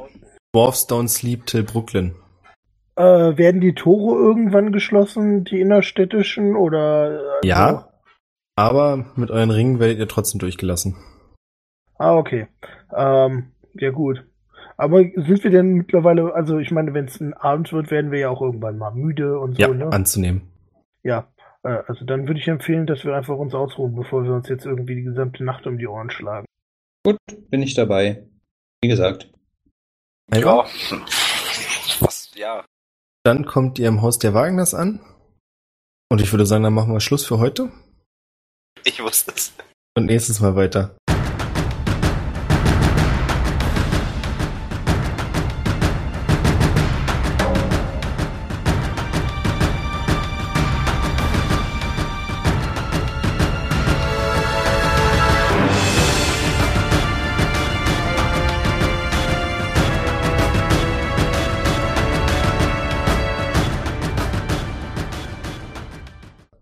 Dwarfs 0.54 0.88
don't 0.88 1.08
sleep 1.08 1.46
till 1.46 1.62
Brooklyn. 1.62 2.14
Äh, 2.96 3.36
werden 3.36 3.60
die 3.60 3.74
Tore 3.74 4.16
irgendwann 4.18 4.72
geschlossen, 4.72 5.44
die 5.44 5.60
innerstädtischen 5.60 6.56
oder? 6.56 7.20
äh, 7.42 7.46
Ja. 7.46 7.88
Aber 8.56 9.04
mit 9.14 9.30
euren 9.30 9.50
Ringen 9.52 9.78
werdet 9.78 9.98
ihr 9.98 10.08
trotzdem 10.08 10.40
durchgelassen. 10.40 10.96
Ah, 11.96 12.16
okay. 12.16 12.48
Ähm, 12.96 13.52
ja 13.74 13.90
gut. 13.90 14.24
Aber 14.76 14.98
sind 14.98 15.44
wir 15.44 15.50
denn 15.50 15.74
mittlerweile, 15.74 16.34
also 16.34 16.58
ich 16.58 16.72
meine, 16.72 16.92
wenn 16.94 17.04
es 17.04 17.20
ein 17.20 17.34
Abend 17.34 17.72
wird, 17.72 17.92
werden 17.92 18.10
wir 18.10 18.18
ja 18.18 18.30
auch 18.30 18.40
irgendwann 18.42 18.78
mal 18.78 18.92
müde 18.92 19.38
und 19.38 19.54
so, 19.54 19.62
Ja, 19.62 19.68
ne? 19.68 19.92
anzunehmen. 19.92 20.42
Ja. 21.04 21.28
Äh, 21.62 21.82
also 21.86 22.04
dann 22.04 22.26
würde 22.26 22.40
ich 22.40 22.48
empfehlen, 22.48 22.86
dass 22.86 23.04
wir 23.04 23.14
einfach 23.14 23.36
uns 23.36 23.54
ausruhen, 23.54 23.94
bevor 23.94 24.24
wir 24.24 24.32
uns 24.32 24.48
jetzt 24.48 24.66
irgendwie 24.66 24.96
die 24.96 25.02
gesamte 25.02 25.44
Nacht 25.44 25.66
um 25.66 25.78
die 25.78 25.86
Ohren 25.86 26.10
schlagen. 26.10 26.46
Gut, 27.04 27.18
bin 27.50 27.62
ich 27.62 27.74
dabei. 27.74 28.26
Wie 28.82 28.88
gesagt. 28.88 29.30
Ja. 30.32 30.66
Was, 32.00 32.30
ja. 32.34 32.64
Dann 33.24 33.46
kommt 33.46 33.78
ihr 33.78 33.88
im 33.88 34.02
Haus 34.02 34.18
der 34.18 34.34
Wagners 34.34 34.74
an. 34.74 35.00
Und 36.10 36.20
ich 36.20 36.32
würde 36.32 36.46
sagen, 36.46 36.64
dann 36.64 36.74
machen 36.74 36.92
wir 36.92 37.00
Schluss 37.00 37.26
für 37.26 37.38
heute. 37.38 37.70
Ich 38.84 39.02
wusste 39.02 39.32
es. 39.34 39.52
Und 39.96 40.06
nächstes 40.06 40.40
Mal 40.40 40.54
weiter. 40.54 40.97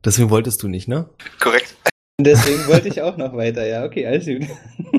Deswegen 0.06 0.30
wolltest 0.30 0.62
du 0.62 0.68
nicht, 0.68 0.86
ne? 0.86 1.10
Korrekt. 1.40 1.74
Deswegen 2.20 2.66
wollte 2.66 2.88
ich 2.88 3.02
auch 3.02 3.18
noch 3.18 3.36
weiter. 3.36 3.66
Ja, 3.66 3.84
okay, 3.84 4.06
alles 4.06 4.24
gut. 4.24 4.46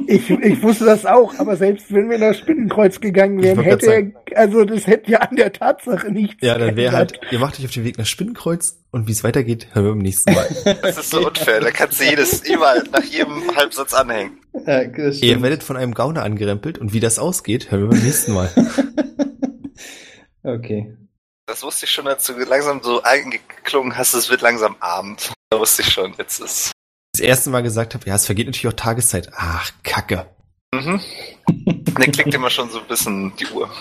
Ich, 0.05 0.29
ich 0.29 0.61
wusste 0.61 0.85
das 0.85 1.05
auch, 1.05 1.33
aber 1.39 1.55
selbst 1.55 1.91
wenn 1.91 2.11
wir 2.11 2.19
nach 2.19 2.35
Spinnenkreuz 2.35 2.99
gegangen 2.99 3.41
wären, 3.41 3.59
hätte 3.59 3.91
er, 3.91 4.37
also 4.37 4.65
das 4.65 4.85
hätte 4.85 5.11
ja 5.11 5.19
an 5.19 5.35
der 5.35 5.51
Tatsache 5.51 6.11
nichts 6.11 6.35
Ja, 6.41 6.57
dann 6.59 6.75
wäre 6.75 6.95
halt, 6.95 7.19
ihr 7.31 7.39
macht 7.39 7.57
euch 7.57 7.65
auf 7.65 7.71
den 7.71 7.85
Weg 7.85 7.97
nach 7.97 8.05
Spinnenkreuz 8.05 8.83
und 8.91 9.07
wie 9.07 9.13
es 9.13 9.23
weitergeht, 9.23 9.67
hören 9.73 9.85
wir 9.85 9.91
beim 9.93 10.01
nächsten 10.01 10.31
Mal. 10.33 10.47
Das 10.83 10.97
ist 10.97 11.09
so 11.09 11.25
unfair. 11.25 11.59
Da 11.59 11.71
kannst 11.71 11.99
du 11.99 12.03
jedes, 12.03 12.47
überall, 12.47 12.83
nach 12.91 13.03
jedem 13.03 13.55
Halbsatz 13.55 13.95
anhängen. 13.95 14.39
Ja, 14.65 14.81
ihr 14.83 15.41
werdet 15.41 15.63
von 15.63 15.75
einem 15.75 15.93
Gauner 15.95 16.23
angerempelt 16.23 16.77
und 16.77 16.93
wie 16.93 16.99
das 16.99 17.17
ausgeht, 17.17 17.71
hören 17.71 17.83
wir 17.83 17.89
beim 17.89 18.03
nächsten 18.03 18.33
Mal. 18.33 18.51
okay. 20.43 20.93
Das 21.47 21.63
wusste 21.63 21.85
ich 21.85 21.91
schon, 21.91 22.05
als 22.07 22.25
du 22.25 22.33
langsam 22.33 22.83
so 22.83 23.01
eingeklungen 23.03 23.97
hast, 23.97 24.13
es 24.13 24.29
wird 24.29 24.41
langsam 24.41 24.75
Abend. 24.81 25.31
Da 25.49 25.57
wusste 25.57 25.81
ich 25.81 25.87
schon, 25.87 26.13
jetzt 26.17 26.41
ist. 26.41 26.73
Das 27.13 27.21
erste 27.21 27.49
Mal 27.49 27.63
gesagt 27.63 27.93
habe, 27.93 28.05
ja, 28.05 28.15
es 28.15 28.25
vergeht 28.25 28.47
natürlich 28.47 28.67
auch 28.67 28.77
Tageszeit. 28.77 29.31
Ach, 29.33 29.71
Kacke. 29.81 30.27
Mhm. 30.75 31.01
Der 31.47 32.11
klickt 32.11 32.33
immer 32.33 32.49
schon 32.49 32.69
so 32.69 32.81
ein 32.81 32.87
bisschen 32.87 33.33
die 33.37 33.47
Uhr. 33.47 33.71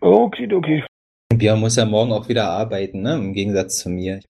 Okay, 0.00 0.52
okay. 0.52 0.84
Björn 1.32 1.60
muss 1.60 1.76
ja 1.76 1.84
morgen 1.84 2.12
auch 2.12 2.28
wieder 2.28 2.50
arbeiten, 2.50 3.02
ne? 3.02 3.14
Im 3.14 3.32
Gegensatz 3.32 3.78
zu 3.78 3.88
mir. 3.88 4.20